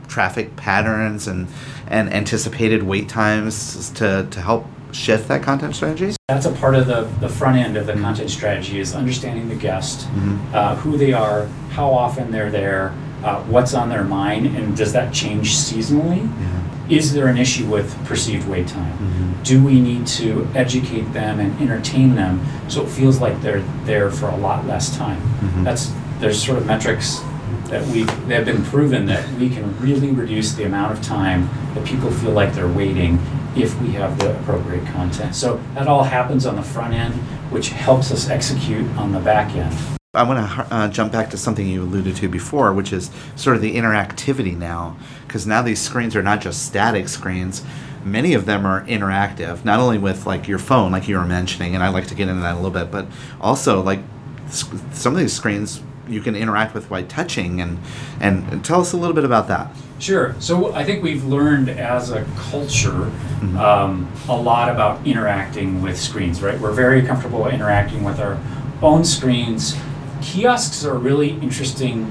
traffic 0.07 0.55
patterns 0.55 1.27
and 1.27 1.47
and 1.87 2.13
anticipated 2.13 2.83
wait 2.83 3.09
times 3.09 3.89
to 3.91 4.27
to 4.29 4.41
help 4.41 4.65
shift 4.93 5.27
that 5.29 5.41
content 5.41 5.75
strategy? 5.75 6.15
That's 6.27 6.45
a 6.45 6.51
part 6.51 6.75
of 6.75 6.87
the, 6.87 7.01
the 7.19 7.29
front 7.29 7.57
end 7.57 7.77
of 7.77 7.87
the 7.87 7.93
content 7.93 8.29
strategy 8.29 8.79
is 8.79 8.93
understanding 8.93 9.49
the 9.49 9.55
guest, 9.55 10.07
mm-hmm. 10.07 10.55
uh, 10.55 10.75
who 10.75 10.97
they 10.97 11.13
are, 11.13 11.47
how 11.71 11.89
often 11.89 12.31
they're 12.31 12.51
there, 12.51 12.93
uh, 13.23 13.43
what's 13.43 13.73
on 13.73 13.89
their 13.89 14.03
mind, 14.03 14.47
and 14.47 14.75
does 14.75 14.93
that 14.93 15.13
change 15.13 15.55
seasonally? 15.55 16.21
Yeah 16.41 16.61
is 16.91 17.13
there 17.13 17.27
an 17.27 17.37
issue 17.37 17.65
with 17.67 17.95
perceived 18.05 18.47
wait 18.49 18.67
time? 18.67 18.91
Mm-hmm. 18.97 19.43
Do 19.43 19.63
we 19.63 19.79
need 19.79 20.05
to 20.07 20.47
educate 20.53 21.13
them 21.13 21.39
and 21.39 21.59
entertain 21.61 22.15
them 22.15 22.45
so 22.67 22.83
it 22.83 22.89
feels 22.89 23.19
like 23.19 23.41
they're 23.41 23.61
there 23.85 24.11
for 24.11 24.27
a 24.27 24.35
lot 24.35 24.65
less 24.67 24.95
time? 24.95 25.21
Mm-hmm. 25.21 25.63
That's 25.63 25.93
there's 26.19 26.43
sort 26.43 26.57
of 26.57 26.65
metrics 26.65 27.21
that 27.65 27.85
we 27.87 28.03
that 28.03 28.29
have 28.29 28.45
been 28.45 28.63
proven 28.65 29.05
that 29.05 29.27
we 29.39 29.49
can 29.49 29.79
really 29.79 30.11
reduce 30.11 30.51
the 30.53 30.65
amount 30.65 30.91
of 30.91 31.01
time 31.01 31.49
that 31.73 31.85
people 31.85 32.11
feel 32.11 32.31
like 32.31 32.53
they're 32.53 32.67
waiting 32.67 33.17
if 33.55 33.79
we 33.81 33.91
have 33.91 34.19
the 34.19 34.37
appropriate 34.39 34.85
content. 34.87 35.33
So 35.33 35.61
that 35.73 35.87
all 35.87 36.03
happens 36.03 36.45
on 36.45 36.57
the 36.57 36.63
front 36.63 36.93
end, 36.93 37.13
which 37.51 37.69
helps 37.69 38.11
us 38.11 38.29
execute 38.29 38.87
on 38.97 39.13
the 39.13 39.19
back 39.19 39.55
end. 39.55 40.00
I 40.13 40.23
want 40.23 40.45
to 40.45 40.75
uh, 40.75 40.87
jump 40.89 41.13
back 41.13 41.29
to 41.29 41.37
something 41.37 41.65
you 41.65 41.83
alluded 41.83 42.17
to 42.17 42.27
before, 42.27 42.73
which 42.73 42.91
is 42.91 43.09
sort 43.37 43.55
of 43.55 43.61
the 43.61 43.77
interactivity 43.77 44.57
now, 44.57 44.97
because 45.25 45.47
now 45.47 45.61
these 45.61 45.79
screens 45.79 46.17
are 46.17 46.21
not 46.21 46.41
just 46.41 46.65
static 46.65 47.07
screens. 47.07 47.63
Many 48.03 48.33
of 48.33 48.45
them 48.45 48.65
are 48.65 48.85
interactive, 48.87 49.63
not 49.63 49.79
only 49.79 49.97
with 49.97 50.25
like 50.25 50.49
your 50.49 50.59
phone, 50.59 50.91
like 50.91 51.07
you 51.07 51.15
were 51.15 51.25
mentioning, 51.25 51.75
and 51.75 51.81
I'd 51.81 51.93
like 51.93 52.07
to 52.07 52.15
get 52.15 52.27
into 52.27 52.41
that 52.41 52.55
a 52.55 52.57
little 52.57 52.71
bit, 52.71 52.91
but 52.91 53.07
also 53.39 53.81
like 53.81 54.01
some 54.49 55.13
of 55.13 55.17
these 55.17 55.31
screens 55.31 55.81
you 56.09 56.19
can 56.19 56.35
interact 56.35 56.73
with 56.73 56.89
by 56.89 57.03
touching, 57.03 57.61
and 57.61 57.79
and 58.19 58.65
tell 58.65 58.81
us 58.81 58.91
a 58.91 58.97
little 58.97 59.15
bit 59.15 59.23
about 59.23 59.47
that. 59.47 59.73
Sure. 59.99 60.35
So 60.39 60.73
I 60.73 60.83
think 60.83 61.03
we've 61.03 61.23
learned 61.23 61.69
as 61.69 62.11
a 62.11 62.25
culture 62.35 62.89
mm-hmm. 62.89 63.57
um, 63.57 64.11
a 64.27 64.35
lot 64.35 64.67
about 64.67 65.07
interacting 65.07 65.81
with 65.81 65.97
screens. 65.97 66.41
Right, 66.41 66.59
we're 66.59 66.73
very 66.73 67.01
comfortable 67.01 67.47
interacting 67.47 68.03
with 68.03 68.19
our 68.19 68.37
own 68.81 69.05
screens 69.05 69.77
kiosks 70.21 70.85
are 70.85 70.95
a 70.95 70.97
really 70.97 71.31
interesting, 71.39 72.03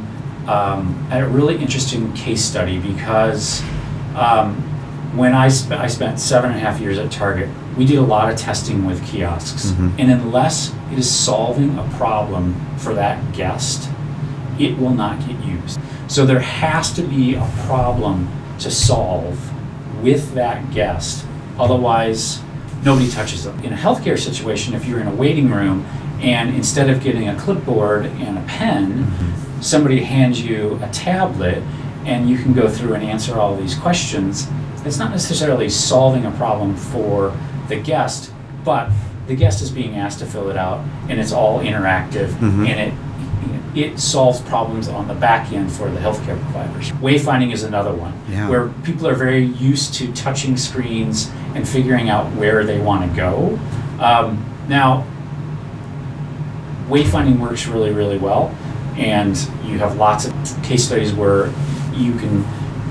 um, 0.47 1.09
a 1.11 1.27
really 1.27 1.57
interesting 1.57 2.13
case 2.13 2.45
study 2.45 2.79
because 2.79 3.63
um, 4.15 4.55
when 5.17 5.35
I, 5.35 5.49
sp- 5.51 5.79
I 5.79 5.87
spent 5.87 6.21
seven 6.21 6.51
and 6.51 6.59
a 6.59 6.63
half 6.63 6.81
years 6.81 6.99
at 6.99 7.11
Target, 7.11 7.49
we 7.77 7.85
did 7.85 7.99
a 7.99 8.03
lot 8.03 8.33
of 8.33 8.39
testing 8.39 8.85
with 8.85 9.05
kiosks. 9.07 9.67
Mm-hmm. 9.67 10.01
And 10.01 10.11
unless 10.11 10.75
it 10.93 10.99
is 10.99 11.11
solving 11.11 11.79
a 11.79 11.89
problem 11.97 12.55
for 12.77 12.95
that 12.95 13.35
guest, 13.35 13.89
it 14.59 14.77
will 14.79 14.95
not 14.95 15.19
get 15.27 15.43
used. 15.45 15.81
So 16.09 16.27
there 16.27 16.41
has 16.41 16.93
to 16.95 17.03
be 17.03 17.35
a 17.35 17.51
problem 17.67 18.29
to 18.59 18.71
solve 18.71 19.39
with 20.03 20.35
that 20.35 20.73
guest. 20.73 21.25
Otherwise, 21.59 22.41
nobody 22.85 23.11
touches 23.11 23.45
them. 23.45 23.59
In 23.61 23.73
a 23.73 23.77
healthcare 23.77 24.19
situation, 24.19 24.75
if 24.75 24.87
you're 24.87 25.01
in 25.01 25.07
a 25.07 25.15
waiting 25.15 25.51
room 25.51 25.87
and 26.23 26.55
instead 26.55 26.91
of 26.91 27.03
getting 27.03 27.29
a 27.29 27.39
clipboard 27.39 28.07
and 28.07 28.39
a 28.39 28.43
pen, 28.43 29.05
mm-hmm. 29.05 29.61
somebody 29.63 30.03
hands 30.03 30.43
you 30.43 30.79
a 30.83 30.89
tablet 30.89 31.63
and 32.05 32.29
you 32.29 32.39
can 32.39 32.53
go 32.53 32.69
through 32.69 32.95
and 32.95 33.05
answer 33.05 33.39
all 33.39 33.57
these 33.57 33.75
questions. 33.75 34.49
It's 34.85 34.99
not 34.99 35.11
necessarily 35.11 35.69
solving 35.69 36.25
a 36.25 36.31
problem 36.33 36.77
for 36.77 37.37
the 37.69 37.77
guest, 37.77 38.33
but 38.65 38.91
the 39.27 39.37
guest 39.37 39.63
is 39.63 39.71
being 39.71 39.97
asked 39.97 40.19
to 40.21 40.27
fill 40.27 40.51
it 40.51 40.57
out 40.57 40.85
and 41.09 41.21
it's 41.21 41.33
all 41.33 41.61
interactive 41.61 42.29
mm-hmm. 42.29 42.67
and 42.67 42.81
it 42.81 42.95
it 43.73 44.01
solves 44.01 44.41
problems 44.41 44.89
on 44.89 45.07
the 45.07 45.15
back 45.15 45.53
end 45.53 45.71
for 45.71 45.89
the 45.89 46.01
healthcare 46.01 46.37
providers. 46.43 46.91
Wayfinding 46.93 47.53
is 47.53 47.63
another 47.63 47.95
one 47.95 48.13
yeah. 48.29 48.49
where 48.49 48.69
people 48.83 49.07
are 49.07 49.15
very 49.15 49.45
used 49.45 49.95
to 49.95 50.13
touching 50.13 50.57
screens 50.57 51.31
and 51.55 51.69
figuring 51.69 52.09
out 52.09 52.35
where 52.35 52.65
they 52.65 52.81
want 52.81 53.09
to 53.09 53.17
go 53.17 53.57
Um, 54.01 54.45
now, 54.67 55.07
wayfinding 56.91 57.39
works 57.39 57.67
really, 57.67 57.93
really 57.93 58.19
well, 58.19 58.55
and 58.97 59.37
you 59.65 59.79
have 59.79 59.97
lots 59.97 60.27
of 60.27 60.63
case 60.63 60.85
studies 60.85 61.13
where 61.13 61.47
you 61.95 62.15
can 62.19 62.45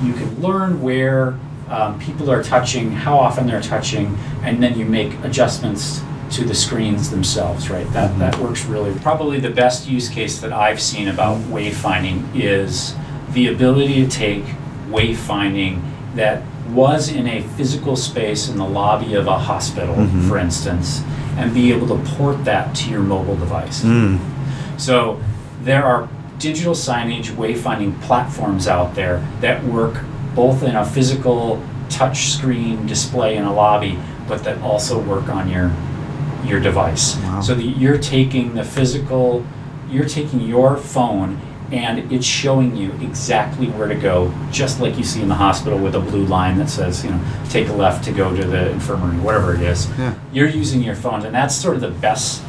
you 0.03 0.13
can 0.13 0.41
learn 0.41 0.81
where 0.81 1.37
um, 1.67 1.99
people 1.99 2.31
are 2.31 2.41
touching, 2.41 2.91
how 2.91 3.17
often 3.17 3.45
they're 3.45 3.61
touching, 3.61 4.17
and 4.41 4.63
then 4.63 4.79
you 4.79 4.85
make 4.85 5.13
adjustments 5.23 6.01
to 6.31 6.45
the 6.45 6.55
screens 6.55 7.09
themselves. 7.09 7.69
Right, 7.69 7.91
that 7.93 8.17
that 8.19 8.37
works 8.39 8.65
really. 8.65 8.97
Probably 8.99 9.39
the 9.39 9.51
best 9.51 9.87
use 9.87 10.09
case 10.09 10.39
that 10.39 10.53
I've 10.53 10.81
seen 10.81 11.09
about 11.09 11.37
wayfinding 11.43 12.35
is 12.35 12.95
the 13.33 13.47
ability 13.47 14.05
to 14.05 14.09
take 14.09 14.43
wayfinding 14.89 15.81
that 16.15 16.41
was 16.69 17.09
in 17.09 17.27
a 17.27 17.41
physical 17.41 17.95
space 17.95 18.47
in 18.47 18.57
the 18.57 18.67
lobby 18.67 19.15
of 19.15 19.27
a 19.27 19.37
hospital, 19.37 19.95
for 20.27 20.37
instance, 20.37 21.01
and 21.39 21.53
be 21.53 21.71
able 21.71 21.87
to 21.87 22.11
port 22.11 22.43
that 22.45 22.75
to 22.75 22.89
your 22.89 23.01
mobile 23.01 23.37
device. 23.37 23.81
Hmm. 23.81 24.17
So 24.77 25.21
there 25.61 25.83
are 25.83 26.09
digital 26.37 26.73
signage 26.73 27.31
wayfinding 27.31 28.01
platforms 28.01 28.67
out 28.67 28.95
there 28.95 29.25
that 29.41 29.63
work 29.63 30.03
both 30.35 30.63
in 30.63 30.75
a 30.75 30.85
physical 30.85 31.61
touch 31.89 32.29
screen 32.29 32.85
display 32.85 33.35
in 33.37 33.43
a 33.43 33.53
lobby, 33.53 33.97
but 34.27 34.43
that 34.43 34.61
also 34.61 35.01
work 35.01 35.29
on 35.29 35.49
your 35.49 35.71
your 36.45 36.59
device. 36.59 37.15
Wow. 37.17 37.41
So 37.41 37.55
that 37.55 37.63
you're 37.63 37.97
taking 37.97 38.55
the 38.55 38.63
physical, 38.63 39.45
you're 39.89 40.07
taking 40.07 40.41
your 40.41 40.77
phone 40.77 41.39
and 41.71 42.11
it's 42.11 42.25
showing 42.25 42.75
you 42.75 42.91
exactly 43.01 43.67
where 43.67 43.87
to 43.87 43.95
go, 43.95 44.33
just 44.51 44.79
like 44.79 44.97
you 44.97 45.03
see 45.03 45.21
in 45.21 45.29
the 45.29 45.35
hospital 45.35 45.77
with 45.77 45.95
a 45.95 45.99
blue 45.99 46.25
line 46.25 46.57
that 46.57 46.69
says, 46.69 47.03
you 47.03 47.11
know, 47.11 47.21
take 47.49 47.67
a 47.69 47.73
left 47.73 48.03
to 48.05 48.11
go 48.11 48.35
to 48.35 48.43
the 48.43 48.71
infirmary, 48.71 49.17
whatever 49.19 49.53
it 49.53 49.61
is. 49.61 49.87
Yeah. 49.97 50.13
You're 50.31 50.47
using 50.47 50.81
your 50.81 50.95
phone, 50.95 51.25
and 51.25 51.33
that's 51.35 51.55
sort 51.55 51.75
of 51.75 51.81
the 51.81 51.91
best 51.91 52.43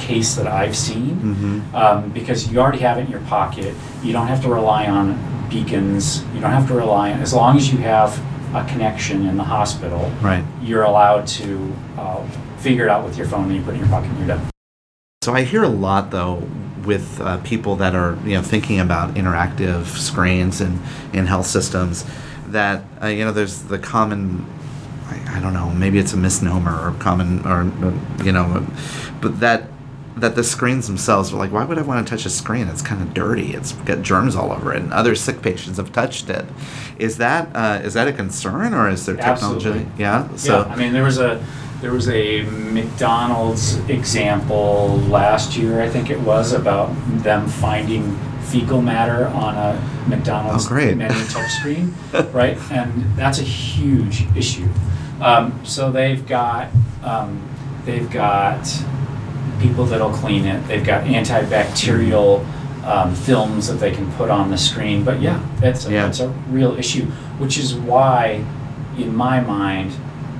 case 0.00 0.34
that 0.34 0.46
I've 0.46 0.76
seen 0.76 1.62
um, 1.74 2.10
because 2.10 2.50
you 2.50 2.58
already 2.60 2.78
have 2.78 2.98
it 2.98 3.02
in 3.02 3.10
your 3.10 3.20
pocket. 3.22 3.74
You 4.02 4.12
don't 4.12 4.26
have 4.26 4.42
to 4.42 4.48
rely 4.48 4.86
on 4.86 5.48
beacons. 5.48 6.24
You 6.34 6.40
don't 6.40 6.50
have 6.52 6.66
to 6.68 6.74
rely 6.74 7.12
on, 7.12 7.20
as 7.20 7.34
long 7.34 7.56
as 7.56 7.70
you 7.72 7.78
have 7.78 8.18
a 8.54 8.64
connection 8.68 9.26
in 9.26 9.36
the 9.36 9.44
hospital, 9.44 10.10
Right. 10.20 10.44
you're 10.62 10.82
allowed 10.82 11.26
to 11.28 11.72
uh, 11.98 12.26
figure 12.58 12.84
it 12.84 12.90
out 12.90 13.04
with 13.04 13.16
your 13.16 13.26
phone 13.26 13.44
and 13.44 13.54
you 13.56 13.62
put 13.62 13.70
it 13.70 13.74
in 13.74 13.80
your 13.80 13.88
pocket 13.88 14.08
and 14.10 14.18
you're 14.18 14.28
done. 14.28 14.50
So 15.22 15.32
I 15.34 15.42
hear 15.42 15.62
a 15.62 15.68
lot 15.68 16.10
though 16.10 16.42
with 16.84 17.20
uh, 17.20 17.38
people 17.38 17.76
that 17.76 17.94
are 17.94 18.18
you 18.24 18.34
know 18.34 18.42
thinking 18.42 18.80
about 18.80 19.14
interactive 19.14 19.86
screens 19.86 20.60
and 20.60 20.80
in 21.12 21.26
health 21.26 21.46
systems 21.46 22.04
that 22.48 22.84
uh, 23.02 23.06
you 23.06 23.24
know 23.24 23.32
there's 23.32 23.62
the 23.64 23.78
common 23.78 24.46
I, 25.06 25.38
I 25.38 25.40
don't 25.40 25.54
know 25.54 25.70
maybe 25.70 25.98
it's 25.98 26.12
a 26.12 26.16
misnomer 26.16 26.88
or 26.88 26.92
common 26.98 27.46
or 27.46 27.62
uh, 27.62 28.24
you 28.24 28.32
know 28.32 28.66
but 29.20 29.40
that 29.40 29.64
that 30.16 30.34
the 30.34 30.44
screens 30.44 30.86
themselves 30.86 31.32
are 31.32 31.36
like 31.36 31.52
why 31.52 31.64
would 31.64 31.78
I 31.78 31.82
want 31.82 32.06
to 32.06 32.10
touch 32.10 32.26
a 32.26 32.30
screen? 32.30 32.68
It's 32.68 32.82
kind 32.82 33.00
of 33.00 33.14
dirty. 33.14 33.54
It's 33.54 33.72
got 33.72 34.02
germs 34.02 34.36
all 34.36 34.52
over 34.52 34.74
it 34.74 34.82
and 34.82 34.92
other 34.92 35.14
sick 35.14 35.40
patients 35.40 35.78
have 35.78 35.90
touched 35.92 36.28
it. 36.28 36.44
Is 36.98 37.16
that 37.16 37.48
uh, 37.54 37.80
is 37.82 37.94
that 37.94 38.08
a 38.08 38.12
concern 38.12 38.74
or 38.74 38.88
is 38.88 39.06
there 39.06 39.16
technology? 39.16 39.68
Absolutely. 39.68 39.86
yeah 39.98 40.36
so 40.36 40.60
yeah, 40.60 40.72
I 40.72 40.76
mean, 40.76 40.92
there 40.92 41.02
was 41.02 41.18
a 41.18 41.44
there 41.82 41.92
was 41.92 42.08
a 42.08 42.42
McDonald's 42.42 43.76
example 43.90 44.96
last 45.08 45.56
year, 45.56 45.82
I 45.82 45.88
think 45.88 46.10
it 46.10 46.20
was, 46.20 46.52
about 46.52 46.86
them 47.22 47.48
finding 47.48 48.16
fecal 48.42 48.80
matter 48.80 49.26
on 49.26 49.56
a 49.56 50.04
McDonald's 50.08 50.66
Oh, 50.66 50.68
great. 50.68 50.96
menu 50.96 51.16
touchscreen, 51.24 51.92
right? 52.32 52.56
And 52.70 53.04
that's 53.16 53.40
a 53.40 53.44
huge 53.44 54.26
issue. 54.36 54.68
Um, 55.20 55.60
so 55.64 55.90
they've 55.90 56.24
got 56.26 56.68
um, 57.04 57.40
they've 57.84 58.08
got 58.10 58.64
people 59.60 59.84
that'll 59.84 60.12
clean 60.12 60.44
it. 60.44 60.66
They've 60.68 60.84
got 60.84 61.04
antibacterial 61.04 62.44
um, 62.84 63.14
films 63.14 63.66
that 63.68 63.74
they 63.74 63.90
can 63.92 64.10
put 64.12 64.30
on 64.30 64.50
the 64.50 64.58
screen. 64.58 65.04
But 65.04 65.20
yeah, 65.20 65.44
that's 65.60 65.86
a, 65.86 65.92
Yeah. 65.92 66.06
that's 66.06 66.20
a 66.20 66.28
real 66.48 66.76
issue, 66.78 67.06
which 67.38 67.58
is 67.58 67.74
why, 67.74 68.44
in 68.98 69.14
my 69.16 69.40
mind, 69.40 69.92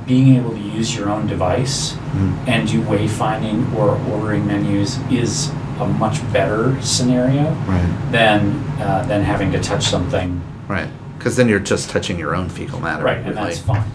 being 0.07 0.37
able 0.37 0.51
to 0.51 0.61
use 0.61 0.95
your 0.97 1.09
own 1.09 1.27
device 1.27 1.95
Mm. 2.13 2.49
and 2.49 2.69
do 2.69 2.83
wayfinding 2.83 3.75
or 3.75 3.99
ordering 4.13 4.47
menus 4.47 4.99
is 5.11 5.51
a 5.81 5.87
much 5.87 6.21
better 6.33 6.77
scenario 6.83 7.51
right 7.67 7.89
than 8.11 8.63
uh, 8.81 9.05
than 9.09 9.23
having 9.23 9.51
to 9.53 9.59
touch 9.61 9.85
something. 9.85 10.41
right 10.69 10.89
because 11.19 11.37
then 11.37 11.49
you're 11.49 11.61
just 11.61 11.89
touching 11.89 12.19
your 12.19 12.35
own 12.35 12.49
fecal 12.49 12.81
matter 12.81 13.05
Right, 13.05 13.19
and 13.19 13.35
really. 13.37 13.55
that's 13.55 13.59
fine. 13.61 13.91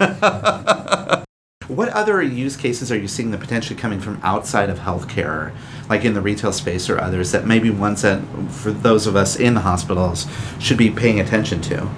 What 1.68 1.88
other 1.90 2.20
use 2.20 2.56
cases 2.56 2.90
are 2.90 2.98
you 2.98 3.06
seeing 3.06 3.30
that 3.30 3.38
potentially 3.38 3.78
coming 3.78 4.00
from 4.00 4.18
outside 4.24 4.70
of 4.70 4.80
healthcare, 4.80 5.52
like 5.88 6.04
in 6.04 6.14
the 6.14 6.20
retail 6.20 6.52
space 6.52 6.90
or 6.90 7.00
others, 7.00 7.30
that 7.30 7.46
maybe 7.46 7.70
ones 7.70 8.02
that 8.02 8.20
for 8.50 8.72
those 8.72 9.06
of 9.06 9.14
us 9.14 9.36
in 9.36 9.54
the 9.54 9.60
hospitals 9.60 10.26
should 10.58 10.76
be 10.78 10.90
paying 10.90 11.20
attention 11.20 11.60
to? 11.62 11.88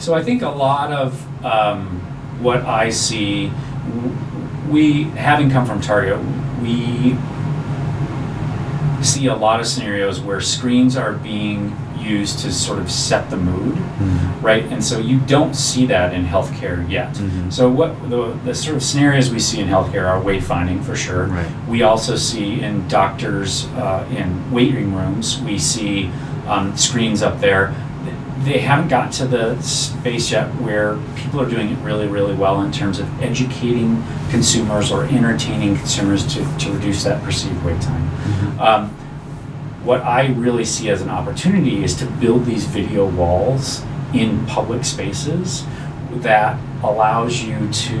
So 0.00 0.14
I 0.14 0.22
think 0.24 0.42
a 0.42 0.48
lot 0.48 0.90
of 0.90 1.44
um, 1.44 2.00
what 2.40 2.62
I 2.62 2.90
see, 2.90 3.50
we 4.68 5.04
having 5.04 5.50
come 5.50 5.66
from 5.66 5.80
Target, 5.80 6.18
we 6.62 7.16
see 9.02 9.26
a 9.26 9.34
lot 9.34 9.60
of 9.60 9.66
scenarios 9.66 10.20
where 10.20 10.40
screens 10.40 10.96
are 10.96 11.12
being 11.12 11.76
used 11.98 12.38
to 12.40 12.52
sort 12.52 12.78
of 12.78 12.90
set 12.90 13.30
the 13.30 13.36
mood, 13.36 13.78
right? 14.42 14.64
And 14.64 14.84
so 14.84 14.98
you 14.98 15.20
don't 15.20 15.54
see 15.54 15.86
that 15.86 16.12
in 16.12 16.24
healthcare 16.24 16.88
yet. 16.90 17.16
So 17.50 17.70
what 17.70 18.10
the, 18.10 18.32
the 18.44 18.54
sort 18.54 18.76
of 18.76 18.82
scenarios 18.82 19.30
we 19.30 19.38
see 19.38 19.60
in 19.60 19.68
healthcare 19.68 20.06
are 20.06 20.20
wayfinding 20.22 20.84
for 20.84 20.96
sure. 20.96 21.26
Right. 21.26 21.68
We 21.68 21.82
also 21.82 22.16
see 22.16 22.60
in 22.60 22.86
doctors 22.88 23.66
uh, 23.68 24.06
in 24.10 24.50
waiting 24.50 24.94
rooms, 24.94 25.40
we 25.40 25.58
see 25.58 26.10
um, 26.46 26.76
screens 26.76 27.22
up 27.22 27.40
there. 27.40 27.74
They 28.38 28.58
haven't 28.58 28.88
got 28.88 29.12
to 29.12 29.26
the 29.26 29.60
space 29.62 30.32
yet 30.32 30.48
where 30.56 30.98
people 31.16 31.40
are 31.40 31.48
doing 31.48 31.70
it 31.70 31.78
really, 31.78 32.08
really 32.08 32.34
well 32.34 32.62
in 32.62 32.72
terms 32.72 32.98
of 32.98 33.22
educating 33.22 34.02
consumers 34.30 34.90
or 34.90 35.04
entertaining 35.04 35.76
consumers 35.76 36.26
to, 36.34 36.58
to 36.58 36.72
reduce 36.72 37.04
that 37.04 37.22
perceived 37.22 37.64
wait 37.64 37.80
time. 37.80 38.60
Um, 38.60 38.90
what 39.84 40.02
I 40.02 40.28
really 40.28 40.64
see 40.64 40.90
as 40.90 41.02
an 41.02 41.10
opportunity 41.10 41.84
is 41.84 41.94
to 41.96 42.06
build 42.06 42.44
these 42.44 42.64
video 42.64 43.06
walls 43.06 43.82
in 44.12 44.44
public 44.46 44.84
spaces 44.84 45.64
that 46.10 46.58
allows 46.82 47.42
you 47.42 47.70
to 47.70 47.98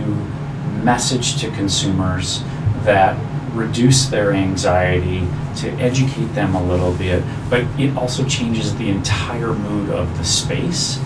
message 0.82 1.40
to 1.40 1.50
consumers 1.50 2.42
that 2.84 3.16
reduce 3.54 4.06
their 4.06 4.32
anxiety, 4.32 5.26
to 5.56 5.70
educate 5.80 6.26
them 6.34 6.54
a 6.54 6.62
little 6.62 6.92
bit, 6.94 7.22
but 7.48 7.62
it 7.78 7.96
also 7.96 8.24
changes 8.26 8.74
the 8.76 8.88
entire 8.90 9.52
mood 9.52 9.90
of 9.90 10.18
the 10.18 10.24
space. 10.24 10.98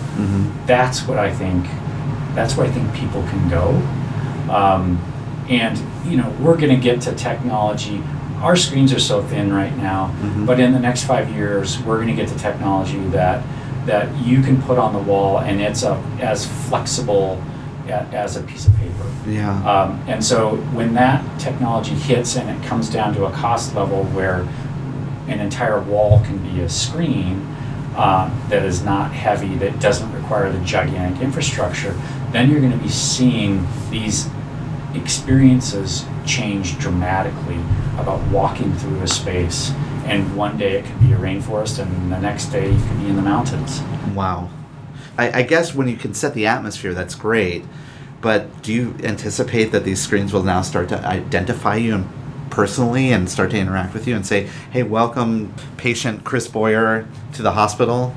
That's 0.65 1.03
what 1.07 1.17
I 1.17 1.31
think. 1.33 1.65
That's 2.35 2.57
where 2.57 2.65
I 2.67 2.69
think 2.71 2.93
people 2.93 3.21
can 3.23 3.49
go. 3.49 3.69
Um, 4.51 4.97
and 5.49 5.79
you 6.05 6.17
know, 6.17 6.29
we're 6.39 6.57
going 6.57 6.75
to 6.75 6.81
get 6.81 7.01
to 7.01 7.13
technology. 7.13 8.03
Our 8.41 8.55
screens 8.55 8.93
are 8.93 8.99
so 8.99 9.21
thin 9.23 9.53
right 9.53 9.75
now, 9.77 10.13
but 10.45 10.59
in 10.59 10.71
the 10.71 10.79
next 10.79 11.03
five 11.03 11.29
years, 11.31 11.77
we're 11.83 11.97
going 11.97 12.07
to 12.07 12.15
get 12.15 12.29
to 12.29 12.37
technology 12.37 12.99
that 13.09 13.43
that 13.85 14.13
you 14.23 14.41
can 14.41 14.61
put 14.63 14.77
on 14.77 14.93
the 14.93 14.99
wall, 14.99 15.39
and 15.39 15.61
it's 15.61 15.83
a, 15.83 15.95
as 16.19 16.45
flexible 16.67 17.41
a, 17.89 18.01
as 18.13 18.37
a 18.37 18.43
piece 18.43 18.67
of 18.67 18.75
paper. 18.77 19.11
Yeah. 19.27 19.51
Um, 19.69 20.01
and 20.07 20.23
so 20.23 20.55
when 20.73 20.93
that 20.93 21.23
technology 21.39 21.93
hits 21.93 22.37
and 22.37 22.49
it 22.49 22.67
comes 22.67 22.89
down 22.89 23.13
to 23.15 23.25
a 23.25 23.31
cost 23.31 23.75
level 23.75 24.03
where 24.05 24.47
an 25.27 25.39
entire 25.39 25.81
wall 25.81 26.21
can 26.23 26.37
be 26.39 26.61
a 26.61 26.69
screen 26.69 27.45
uh, 27.95 28.29
that 28.49 28.63
is 28.65 28.83
not 28.83 29.11
heavy, 29.11 29.55
that 29.55 29.79
doesn't 29.79 30.11
require 30.13 30.51
the 30.51 30.63
gigantic 30.63 31.21
infrastructure, 31.21 31.91
then 32.31 32.49
you're 32.49 32.61
going 32.61 32.71
to 32.71 32.77
be 32.77 32.89
seeing 32.89 33.67
these 33.89 34.29
experiences 34.93 36.05
change 36.25 36.77
dramatically 36.79 37.59
about 37.99 38.21
walking 38.29 38.73
through 38.75 39.01
a 39.01 39.07
space. 39.07 39.71
And 40.05 40.35
one 40.35 40.57
day 40.57 40.79
it 40.79 40.85
could 40.85 40.99
be 40.99 41.13
a 41.13 41.17
rainforest, 41.17 41.79
and 41.79 42.11
the 42.11 42.19
next 42.19 42.45
day 42.45 42.71
you 42.71 42.87
could 42.87 42.99
be 42.99 43.07
in 43.07 43.15
the 43.15 43.21
mountains. 43.21 43.81
Wow. 44.15 44.49
I, 45.19 45.39
I 45.39 45.41
guess 45.43 45.75
when 45.75 45.89
you 45.89 45.97
can 45.97 46.13
set 46.13 46.33
the 46.33 46.47
atmosphere, 46.47 46.93
that's 46.93 47.13
great. 47.13 47.65
But 48.21 48.63
do 48.63 48.73
you 48.73 48.95
anticipate 49.03 49.71
that 49.71 49.83
these 49.83 50.01
screens 50.01 50.31
will 50.33 50.43
now 50.43 50.61
start 50.61 50.89
to 50.89 51.05
identify 51.05 51.75
you 51.75 51.95
and 51.95 52.09
personally 52.49 53.11
and 53.11 53.29
start 53.29 53.51
to 53.51 53.57
interact 53.57 53.93
with 53.93 54.07
you 54.07 54.15
and 54.15 54.25
say, 54.25 54.49
"Hey, 54.71 54.83
welcome, 54.83 55.53
patient 55.77 56.23
Chris 56.23 56.47
Boyer, 56.47 57.05
to 57.33 57.41
the 57.41 57.51
hospital"? 57.51 58.15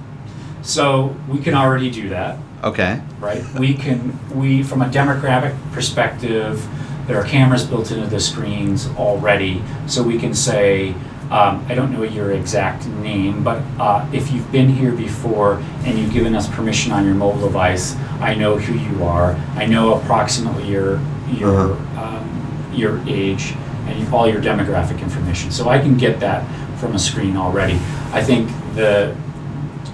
So 0.62 1.16
we 1.28 1.38
can 1.38 1.54
already 1.54 1.90
do 1.90 2.08
that. 2.10 2.38
Okay. 2.62 3.00
right? 3.18 3.42
We 3.54 3.74
can, 3.74 4.16
we, 4.32 4.62
from 4.62 4.82
a 4.82 4.86
demographic 4.86 5.56
perspective, 5.72 6.64
there 7.08 7.18
are 7.18 7.24
cameras 7.24 7.64
built 7.64 7.90
into 7.90 8.06
the 8.06 8.20
screens 8.20 8.86
already, 8.96 9.60
so 9.88 10.04
we 10.04 10.16
can 10.16 10.32
say, 10.32 10.94
um, 11.32 11.64
I 11.66 11.74
don't 11.74 11.90
know 11.90 12.02
your 12.02 12.32
exact 12.32 12.86
name, 12.86 13.42
but 13.42 13.62
uh, 13.80 14.06
if 14.12 14.30
you've 14.30 14.52
been 14.52 14.68
here 14.68 14.92
before 14.92 15.54
and 15.84 15.98
you've 15.98 16.12
given 16.12 16.34
us 16.34 16.46
permission 16.46 16.92
on 16.92 17.06
your 17.06 17.14
mobile 17.14 17.40
device, 17.40 17.96
I 18.20 18.34
know 18.34 18.58
who 18.58 18.74
you 18.74 19.04
are. 19.04 19.32
I 19.54 19.64
know 19.64 19.94
approximately 19.94 20.68
your 20.68 21.00
your 21.30 21.72
um, 21.96 22.70
your 22.74 23.00
age, 23.08 23.54
and 23.86 24.12
all 24.12 24.28
your 24.28 24.42
demographic 24.42 25.00
information. 25.00 25.50
So 25.50 25.70
I 25.70 25.78
can 25.78 25.96
get 25.96 26.20
that 26.20 26.44
from 26.78 26.94
a 26.94 26.98
screen 26.98 27.38
already. 27.38 27.78
I 28.12 28.22
think 28.22 28.50
the 28.74 29.16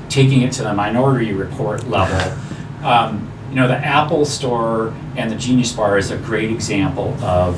taking 0.08 0.42
it 0.42 0.50
to 0.54 0.64
the 0.64 0.74
minority 0.74 1.34
report 1.34 1.86
level, 1.86 2.36
um, 2.84 3.30
you 3.50 3.54
know, 3.54 3.68
the 3.68 3.76
Apple 3.76 4.24
Store 4.24 4.92
and 5.16 5.30
the 5.30 5.36
Genius 5.36 5.72
Bar 5.72 5.98
is 5.98 6.10
a 6.10 6.16
great 6.16 6.50
example 6.50 7.14
of 7.22 7.56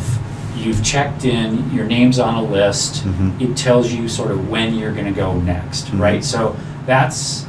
you've 0.56 0.82
checked 0.84 1.24
in, 1.24 1.70
your 1.72 1.86
name's 1.86 2.18
on 2.18 2.34
a 2.34 2.42
list, 2.42 3.04
Mhm. 3.06 3.40
it 3.40 3.56
tells 3.56 3.92
you 3.92 4.08
sort 4.08 4.30
of 4.30 4.48
when 4.48 4.74
you're 4.74 4.92
going 4.92 5.06
to 5.06 5.12
go 5.12 5.34
next, 5.34 5.86
Mhm. 5.92 6.00
right? 6.00 6.24
So 6.24 6.56
that's 6.86 7.46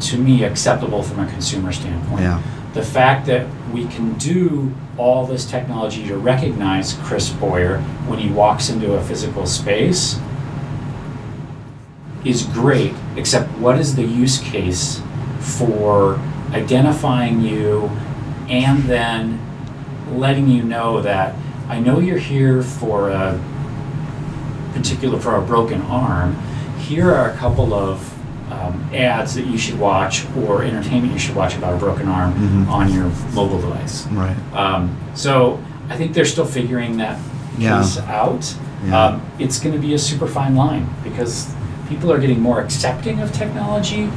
to 0.00 0.16
me 0.18 0.44
acceptable 0.44 1.02
from 1.02 1.20
a 1.24 1.26
consumer 1.26 1.72
standpoint. 1.72 2.22
Yeah. 2.22 2.38
The 2.72 2.82
fact 2.82 3.26
that 3.26 3.46
we 3.72 3.84
can 3.86 4.14
do 4.14 4.72
all 4.96 5.26
this 5.26 5.44
technology 5.44 6.06
to 6.08 6.16
recognize 6.16 6.96
Chris 7.04 7.28
Boyer 7.30 7.78
when 8.06 8.18
he 8.18 8.28
walks 8.30 8.70
into 8.70 8.94
a 8.94 9.00
physical 9.00 9.44
space 9.46 10.18
is 12.24 12.42
great, 12.42 12.94
except 13.16 13.50
what 13.58 13.78
is 13.78 13.96
the 13.96 14.04
use 14.04 14.38
case 14.38 15.00
for 15.38 16.18
identifying 16.52 17.40
you 17.40 17.90
and 18.48 18.82
then 18.84 19.38
letting 20.14 20.48
you 20.48 20.62
know 20.62 21.00
that 21.00 21.34
I 21.70 21.78
know 21.78 22.00
you're 22.00 22.18
here 22.18 22.62
for 22.62 23.10
a 23.10 23.40
particular 24.74 25.18
for 25.20 25.36
a 25.36 25.40
broken 25.42 25.80
arm. 25.82 26.34
Here 26.78 27.10
are 27.14 27.30
a 27.30 27.36
couple 27.36 27.72
of 27.72 28.06
um, 28.52 28.90
ads 28.92 29.36
that 29.36 29.46
you 29.46 29.56
should 29.56 29.78
watch 29.78 30.26
or 30.38 30.64
entertainment 30.64 31.12
you 31.12 31.18
should 31.20 31.36
watch 31.36 31.56
about 31.56 31.74
a 31.74 31.76
broken 31.76 32.08
arm 32.08 32.32
Mhm. 32.34 32.68
on 32.68 32.92
your 32.92 33.04
mobile 33.32 33.60
device. 33.60 34.08
Right. 34.08 34.36
Um, 34.52 34.96
so 35.14 35.60
I 35.88 35.96
think 35.96 36.12
they're 36.14 36.24
still 36.24 36.44
figuring 36.44 36.96
that 36.96 37.16
Yeah. 37.56 37.78
piece 37.80 37.98
out. 38.00 38.52
Yeah. 38.84 39.00
Um, 39.04 39.20
it's 39.38 39.60
going 39.60 39.74
to 39.74 39.80
be 39.80 39.94
a 39.94 39.98
super 39.98 40.26
fine 40.26 40.56
line 40.56 40.88
because 41.04 41.46
people 41.88 42.10
are 42.10 42.18
getting 42.18 42.40
more 42.40 42.60
accepting 42.60 43.20
of 43.20 43.30
technology, 43.32 44.10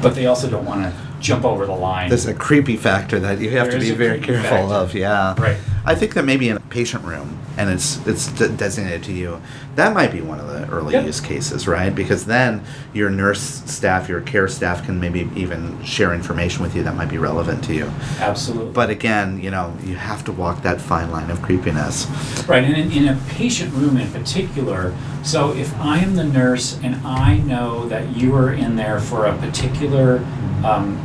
but 0.00 0.14
they 0.14 0.24
also 0.24 0.48
don't 0.48 0.64
want 0.64 0.82
to 0.84 0.92
jump 1.26 1.44
over 1.44 1.66
the 1.66 1.72
line. 1.72 2.08
There's 2.08 2.26
a 2.26 2.34
creepy 2.34 2.76
factor 2.76 3.18
that 3.20 3.40
you 3.40 3.50
have 3.50 3.70
There 3.70 3.80
to 3.80 3.84
be 3.84 3.90
very 3.92 4.20
careful 4.20 4.48
factor. 4.68 4.74
of. 4.74 4.94
Yeah. 4.94 5.34
Right. 5.40 5.56
I 5.84 5.94
think 5.94 6.14
that 6.14 6.24
maybe 6.24 6.48
in 6.48 6.56
a 6.56 6.60
patient 6.60 7.04
room 7.04 7.38
and 7.58 7.70
it's 7.70 8.04
it's 8.06 8.26
designated 8.32 9.02
to 9.04 9.12
you, 9.12 9.40
that 9.76 9.94
might 9.94 10.12
be 10.12 10.20
one 10.20 10.38
of 10.40 10.46
the 10.48 10.68
early 10.70 10.92
Yep. 10.94 11.06
use 11.06 11.20
cases, 11.20 11.66
right? 11.66 11.94
Because 11.94 12.26
then 12.26 12.62
your 12.92 13.08
nurse 13.08 13.40
staff, 13.66 14.08
your 14.08 14.20
care 14.20 14.46
staff 14.48 14.84
can 14.84 15.00
maybe 15.00 15.28
even 15.34 15.82
share 15.82 16.12
information 16.12 16.62
with 16.62 16.74
you 16.76 16.82
that 16.82 16.94
might 16.96 17.08
be 17.08 17.18
relevant 17.18 17.64
to 17.64 17.74
you. 17.74 17.90
Absolutely. 18.20 18.72
But 18.72 18.90
again, 18.90 19.40
you 19.40 19.50
know, 19.50 19.72
you 19.84 19.94
have 19.96 20.22
to 20.24 20.32
walk 20.32 20.62
that 20.62 20.80
fine 20.80 21.10
line 21.10 21.30
of 21.30 21.40
creepiness. 21.40 22.06
Right, 22.46 22.62
and 22.64 22.76
in, 22.76 22.92
in 22.92 23.08
a 23.08 23.18
patient 23.30 23.72
room 23.72 23.96
in 23.96 24.10
particular, 24.10 24.92
so 25.22 25.52
if 25.54 25.74
I 25.80 25.98
am 25.98 26.14
the 26.16 26.24
nurse 26.24 26.78
and 26.82 26.94
I 27.06 27.38
know 27.38 27.88
that 27.88 28.16
you 28.16 28.34
are 28.36 28.52
in 28.52 28.76
there 28.76 29.00
for 29.00 29.26
a 29.26 29.36
particular 29.38 30.18
um, 30.64 30.98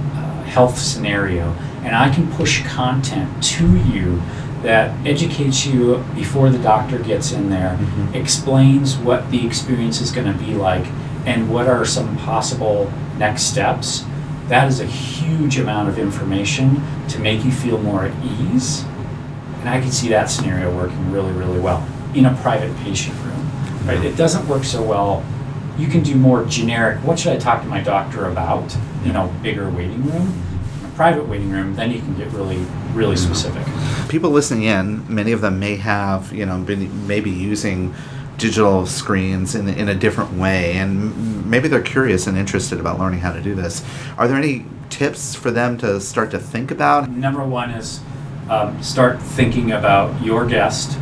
health 0.51 0.77
scenario, 0.77 1.53
and 1.83 1.95
I 1.95 2.13
can 2.13 2.31
push 2.33 2.63
content 2.65 3.41
to 3.43 3.77
you 3.77 4.21
that 4.63 4.93
educates 5.07 5.65
you 5.65 6.03
before 6.13 6.49
the 6.49 6.59
doctor 6.59 6.99
gets 6.99 7.31
in 7.31 7.49
there, 7.49 7.77
mm-hmm. 7.77 8.13
explains 8.13 8.95
what 8.97 9.31
the 9.31 9.45
experience 9.45 10.01
is 10.01 10.11
going 10.11 10.31
to 10.31 10.37
be 10.37 10.53
like, 10.53 10.85
and 11.25 11.51
what 11.51 11.67
are 11.67 11.85
some 11.85 12.17
possible 12.17 12.91
next 13.17 13.43
steps. 13.43 14.03
That 14.47 14.67
is 14.67 14.79
a 14.79 14.85
huge 14.85 15.57
amount 15.57 15.89
of 15.89 15.97
information 15.97 16.81
to 17.09 17.19
make 17.19 17.43
you 17.45 17.51
feel 17.51 17.77
more 17.77 18.05
at 18.05 18.25
ease. 18.25 18.83
And 19.61 19.69
I 19.69 19.79
can 19.79 19.91
see 19.91 20.09
that 20.09 20.29
scenario 20.29 20.75
working 20.75 21.11
really, 21.11 21.31
really 21.31 21.59
well 21.59 21.87
in 22.13 22.25
a 22.25 22.35
private 22.41 22.75
patient 22.77 23.17
room. 23.19 23.51
Right? 23.85 24.03
It 24.03 24.15
doesn't 24.15 24.47
work 24.47 24.63
so 24.63 24.83
well. 24.83 25.23
You 25.77 25.87
can 25.87 26.03
do 26.03 26.15
more 26.15 26.45
generic. 26.45 26.99
What 26.99 27.19
should 27.19 27.33
I 27.33 27.37
talk 27.37 27.61
to 27.61 27.67
my 27.67 27.81
doctor 27.81 28.25
about? 28.25 28.75
You 29.03 29.13
know, 29.13 29.33
bigger 29.41 29.69
waiting 29.69 30.03
room. 30.05 30.43
A 30.85 30.89
private 30.95 31.27
waiting 31.27 31.49
room, 31.51 31.75
then 31.75 31.91
you 31.91 31.99
can 31.99 32.15
get 32.17 32.27
really, 32.31 32.65
really 32.93 33.15
specific. 33.15 33.65
People 34.09 34.29
listening 34.29 34.63
in, 34.63 35.13
many 35.13 35.31
of 35.31 35.41
them 35.41 35.59
may 35.59 35.75
have, 35.77 36.31
you 36.33 36.45
know, 36.45 36.59
been 36.59 37.07
maybe 37.07 37.31
using 37.31 37.93
digital 38.37 38.85
screens 38.87 39.53
in, 39.53 39.69
in 39.69 39.87
a 39.87 39.93
different 39.93 40.33
way 40.33 40.73
and 40.73 41.45
maybe 41.45 41.67
they're 41.67 41.79
curious 41.79 42.25
and 42.25 42.35
interested 42.37 42.79
about 42.79 42.97
learning 42.97 43.19
how 43.19 43.31
to 43.31 43.41
do 43.41 43.53
this. 43.53 43.85
Are 44.17 44.27
there 44.27 44.35
any 44.35 44.65
tips 44.89 45.35
for 45.35 45.51
them 45.51 45.77
to 45.77 46.01
start 46.01 46.31
to 46.31 46.39
think 46.39 46.71
about? 46.71 47.09
Number 47.09 47.45
one 47.45 47.69
is 47.69 47.99
um, 48.49 48.81
start 48.81 49.21
thinking 49.21 49.71
about 49.71 50.21
your 50.23 50.47
guest 50.47 50.97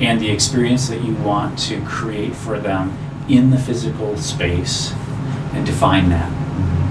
and 0.00 0.20
the 0.20 0.30
experience 0.30 0.88
that 0.88 1.02
you 1.02 1.14
want 1.16 1.58
to 1.58 1.82
create 1.84 2.34
for 2.34 2.60
them 2.60 2.96
in 3.28 3.50
the 3.50 3.58
physical 3.58 4.16
space 4.16 4.92
and 5.52 5.66
define 5.66 6.08
that. 6.10 6.30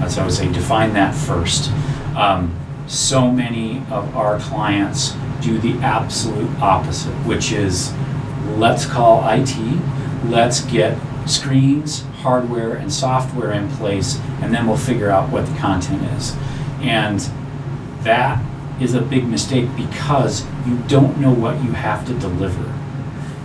That's 0.00 0.16
what 0.16 0.22
I 0.22 0.26
would 0.26 0.34
say, 0.34 0.52
define 0.52 0.92
that 0.94 1.14
first. 1.14 1.70
Um, 2.16 2.56
so 2.86 3.30
many 3.30 3.78
of 3.90 4.16
our 4.16 4.38
clients 4.38 5.14
do 5.40 5.58
the 5.58 5.74
absolute 5.78 6.50
opposite, 6.60 7.14
which 7.26 7.52
is 7.52 7.92
let's 8.56 8.86
call 8.86 9.28
IT, 9.28 9.56
let's 10.24 10.62
get 10.62 10.98
screens, 11.28 12.02
hardware, 12.22 12.74
and 12.74 12.92
software 12.92 13.52
in 13.52 13.68
place, 13.72 14.18
and 14.40 14.54
then 14.54 14.66
we'll 14.66 14.76
figure 14.76 15.10
out 15.10 15.30
what 15.30 15.46
the 15.46 15.56
content 15.58 16.02
is. 16.16 16.34
And 16.80 17.20
that 18.02 18.42
is 18.80 18.94
a 18.94 19.02
big 19.02 19.26
mistake 19.26 19.68
because 19.76 20.46
you 20.66 20.78
don't 20.88 21.18
know 21.18 21.32
what 21.32 21.62
you 21.62 21.72
have 21.72 22.06
to 22.06 22.14
deliver. 22.14 22.77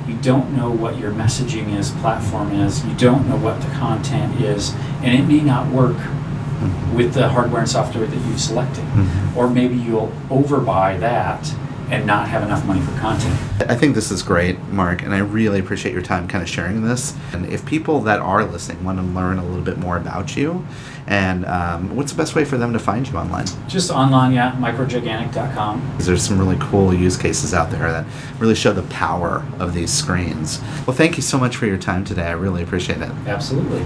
You 0.08 0.16
don't 0.18 0.56
know 0.56 0.70
what 0.70 0.98
your 0.98 1.12
messaging 1.12 1.78
is, 1.78 1.92
platform 1.92 2.52
is, 2.52 2.86
you 2.86 2.94
don't 2.96 3.28
know 3.28 3.38
what 3.38 3.62
the 3.62 3.70
content 3.70 4.42
is, 4.42 4.74
and 5.02 5.18
it 5.18 5.24
may 5.24 5.42
not 5.42 5.72
work 5.72 5.96
mm-hmm. 5.96 6.96
with 6.96 7.14
the 7.14 7.30
hardware 7.30 7.62
and 7.62 7.70
software 7.70 8.06
that 8.06 8.28
you've 8.28 8.42
selected. 8.42 8.84
Mm-hmm. 8.84 9.38
Or 9.38 9.50
maybe 9.50 9.76
you'll 9.76 10.12
overbuy 10.30 11.00
that 11.00 11.54
and 11.90 12.06
not 12.06 12.28
have 12.28 12.44
enough 12.44 12.66
money 12.66 12.82
for 12.82 12.92
content. 13.00 13.38
I 13.70 13.76
think 13.76 13.96
this 13.96 14.12
is 14.12 14.24
great, 14.24 14.60
Mark, 14.70 15.02
and 15.02 15.14
I 15.14 15.20
really 15.20 15.60
appreciate 15.60 15.94
your 15.94 16.02
time 16.02 16.28
kind 16.28 16.42
of 16.42 16.50
sharing 16.50 16.84
this. 16.84 17.16
And 17.34 17.46
if 17.46 17.66
people 17.66 18.02
that 18.02 18.20
are 18.20 18.44
listening 18.44 18.84
want 18.84 19.00
to 19.00 19.06
learn 19.06 19.38
a 19.38 19.46
little 19.46 19.64
bit 19.64 19.78
more 19.78 19.98
about 19.98 20.36
you, 20.36 20.66
and 21.08 21.46
um, 21.46 21.96
what's 21.96 22.12
the 22.12 22.18
best 22.18 22.36
way 22.36 22.46
for 22.46 22.58
them 22.58 22.74
to 22.74 22.80
find 22.80 23.08
you 23.08 23.18
online? 23.18 23.46
Just 23.68 23.92
online, 23.92 24.34
yeah, 24.34 24.54
microgigantic.com. 24.54 25.96
There's 26.00 26.24
some 26.24 26.40
really 26.40 26.58
cool 26.60 26.94
use 26.94 27.18
cases 27.18 27.54
out 27.54 27.72
there 27.72 27.92
that 27.92 28.06
really 28.40 28.56
show 28.56 28.74
the 28.74 28.84
power 28.84 29.46
of 29.60 29.74
these 29.74 29.92
screens. 29.92 30.62
Well, 30.88 30.96
thank 30.96 31.18
you 31.18 31.24
so 31.24 31.38
much 31.38 31.58
for 31.58 31.66
your 31.66 31.78
time 31.78 32.06
today. 32.06 32.28
I 32.28 32.32
really 32.32 32.64
appreciate 32.64 33.02
it. 33.02 33.12
Absolutely. 33.28 33.86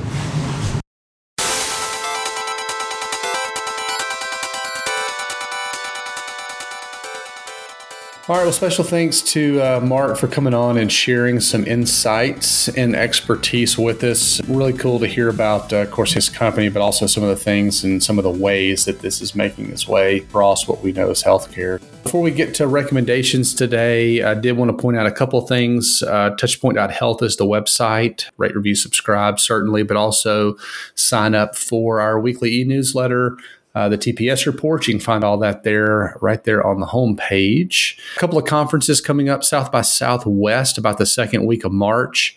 All 8.29 8.35
right. 8.35 8.43
Well, 8.43 8.51
special 8.51 8.83
thanks 8.83 9.21
to 9.21 9.61
uh, 9.61 9.79
Mark 9.79 10.17
for 10.17 10.27
coming 10.27 10.53
on 10.53 10.77
and 10.77 10.91
sharing 10.91 11.39
some 11.39 11.65
insights 11.65 12.67
and 12.67 12.93
expertise 12.93 13.77
with 13.77 14.03
us. 14.03 14.43
Really 14.49 14.73
cool 14.73 14.99
to 14.99 15.07
hear 15.07 15.29
about, 15.29 15.71
uh, 15.71 15.77
of 15.77 15.91
course, 15.91 16.11
his 16.11 16.27
company, 16.27 16.67
but 16.67 16.81
also 16.81 17.07
some 17.07 17.23
of 17.23 17.29
the 17.29 17.37
things 17.37 17.85
and 17.85 18.03
some 18.03 18.17
of 18.17 18.25
the 18.25 18.29
ways 18.29 18.83
that 18.83 18.99
this 18.99 19.21
is 19.21 19.33
making 19.33 19.69
its 19.69 19.87
way 19.87 20.17
across 20.17 20.67
what 20.67 20.81
we 20.81 20.91
know 20.91 21.09
as 21.09 21.23
healthcare. 21.23 21.79
Before 22.03 22.21
we 22.21 22.31
get 22.31 22.53
to 22.55 22.67
recommendations 22.67 23.53
today, 23.53 24.21
I 24.21 24.33
did 24.33 24.57
want 24.57 24.71
to 24.71 24.77
point 24.77 24.97
out 24.97 25.05
a 25.05 25.11
couple 25.11 25.39
things. 25.47 26.03
Uh, 26.03 26.31
Touchpoint.health 26.31 27.23
is 27.23 27.37
the 27.37 27.45
website. 27.45 28.25
Rate, 28.35 28.57
review, 28.57 28.75
subscribe, 28.75 29.39
certainly, 29.39 29.83
but 29.83 29.95
also 29.95 30.57
sign 30.95 31.33
up 31.33 31.55
for 31.55 32.01
our 32.01 32.19
weekly 32.19 32.59
e 32.59 32.65
newsletter. 32.65 33.37
Uh, 33.75 33.87
the 33.87 33.97
TPS 33.97 34.47
reports. 34.47 34.87
You 34.87 34.95
can 34.95 34.99
find 34.99 35.23
all 35.23 35.37
that 35.37 35.63
there, 35.63 36.17
right 36.19 36.43
there 36.43 36.65
on 36.65 36.79
the 36.79 36.87
homepage. 36.87 37.99
A 38.15 38.19
couple 38.19 38.39
of 38.39 38.45
conferences 38.45 38.99
coming 38.99 39.29
up 39.29 39.43
South 39.43 39.71
by 39.71 39.81
Southwest 39.81 40.79
about 40.79 40.97
the 40.97 41.05
second 41.05 41.45
week 41.45 41.63
of 41.63 41.71
March. 41.71 42.35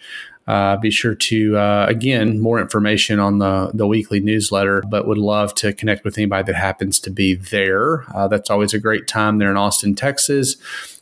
Uh, 0.50 0.76
be 0.76 0.90
sure 0.90 1.14
to, 1.14 1.56
uh, 1.56 1.86
again, 1.88 2.40
more 2.40 2.60
information 2.60 3.20
on 3.20 3.38
the, 3.38 3.70
the 3.72 3.86
weekly 3.86 4.18
newsletter, 4.18 4.82
but 4.88 5.06
would 5.06 5.16
love 5.16 5.54
to 5.54 5.72
connect 5.72 6.04
with 6.04 6.18
anybody 6.18 6.42
that 6.42 6.56
happens 6.56 6.98
to 6.98 7.08
be 7.08 7.36
there. 7.36 8.04
Uh, 8.12 8.26
that's 8.26 8.50
always 8.50 8.74
a 8.74 8.78
great 8.78 9.06
time 9.06 9.38
there 9.38 9.50
in 9.50 9.56
Austin, 9.56 9.94
Texas. 9.94 10.56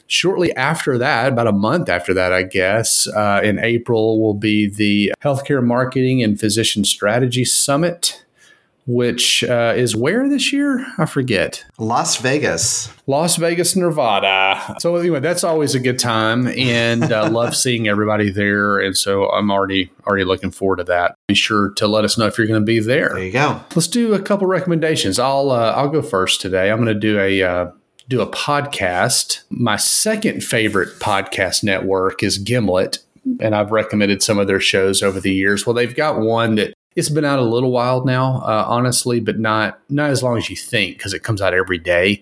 Shortly 0.06 0.54
after 0.54 0.98
that, 0.98 1.32
about 1.32 1.46
a 1.46 1.52
month 1.52 1.88
after 1.88 2.12
that, 2.14 2.32
I 2.32 2.42
guess, 2.42 3.06
uh, 3.08 3.40
in 3.42 3.58
April 3.58 4.20
will 4.20 4.34
be 4.34 4.68
the 4.68 5.14
Healthcare 5.22 5.64
Marketing 5.64 6.22
and 6.22 6.38
Physician 6.38 6.84
Strategy 6.84 7.44
Summit 7.44 8.24
which 8.88 9.44
uh, 9.44 9.74
is 9.76 9.94
where 9.94 10.26
this 10.30 10.50
year? 10.50 10.84
I 10.96 11.04
forget. 11.04 11.62
Las 11.76 12.16
Vegas. 12.16 12.90
Las 13.06 13.36
Vegas, 13.36 13.76
Nevada. 13.76 14.76
So 14.80 14.96
anyway, 14.96 15.20
that's 15.20 15.44
always 15.44 15.74
a 15.74 15.78
good 15.78 15.98
time, 15.98 16.48
and 16.48 17.12
uh, 17.12 17.28
love 17.30 17.54
seeing 17.54 17.86
everybody 17.86 18.30
there. 18.30 18.78
And 18.78 18.96
so 18.96 19.28
I'm 19.28 19.50
already 19.50 19.92
already 20.06 20.24
looking 20.24 20.50
forward 20.50 20.76
to 20.76 20.84
that. 20.84 21.14
Be 21.28 21.34
sure 21.34 21.70
to 21.72 21.86
let 21.86 22.06
us 22.06 22.16
know 22.16 22.26
if 22.26 22.38
you're 22.38 22.46
going 22.46 22.62
to 22.62 22.66
be 22.66 22.80
there. 22.80 23.10
There 23.10 23.24
you 23.24 23.30
go. 23.30 23.60
Let's 23.76 23.88
do 23.88 24.14
a 24.14 24.22
couple 24.22 24.46
recommendations. 24.46 25.18
I'll 25.18 25.50
uh, 25.50 25.72
I'll 25.72 25.90
go 25.90 26.00
first 26.00 26.40
today. 26.40 26.70
I'm 26.70 26.82
going 26.82 26.88
to 26.88 26.94
do 26.94 27.20
a 27.20 27.42
uh, 27.42 27.70
do 28.08 28.22
a 28.22 28.26
podcast. 28.26 29.42
My 29.50 29.76
second 29.76 30.42
favorite 30.42 30.98
podcast 30.98 31.62
network 31.62 32.22
is 32.22 32.38
Gimlet, 32.38 33.00
and 33.38 33.54
I've 33.54 33.70
recommended 33.70 34.22
some 34.22 34.38
of 34.38 34.46
their 34.46 34.60
shows 34.60 35.02
over 35.02 35.20
the 35.20 35.34
years. 35.34 35.66
Well, 35.66 35.74
they've 35.74 35.94
got 35.94 36.20
one 36.20 36.54
that 36.54 36.72
it's 36.98 37.08
been 37.08 37.24
out 37.24 37.38
a 37.38 37.42
little 37.42 37.70
while 37.70 38.04
now, 38.04 38.38
uh, 38.38 38.64
honestly, 38.66 39.20
but 39.20 39.38
not 39.38 39.78
not 39.88 40.10
as 40.10 40.20
long 40.20 40.36
as 40.36 40.50
you 40.50 40.56
think 40.56 40.98
because 40.98 41.14
it 41.14 41.22
comes 41.22 41.40
out 41.40 41.54
every 41.54 41.78
day. 41.78 42.20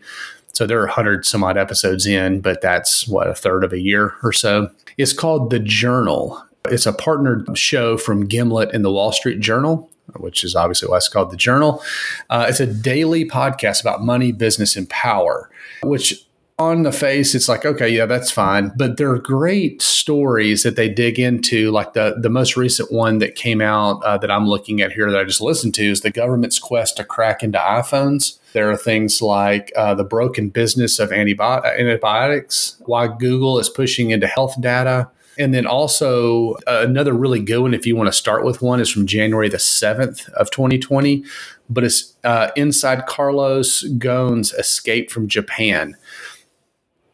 So 0.52 0.66
there 0.66 0.82
are 0.82 0.86
hundred 0.86 1.24
some 1.24 1.42
odd 1.42 1.56
episodes 1.56 2.06
in, 2.06 2.42
but 2.42 2.60
that's 2.60 3.08
what 3.08 3.26
a 3.26 3.34
third 3.34 3.64
of 3.64 3.72
a 3.72 3.80
year 3.80 4.12
or 4.22 4.34
so. 4.34 4.70
It's 4.98 5.14
called 5.14 5.48
The 5.48 5.60
Journal. 5.60 6.42
It's 6.66 6.84
a 6.84 6.92
partnered 6.92 7.56
show 7.56 7.96
from 7.96 8.26
Gimlet 8.26 8.74
and 8.74 8.84
the 8.84 8.92
Wall 8.92 9.12
Street 9.12 9.40
Journal, 9.40 9.90
which 10.16 10.44
is 10.44 10.54
obviously 10.54 10.90
why 10.90 10.98
it's 10.98 11.08
called 11.08 11.30
The 11.30 11.36
Journal. 11.38 11.82
Uh, 12.28 12.44
it's 12.46 12.60
a 12.60 12.66
daily 12.66 13.26
podcast 13.26 13.80
about 13.80 14.02
money, 14.02 14.30
business, 14.30 14.76
and 14.76 14.90
power, 14.90 15.50
which 15.84 16.26
on 16.58 16.84
the 16.84 16.92
face, 16.92 17.34
it's 17.34 17.50
like, 17.50 17.66
okay, 17.66 17.88
yeah, 17.88 18.06
that's 18.06 18.30
fine. 18.30 18.72
But 18.76 18.96
there 18.96 19.10
are 19.10 19.18
great 19.18 19.82
stories 19.82 20.62
that 20.62 20.74
they 20.74 20.88
dig 20.88 21.18
into. 21.18 21.70
Like 21.70 21.92
the, 21.92 22.16
the 22.18 22.30
most 22.30 22.56
recent 22.56 22.90
one 22.90 23.18
that 23.18 23.34
came 23.34 23.60
out 23.60 24.02
uh, 24.02 24.16
that 24.18 24.30
I'm 24.30 24.48
looking 24.48 24.80
at 24.80 24.92
here 24.92 25.10
that 25.10 25.20
I 25.20 25.24
just 25.24 25.42
listened 25.42 25.74
to 25.74 25.84
is 25.84 26.00
the 26.00 26.10
government's 26.10 26.58
quest 26.58 26.96
to 26.96 27.04
crack 27.04 27.42
into 27.42 27.58
iPhones. 27.58 28.38
There 28.54 28.70
are 28.70 28.76
things 28.76 29.20
like 29.20 29.70
uh, 29.76 29.94
the 29.94 30.04
broken 30.04 30.48
business 30.48 30.98
of 30.98 31.12
antibiotics, 31.12 32.76
why 32.86 33.08
Google 33.08 33.58
is 33.58 33.68
pushing 33.68 34.10
into 34.10 34.26
health 34.26 34.58
data. 34.58 35.10
And 35.38 35.52
then 35.52 35.66
also 35.66 36.54
uh, 36.66 36.82
another 36.88 37.12
really 37.12 37.40
good 37.40 37.58
one, 37.58 37.74
if 37.74 37.84
you 37.84 37.94
want 37.94 38.06
to 38.06 38.12
start 38.12 38.42
with 38.42 38.62
one, 38.62 38.80
is 38.80 38.90
from 38.90 39.06
January 39.06 39.50
the 39.50 39.58
7th 39.58 40.30
of 40.30 40.50
2020, 40.50 41.22
but 41.68 41.84
it's 41.84 42.14
uh, 42.24 42.50
Inside 42.56 43.04
Carlos 43.04 43.84
Ghosn's 43.98 44.54
Escape 44.54 45.10
from 45.10 45.28
Japan 45.28 45.94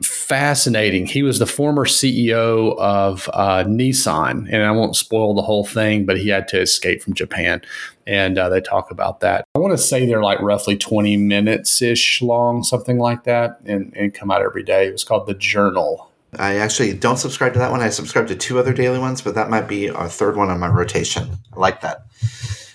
fascinating. 0.02 1.06
He 1.06 1.22
was 1.22 1.38
the 1.38 1.46
former 1.46 1.84
CEO 1.84 2.76
of 2.78 3.28
uh, 3.32 3.64
Nissan, 3.64 4.48
and 4.52 4.62
I 4.62 4.70
won't 4.70 4.96
spoil 4.96 5.34
the 5.34 5.42
whole 5.42 5.64
thing, 5.64 6.04
but 6.04 6.18
he 6.18 6.28
had 6.28 6.48
to 6.48 6.60
escape 6.60 7.02
from 7.02 7.14
Japan, 7.14 7.62
and 8.06 8.38
uh, 8.38 8.48
they 8.48 8.60
talk 8.60 8.90
about 8.90 9.20
that. 9.20 9.44
I 9.54 9.58
want 9.58 9.72
to 9.72 9.78
say 9.78 10.06
they're 10.06 10.22
like 10.22 10.40
roughly 10.40 10.76
20 10.76 11.16
minutes 11.16 11.80
ish 11.80 12.20
long, 12.22 12.62
something 12.62 12.98
like 12.98 13.24
that, 13.24 13.60
and, 13.64 13.92
and 13.96 14.12
come 14.12 14.30
out 14.30 14.42
every 14.42 14.62
day. 14.62 14.86
It 14.86 14.92
was 14.92 15.04
called 15.04 15.26
The 15.26 15.34
Journal. 15.34 16.10
I 16.38 16.56
actually 16.56 16.94
don't 16.94 17.18
subscribe 17.18 17.52
to 17.54 17.58
that 17.58 17.70
one. 17.70 17.80
I 17.80 17.90
subscribe 17.90 18.26
to 18.28 18.34
two 18.34 18.58
other 18.58 18.72
daily 18.72 18.98
ones, 18.98 19.20
but 19.20 19.34
that 19.34 19.50
might 19.50 19.68
be 19.68 19.90
our 19.90 20.08
third 20.08 20.36
one 20.36 20.48
on 20.48 20.60
my 20.60 20.68
rotation. 20.68 21.28
I 21.54 21.60
like 21.60 21.82
that. 21.82 22.06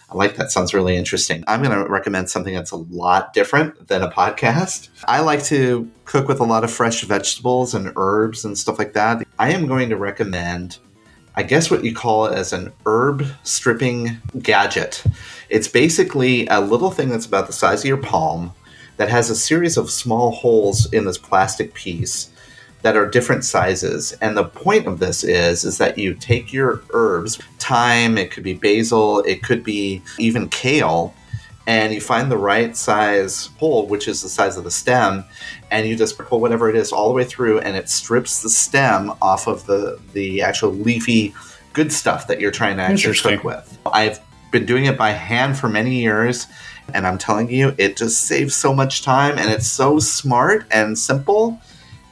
I 0.10 0.16
like 0.16 0.38
that. 0.38 0.52
Sounds 0.52 0.74
really 0.74 0.96
interesting. 0.96 1.44
I'm 1.48 1.62
going 1.62 1.78
to 1.78 1.90
recommend 1.90 2.30
something 2.30 2.54
that's 2.54 2.72
a 2.72 2.78
lot 2.78 3.34
different 3.34 3.88
than 3.88 4.02
a 4.02 4.10
podcast. 4.10 4.90
I 5.06 5.20
like 5.20 5.44
to 5.46 5.90
cook 6.06 6.30
with 6.30 6.40
a 6.40 6.46
lot 6.46 6.64
of 6.64 6.72
fresh 6.72 7.04
vegetables 7.04 7.74
and 7.74 7.92
herbs 7.98 8.46
and 8.46 8.58
stuff 8.58 8.80
like 8.80 8.94
that. 8.94 9.28
I 9.38 9.52
am 9.52 9.68
going 9.68 9.90
to 9.90 9.98
recommend, 9.98 10.78
I 11.36 11.44
guess, 11.44 11.70
what 11.70 11.84
you 11.84 11.94
call 11.94 12.28
it 12.28 12.36
as 12.38 12.54
an 12.54 12.72
herb 12.86 13.26
stripping 13.44 14.18
gadget. 14.42 15.04
It's 15.50 15.68
basically 15.68 16.48
a 16.48 16.62
little 16.62 16.92
thing 16.92 17.10
that's 17.10 17.26
about 17.26 17.48
the 17.48 17.54
size 17.54 17.82
of 17.82 17.88
your 17.88 17.98
palm 17.98 18.54
that 18.96 19.10
has 19.10 19.30
a 19.30 19.36
series 19.36 19.76
of 19.76 19.92
small 19.92 20.32
holes 20.32 20.92
in 20.94 21.04
this 21.06 21.18
plastic 21.18 21.74
piece 21.74 22.30
that 22.82 22.96
are 22.96 23.10
different 23.10 23.44
sizes. 23.44 24.14
And 24.22 24.38
the 24.38 24.46
point 24.46 24.88
of 24.88 25.00
this 25.00 25.24
is 25.24 25.64
is 25.64 25.78
that 25.78 25.98
you 25.98 26.14
take 26.14 26.54
your 26.54 26.82
herbs, 26.92 27.38
thyme, 27.60 28.18
it 28.18 28.32
could 28.32 28.44
be 28.44 28.54
basil, 28.54 29.20
it 29.22 29.44
could 29.44 29.64
be 29.64 30.02
even 30.20 30.48
kale, 30.50 31.14
and 31.68 31.94
you 31.94 32.00
find 32.00 32.32
the 32.32 32.38
right 32.38 32.78
size 32.78 33.50
hole, 33.60 33.88
which 33.88 34.08
is 34.08 34.22
the 34.22 34.30
size 34.30 34.58
of 34.58 34.64
the 34.64 34.72
stem, 34.72 35.26
and 35.70 35.88
you 35.88 35.96
just 35.96 36.18
pull 36.18 36.40
whatever 36.40 36.70
it 36.70 36.76
is 36.76 36.92
all 36.92 37.10
the 37.10 37.14
way 37.14 37.26
through 37.26 37.60
and 37.60 37.76
it 37.76 37.90
strips 37.90 38.42
the 38.42 38.50
stem 38.50 39.14
off 39.22 39.48
of 39.48 39.66
the 39.66 40.00
the 40.14 40.42
actual 40.42 40.72
leafy 40.72 41.34
good 41.74 41.92
stuff 41.92 42.28
that 42.28 42.40
you're 42.40 42.52
trying 42.52 42.78
to 42.78 42.84
actually 42.84 43.16
cook 43.16 43.44
with. 43.44 43.78
I've 43.86 44.20
been 44.52 44.66
doing 44.66 44.86
it 44.86 44.98
by 44.98 45.12
hand 45.12 45.58
for 45.58 45.68
many 45.70 46.02
years 46.02 46.48
and 46.94 47.06
I'm 47.06 47.18
telling 47.18 47.52
you 47.52 47.76
it 47.78 47.98
just 47.98 48.24
saves 48.24 48.56
so 48.56 48.74
much 48.74 49.04
time 49.04 49.38
and 49.38 49.52
it's 49.52 49.68
so 49.68 50.00
smart 50.00 50.66
and 50.72 50.98
simple 50.98 51.62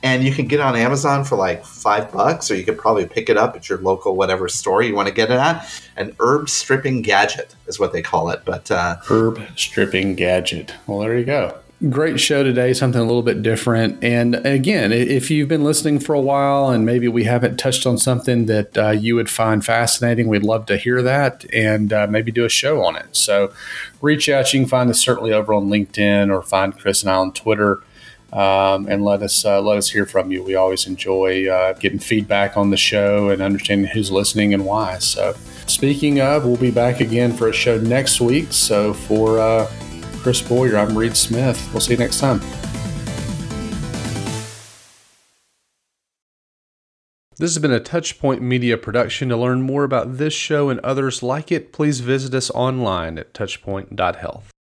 and 0.05 0.23
you 0.23 0.31
can 0.31 0.45
get 0.45 0.59
it 0.59 0.61
on 0.61 0.75
Amazon 0.75 1.23
for 1.23 1.35
like 1.35 1.65
five 1.65 2.11
bucks, 2.11 2.51
or 2.51 2.55
you 2.55 2.63
could 2.63 2.77
probably 2.77 3.07
pick 3.07 3.27
it 3.27 3.37
up 3.37 3.55
at 3.55 3.67
your 3.67 3.79
local 3.79 4.15
whatever 4.15 4.47
store 4.47 4.83
you 4.83 4.93
want 4.93 5.07
to 5.07 5.13
get 5.13 5.31
it 5.31 5.39
at. 5.39 5.67
An 5.97 6.15
herb 6.19 6.47
stripping 6.47 7.01
gadget 7.01 7.55
is 7.65 7.79
what 7.79 7.91
they 7.91 8.03
call 8.03 8.29
it. 8.29 8.43
But 8.45 8.69
uh, 8.69 8.97
herb 9.09 9.41
stripping 9.55 10.13
gadget. 10.13 10.75
Well, 10.85 10.99
there 10.99 11.17
you 11.17 11.25
go. 11.25 11.57
Great 11.89 12.19
show 12.19 12.43
today, 12.43 12.71
something 12.73 13.01
a 13.01 13.03
little 13.03 13.23
bit 13.23 13.41
different. 13.41 14.03
And 14.03 14.35
again, 14.45 14.93
if 14.93 15.31
you've 15.31 15.49
been 15.49 15.63
listening 15.63 15.99
for 15.99 16.13
a 16.13 16.21
while 16.21 16.69
and 16.69 16.85
maybe 16.85 17.07
we 17.07 17.23
haven't 17.23 17.57
touched 17.57 17.87
on 17.87 17.97
something 17.97 18.45
that 18.45 18.77
uh, 18.77 18.91
you 18.91 19.15
would 19.15 19.29
find 19.29 19.65
fascinating, 19.65 20.27
we'd 20.27 20.43
love 20.43 20.67
to 20.67 20.77
hear 20.77 21.01
that 21.01 21.45
and 21.51 21.91
uh, 21.91 22.05
maybe 22.07 22.31
do 22.31 22.45
a 22.45 22.49
show 22.49 22.85
on 22.85 22.95
it. 22.95 23.15
So 23.15 23.51
reach 24.01 24.29
out. 24.29 24.53
You 24.53 24.61
can 24.61 24.69
find 24.69 24.87
us 24.89 24.99
certainly 24.99 25.33
over 25.33 25.51
on 25.51 25.65
LinkedIn 25.65 26.31
or 26.31 26.43
find 26.43 26.77
Chris 26.77 27.01
and 27.01 27.11
I 27.11 27.15
on 27.15 27.33
Twitter 27.33 27.81
um, 28.33 28.87
and 28.87 29.03
let 29.03 29.21
us 29.21 29.45
uh, 29.45 29.61
let 29.61 29.77
us 29.77 29.89
hear 29.89 30.05
from 30.05 30.31
you. 30.31 30.43
We 30.43 30.55
always 30.55 30.87
enjoy 30.87 31.47
uh, 31.47 31.73
getting 31.73 31.99
feedback 31.99 32.57
on 32.57 32.69
the 32.69 32.77
show 32.77 33.29
and 33.29 33.41
understanding 33.41 33.89
who's 33.91 34.11
listening 34.11 34.53
and 34.53 34.65
why. 34.65 34.99
So, 34.99 35.35
speaking 35.67 36.19
of, 36.19 36.45
we'll 36.45 36.57
be 36.57 36.71
back 36.71 36.99
again 36.99 37.33
for 37.33 37.47
a 37.47 37.53
show 37.53 37.77
next 37.79 38.19
week. 38.21 38.47
So, 38.51 38.93
for 38.93 39.39
uh, 39.39 39.71
Chris 40.17 40.41
Boyer, 40.41 40.77
I'm 40.77 40.97
Reed 40.97 41.15
Smith. 41.15 41.69
We'll 41.71 41.81
see 41.81 41.93
you 41.93 41.99
next 41.99 42.19
time. 42.19 42.41
This 47.37 47.53
has 47.53 47.61
been 47.61 47.73
a 47.73 47.81
Touchpoint 47.81 48.39
Media 48.39 48.77
production. 48.77 49.27
To 49.27 49.35
learn 49.35 49.61
more 49.61 49.83
about 49.83 50.17
this 50.17 50.33
show 50.33 50.69
and 50.69 50.79
others 50.79 51.21
like 51.21 51.51
it, 51.51 51.73
please 51.73 51.99
visit 51.99 52.33
us 52.33 52.49
online 52.51 53.17
at 53.17 53.33
touchpoint.health. 53.33 54.54